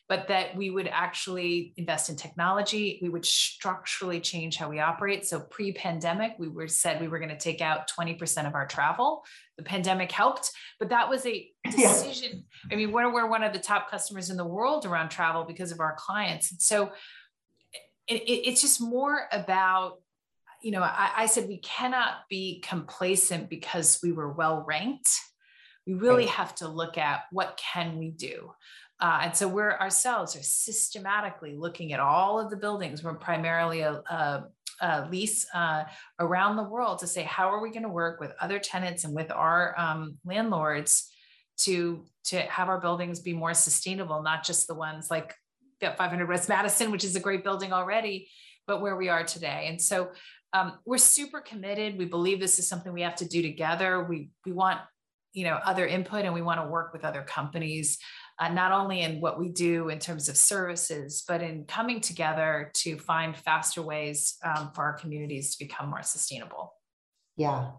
but 0.09 0.27
that 0.29 0.57
we 0.57 0.69
would 0.69 0.89
actually 0.89 1.73
invest 1.77 2.11
in 2.11 2.17
technology. 2.17 2.99
We 3.01 3.09
would 3.09 3.25
structurally 3.25 4.21
change 4.21 4.57
how 4.57 4.69
we 4.69 4.81
operate. 4.81 5.25
So 5.25 5.39
pre-pandemic, 5.39 6.35
we 6.39 6.49
were 6.49 6.67
said 6.67 7.01
we 7.01 7.07
were 7.07 7.21
going 7.21 7.31
to 7.31 7.39
take 7.39 7.61
out 7.61 7.89
20% 7.89 8.47
of 8.49 8.55
our 8.57 8.67
travel. 8.67 9.25
The 9.59 9.63
pandemic 9.63 10.11
helped, 10.11 10.51
but 10.81 10.89
that 10.89 11.09
was 11.09 11.25
a 11.25 11.49
decision. 11.71 12.45
Yeah. 12.69 12.73
I 12.73 12.77
mean, 12.77 12.91
we're, 12.91 13.13
we're 13.13 13.29
one 13.29 13.45
of 13.45 13.53
the 13.53 13.61
top 13.61 13.91
customers 13.93 14.29
in 14.29 14.37
the 14.37 14.45
world 14.45 14.87
around 14.87 15.11
travel 15.11 15.45
because 15.45 15.71
of 15.71 15.79
our 15.79 15.95
clients. 15.97 16.51
And 16.51 16.61
so 16.61 16.91
it, 18.09 18.23
it, 18.23 18.49
it's 18.49 18.61
just 18.61 18.81
more 18.81 19.29
about 19.31 20.01
you 20.63 20.71
know, 20.71 20.83
I, 20.83 21.11
I, 21.17 21.27
said 21.27 21.49
we 21.49 21.59
cannot 21.59 22.29
be 22.31 22.61
complacent 22.61 23.51
because 23.51 24.01
we 24.03 24.13
were 24.13 24.33
well 24.33 24.65
ranked. 24.67 25.11
We 25.87 25.95
really 25.95 26.25
right. 26.25 26.35
have 26.35 26.55
to 26.57 26.69
look 26.69 26.97
at 26.97 27.23
what 27.33 27.61
can 27.73 27.99
we 27.99 28.11
do. 28.11 28.53
Uh, 29.01 29.21
and 29.25 29.37
so 29.37 29.49
we're 29.49 29.73
ourselves 29.73 30.37
are 30.37 30.43
systematically 30.43 31.57
looking 31.57 31.93
at 31.93 31.99
all 31.99 32.39
of 32.39 32.51
the 32.51 32.57
buildings. 32.57 33.03
We're 33.03 33.15
primarily 33.15 33.81
a, 33.81 33.95
a, 33.95 34.45
a 34.81 35.09
lease 35.11 35.45
uh, 35.53 35.85
around 36.21 36.57
the 36.57 36.63
world 36.63 37.01
to 37.01 37.09
say 37.09 37.23
how 37.25 37.49
are 37.51 37.61
we 37.61 37.71
going 37.71 37.83
to 37.83 37.89
work 37.89 38.21
with 38.21 38.33
other 38.41 38.61
tenants 38.61 39.03
and 39.03 39.13
with 39.13 39.33
our 39.33 39.79
um, 39.79 40.19
landlords 40.25 41.11
to 41.59 42.05
to 42.25 42.41
have 42.43 42.69
our 42.69 42.81
buildings 42.81 43.19
be 43.19 43.33
more 43.33 43.55
sustainable, 43.55 44.23
not 44.23 44.45
just 44.45 44.69
the 44.69 44.75
ones 44.75 45.11
like 45.11 45.35
500 45.81 46.29
West 46.29 46.49
Madison, 46.49 46.93
which 46.93 47.03
is 47.03 47.17
a 47.17 47.21
great 47.21 47.43
building 47.43 47.73
already, 47.73 48.29
but 48.69 48.81
where 48.81 48.97
we 48.97 49.09
are 49.09 49.25
today. 49.25 49.67
And 49.69 49.81
so 49.81 50.13
um, 50.53 50.79
we're 50.85 50.99
super 50.99 51.41
committed. 51.41 51.99
We 51.99 52.05
believe 52.05 52.41
this 52.41 52.59
is 52.59 52.69
something 52.69 52.93
we 52.93 53.03
have 53.03 53.17
to 53.17 53.29
do 53.29 53.43
together. 53.43 54.05
We 54.05 54.31
we 54.45 54.53
want 54.53 54.81
you 55.33 55.45
know 55.45 55.59
other 55.65 55.87
input, 55.87 56.25
and 56.25 56.35
we 56.35 56.43
want 56.43 56.61
to 56.61 56.67
work 56.67 56.93
with 56.93 57.05
other 57.05 57.23
companies, 57.23 57.99
uh, 58.39 58.49
not 58.49 58.73
only 58.73 59.01
in 59.01 59.21
what 59.21 59.39
we 59.39 59.49
do 59.49 59.89
in 59.89 59.99
terms 59.99 60.29
of 60.29 60.37
services, 60.37 61.25
but 61.27 61.43
in 61.43 61.65
coming 61.65 62.01
together 62.01 62.71
to 62.77 62.99
find 62.99 63.37
faster 63.37 63.83
ways 63.83 64.37
um, 64.45 64.71
for 64.75 64.83
our 64.83 64.95
communities 64.95 65.57
to 65.57 65.65
become 65.65 65.89
more 65.89 66.03
sustainable. 66.03 66.75
Yeah, 67.37 67.71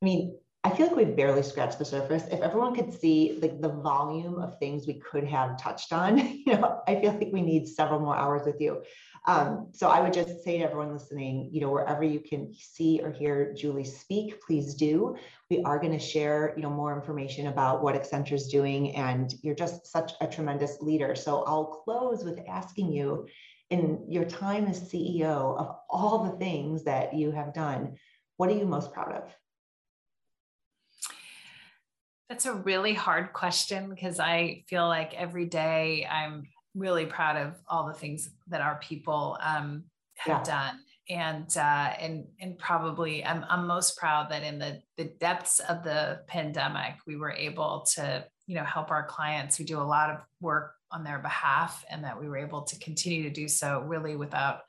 I 0.00 0.04
mean, 0.04 0.38
I 0.66 0.70
feel 0.70 0.88
like 0.88 0.96
we've 0.96 1.14
barely 1.14 1.44
scratched 1.44 1.78
the 1.78 1.84
surface. 1.84 2.24
If 2.30 2.40
everyone 2.40 2.74
could 2.74 2.92
see 2.92 3.38
like 3.40 3.60
the 3.60 3.68
volume 3.68 4.40
of 4.40 4.58
things 4.58 4.84
we 4.84 4.94
could 4.98 5.22
have 5.24 5.56
touched 5.56 5.92
on, 5.92 6.18
you 6.46 6.54
know, 6.54 6.80
I 6.88 7.00
feel 7.00 7.12
like 7.12 7.28
we 7.32 7.40
need 7.40 7.68
several 7.68 8.00
more 8.00 8.16
hours 8.16 8.42
with 8.44 8.56
you. 8.60 8.82
Um, 9.28 9.68
so 9.72 9.88
I 9.88 10.00
would 10.00 10.12
just 10.12 10.44
say 10.44 10.58
to 10.58 10.64
everyone 10.64 10.92
listening, 10.92 11.50
you 11.52 11.60
know, 11.60 11.70
wherever 11.70 12.04
you 12.04 12.20
can 12.20 12.54
see 12.54 13.00
or 13.02 13.10
hear 13.10 13.52
Julie 13.54 13.84
speak, 13.84 14.40
please 14.40 14.74
do. 14.74 15.16
We 15.50 15.62
are 15.62 15.80
going 15.80 15.92
to 15.92 15.98
share, 15.98 16.54
you 16.56 16.62
know, 16.62 16.70
more 16.70 16.94
information 16.94 17.48
about 17.48 17.82
what 17.82 18.00
Accenture 18.00 18.34
is 18.34 18.46
doing, 18.46 18.94
and 18.94 19.34
you're 19.42 19.56
just 19.56 19.86
such 19.86 20.12
a 20.20 20.28
tremendous 20.28 20.80
leader. 20.80 21.16
So 21.16 21.42
I'll 21.42 21.82
close 21.84 22.24
with 22.24 22.38
asking 22.48 22.92
you, 22.92 23.26
in 23.70 24.04
your 24.08 24.24
time 24.24 24.66
as 24.66 24.80
CEO 24.80 25.58
of 25.58 25.76
all 25.90 26.22
the 26.22 26.38
things 26.38 26.84
that 26.84 27.14
you 27.14 27.32
have 27.32 27.52
done, 27.52 27.96
what 28.36 28.48
are 28.48 28.54
you 28.54 28.64
most 28.64 28.92
proud 28.92 29.12
of? 29.12 29.34
That's 32.28 32.46
a 32.46 32.54
really 32.54 32.94
hard 32.94 33.32
question 33.32 33.88
because 33.90 34.20
I 34.20 34.64
feel 34.68 34.86
like 34.86 35.14
every 35.14 35.46
day 35.46 36.06
I'm 36.10 36.44
really 36.76 37.06
proud 37.06 37.36
of 37.36 37.54
all 37.68 37.86
the 37.86 37.94
things 37.94 38.30
that 38.48 38.60
our 38.60 38.76
people 38.76 39.38
um, 39.42 39.84
have 40.16 40.46
yeah. 40.46 40.54
done 40.54 40.78
and 41.08 41.56
uh, 41.56 41.92
and 42.00 42.24
and 42.40 42.58
probably 42.58 43.24
I'm, 43.24 43.44
I'm 43.48 43.66
most 43.66 43.96
proud 43.96 44.30
that 44.30 44.42
in 44.42 44.58
the 44.58 44.82
the 44.96 45.04
depths 45.04 45.60
of 45.60 45.84
the 45.84 46.20
pandemic 46.26 46.94
we 47.06 47.16
were 47.16 47.32
able 47.32 47.86
to 47.94 48.24
you 48.46 48.56
know 48.56 48.64
help 48.64 48.90
our 48.90 49.06
clients 49.06 49.56
who 49.56 49.64
do 49.64 49.80
a 49.80 49.82
lot 49.82 50.10
of 50.10 50.18
work 50.40 50.72
on 50.90 51.04
their 51.04 51.18
behalf 51.18 51.84
and 51.90 52.04
that 52.04 52.20
we 52.20 52.28
were 52.28 52.36
able 52.36 52.62
to 52.62 52.78
continue 52.78 53.22
to 53.24 53.30
do 53.30 53.48
so 53.48 53.80
really 53.86 54.16
without 54.16 54.60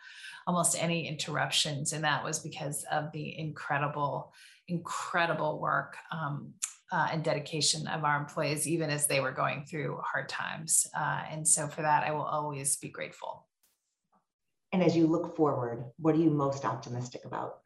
almost 0.45 0.82
any 0.82 1.08
interruptions 1.08 1.93
and 1.93 2.03
that 2.03 2.24
was 2.24 2.39
because 2.39 2.86
of 2.91 3.12
the 3.12 3.38
incredible 3.38 4.32
incredible 4.68 5.60
work 5.60 5.95
um, 6.12 6.53
uh, 6.91 7.09
and 7.11 7.23
dedication 7.23 7.88
of 7.88 8.03
our 8.03 8.17
employees, 8.17 8.67
even 8.67 8.89
as 8.89 9.07
they 9.07 9.19
were 9.19 9.31
going 9.31 9.65
through 9.65 9.99
hard 10.03 10.29
times. 10.29 10.88
Uh, 10.97 11.21
and 11.29 11.47
so 11.47 11.67
for 11.67 11.81
that, 11.81 12.03
I 12.03 12.11
will 12.11 12.21
always 12.21 12.77
be 12.77 12.89
grateful. 12.89 13.45
And 14.71 14.83
as 14.83 14.95
you 14.95 15.07
look 15.07 15.35
forward, 15.35 15.85
what 15.97 16.15
are 16.15 16.19
you 16.19 16.29
most 16.29 16.65
optimistic 16.65 17.25
about? 17.25 17.59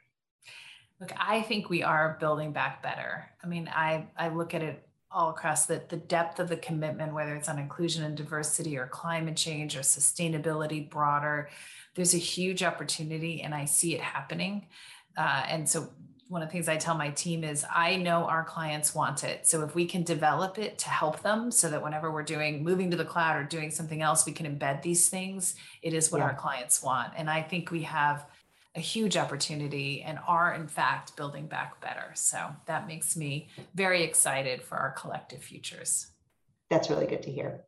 Look, 0.99 1.11
I 1.17 1.41
think 1.41 1.69
we 1.69 1.81
are 1.81 2.17
building 2.19 2.51
back 2.51 2.83
better. 2.83 3.27
I 3.43 3.47
mean, 3.47 3.67
I, 3.73 4.07
I 4.17 4.29
look 4.29 4.53
at 4.53 4.61
it 4.61 4.87
all 5.11 5.31
across 5.31 5.65
the, 5.65 5.83
the 5.89 5.97
depth 5.97 6.39
of 6.39 6.47
the 6.47 6.57
commitment, 6.57 7.13
whether 7.13 7.35
it's 7.35 7.49
on 7.49 7.59
inclusion 7.59 8.03
and 8.03 8.15
diversity 8.15 8.77
or 8.77 8.87
climate 8.87 9.35
change 9.35 9.75
or 9.75 9.81
sustainability 9.81 10.89
broader. 10.89 11.49
There's 11.95 12.13
a 12.13 12.19
huge 12.19 12.63
opportunity, 12.63 13.41
and 13.41 13.53
I 13.53 13.65
see 13.65 13.95
it 13.95 14.01
happening. 14.01 14.67
Uh, 15.17 15.43
and 15.47 15.67
so 15.67 15.89
one 16.31 16.41
of 16.41 16.47
the 16.47 16.53
things 16.53 16.69
I 16.69 16.77
tell 16.77 16.95
my 16.95 17.09
team 17.09 17.43
is 17.43 17.65
I 17.69 17.97
know 17.97 18.23
our 18.23 18.45
clients 18.45 18.95
want 18.95 19.25
it. 19.25 19.45
So 19.45 19.63
if 19.65 19.75
we 19.75 19.85
can 19.85 20.03
develop 20.03 20.57
it 20.57 20.77
to 20.77 20.89
help 20.89 21.21
them 21.21 21.51
so 21.51 21.69
that 21.69 21.83
whenever 21.83 22.09
we're 22.09 22.23
doing 22.23 22.63
moving 22.63 22.89
to 22.91 22.95
the 22.95 23.03
cloud 23.03 23.35
or 23.35 23.43
doing 23.43 23.69
something 23.69 24.01
else, 24.01 24.25
we 24.25 24.31
can 24.31 24.45
embed 24.45 24.81
these 24.81 25.09
things, 25.09 25.55
it 25.81 25.93
is 25.93 26.09
what 26.09 26.19
yeah. 26.19 26.27
our 26.27 26.33
clients 26.33 26.81
want. 26.81 27.11
And 27.17 27.29
I 27.29 27.41
think 27.41 27.69
we 27.69 27.81
have 27.81 28.25
a 28.75 28.79
huge 28.79 29.17
opportunity 29.17 30.03
and 30.03 30.19
are 30.25 30.53
in 30.53 30.69
fact 30.69 31.17
building 31.17 31.47
back 31.47 31.81
better. 31.81 32.13
So 32.13 32.55
that 32.65 32.87
makes 32.87 33.17
me 33.17 33.49
very 33.75 34.01
excited 34.03 34.61
for 34.61 34.77
our 34.77 34.91
collective 34.91 35.43
futures. 35.43 36.07
That's 36.69 36.89
really 36.89 37.07
good 37.07 37.23
to 37.23 37.31
hear. 37.31 37.65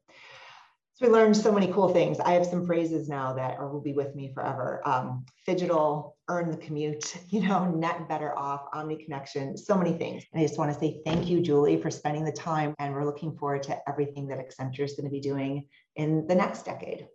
So 0.95 1.07
we 1.07 1.11
learned 1.11 1.35
so 1.35 1.51
many 1.51 1.73
cool 1.73 1.89
things. 1.89 2.19
I 2.19 2.33
have 2.33 2.45
some 2.45 2.67
phrases 2.67 3.09
now 3.09 3.33
that 3.33 3.57
are, 3.57 3.67
will 3.67 3.81
be 3.81 3.93
with 3.93 4.13
me 4.13 4.31
forever. 4.31 4.79
Um, 4.85 5.25
phygital, 5.47 6.13
earn 6.29 6.51
the 6.51 6.57
commute, 6.57 7.17
you 7.29 7.41
know, 7.41 7.71
net 7.71 8.07
better 8.07 8.37
off, 8.37 8.65
omni 8.73 9.03
connection, 9.03 9.57
so 9.57 9.75
many 9.75 9.93
things. 9.93 10.23
And 10.31 10.39
I 10.39 10.45
just 10.45 10.59
want 10.59 10.71
to 10.71 10.79
say 10.79 11.01
thank 11.03 11.27
you, 11.27 11.41
Julie, 11.41 11.81
for 11.81 11.89
spending 11.89 12.23
the 12.23 12.31
time. 12.31 12.75
And 12.77 12.93
we're 12.93 13.05
looking 13.05 13.35
forward 13.35 13.63
to 13.63 13.89
everything 13.89 14.27
that 14.27 14.37
Accenture 14.37 14.81
is 14.81 14.93
going 14.93 15.05
to 15.05 15.09
be 15.09 15.19
doing 15.19 15.67
in 15.95 16.27
the 16.27 16.35
next 16.35 16.63
decade. 16.63 17.07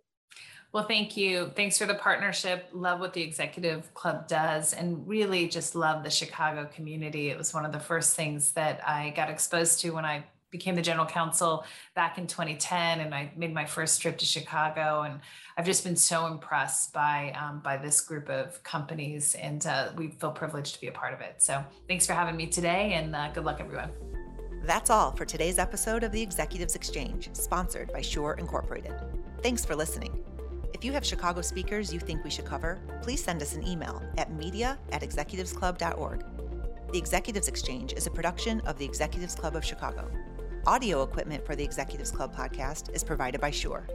Well, 0.73 0.83
thank 0.83 1.15
you. 1.15 1.51
Thanks 1.55 1.77
for 1.77 1.85
the 1.85 1.95
partnership. 1.95 2.67
Love 2.73 2.99
what 2.99 3.13
the 3.13 3.21
Executive 3.23 3.91
Club 3.93 4.27
does 4.27 4.73
and 4.73 5.07
really 5.07 5.47
just 5.47 5.73
love 5.73 6.03
the 6.03 6.11
Chicago 6.11 6.69
community. 6.71 7.29
It 7.29 7.37
was 7.37 7.53
one 7.53 7.65
of 7.65 7.71
the 7.71 7.79
first 7.79 8.15
things 8.15 8.51
that 8.51 8.87
I 8.87 9.11
got 9.11 9.29
exposed 9.29 9.79
to 9.79 9.91
when 9.91 10.05
I 10.05 10.25
became 10.51 10.75
the 10.75 10.81
general 10.81 11.05
counsel 11.05 11.65
back 11.95 12.17
in 12.17 12.27
2010 12.27 12.99
and 12.99 13.13
I 13.13 13.31
made 13.35 13.53
my 13.53 13.65
first 13.65 14.01
trip 14.01 14.17
to 14.17 14.25
Chicago 14.25 15.01
and 15.01 15.19
I've 15.57 15.65
just 15.65 15.83
been 15.83 15.95
so 15.95 16.27
impressed 16.27 16.93
by 16.93 17.33
um, 17.39 17.59
by 17.59 17.77
this 17.77 18.01
group 18.01 18.29
of 18.29 18.61
companies 18.63 19.35
and 19.35 19.65
uh, 19.65 19.89
we 19.95 20.09
feel 20.09 20.31
privileged 20.31 20.75
to 20.75 20.81
be 20.81 20.87
a 20.87 20.91
part 20.91 21.13
of 21.13 21.21
it. 21.21 21.35
So 21.37 21.63
thanks 21.87 22.05
for 22.05 22.13
having 22.13 22.35
me 22.35 22.47
today 22.47 22.93
and 22.93 23.15
uh, 23.15 23.31
good 23.33 23.45
luck 23.45 23.59
everyone. 23.59 23.91
That's 24.63 24.89
all 24.89 25.11
for 25.11 25.25
today's 25.25 25.57
episode 25.57 26.03
of 26.03 26.11
the 26.11 26.21
Executives 26.21 26.75
Exchange, 26.75 27.29
sponsored 27.33 27.91
by 27.93 28.01
Shure 28.01 28.33
Incorporated. 28.33 28.93
Thanks 29.41 29.63
for 29.63 29.75
listening. 29.75 30.23
If 30.73 30.83
you 30.85 30.91
have 30.91 31.05
Chicago 31.05 31.41
speakers 31.41 31.93
you 31.93 31.99
think 31.99 32.23
we 32.23 32.29
should 32.29 32.45
cover, 32.45 32.79
please 33.01 33.23
send 33.23 33.41
us 33.41 33.55
an 33.55 33.67
email 33.67 34.01
at 34.17 34.31
media 34.31 34.77
at 34.91 35.01
executivesclub.org. 35.01 36.23
The 36.91 36.97
Executives 36.97 37.47
Exchange 37.47 37.93
is 37.93 38.07
a 38.07 38.11
production 38.11 38.61
of 38.61 38.77
the 38.77 38.85
Executives 38.85 39.35
Club 39.35 39.55
of 39.55 39.63
Chicago. 39.63 40.09
Audio 40.67 41.03
equipment 41.03 41.45
for 41.45 41.55
the 41.55 41.63
Executives 41.63 42.11
Club 42.11 42.35
podcast 42.35 42.93
is 42.93 43.03
provided 43.03 43.39
by 43.39 43.49
Shure. 43.49 43.87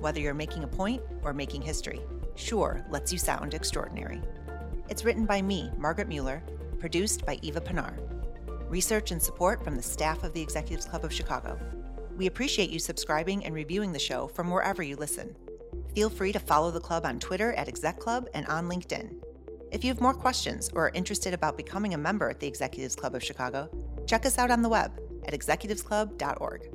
Whether 0.00 0.20
you're 0.20 0.34
making 0.34 0.64
a 0.64 0.68
point 0.68 1.00
or 1.22 1.32
making 1.32 1.62
history, 1.62 2.00
Shure 2.34 2.84
lets 2.90 3.12
you 3.12 3.18
sound 3.18 3.54
extraordinary. 3.54 4.20
It's 4.88 5.04
written 5.04 5.26
by 5.26 5.40
me, 5.40 5.70
Margaret 5.78 6.08
Mueller, 6.08 6.42
produced 6.80 7.24
by 7.24 7.38
Eva 7.42 7.60
Penar. 7.60 7.98
Research 8.68 9.12
and 9.12 9.22
support 9.22 9.62
from 9.62 9.76
the 9.76 9.82
staff 9.82 10.24
of 10.24 10.32
the 10.34 10.42
Executives 10.42 10.86
Club 10.86 11.04
of 11.04 11.12
Chicago. 11.12 11.58
We 12.16 12.26
appreciate 12.26 12.70
you 12.70 12.80
subscribing 12.80 13.44
and 13.44 13.54
reviewing 13.54 13.92
the 13.92 13.98
show 13.98 14.26
from 14.26 14.50
wherever 14.50 14.82
you 14.82 14.96
listen. 14.96 15.36
Feel 15.94 16.10
free 16.10 16.32
to 16.32 16.40
follow 16.40 16.72
the 16.72 16.80
club 16.80 17.06
on 17.06 17.20
Twitter 17.20 17.52
at 17.52 17.68
Exec 17.68 18.00
Club 18.00 18.28
and 18.34 18.44
on 18.46 18.68
LinkedIn. 18.68 19.14
If 19.70 19.84
you 19.84 19.90
have 19.90 20.00
more 20.00 20.14
questions 20.14 20.68
or 20.74 20.86
are 20.86 20.92
interested 20.94 21.32
about 21.32 21.56
becoming 21.56 21.94
a 21.94 21.98
member 21.98 22.28
at 22.28 22.40
the 22.40 22.48
Executives 22.48 22.96
Club 22.96 23.14
of 23.14 23.22
Chicago, 23.22 23.70
check 24.06 24.26
us 24.26 24.36
out 24.36 24.50
on 24.50 24.62
the 24.62 24.68
web 24.68 24.98
at 25.28 25.34
executivesclub.org. 25.38 26.74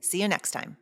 See 0.00 0.22
you 0.22 0.28
next 0.28 0.50
time. 0.52 0.78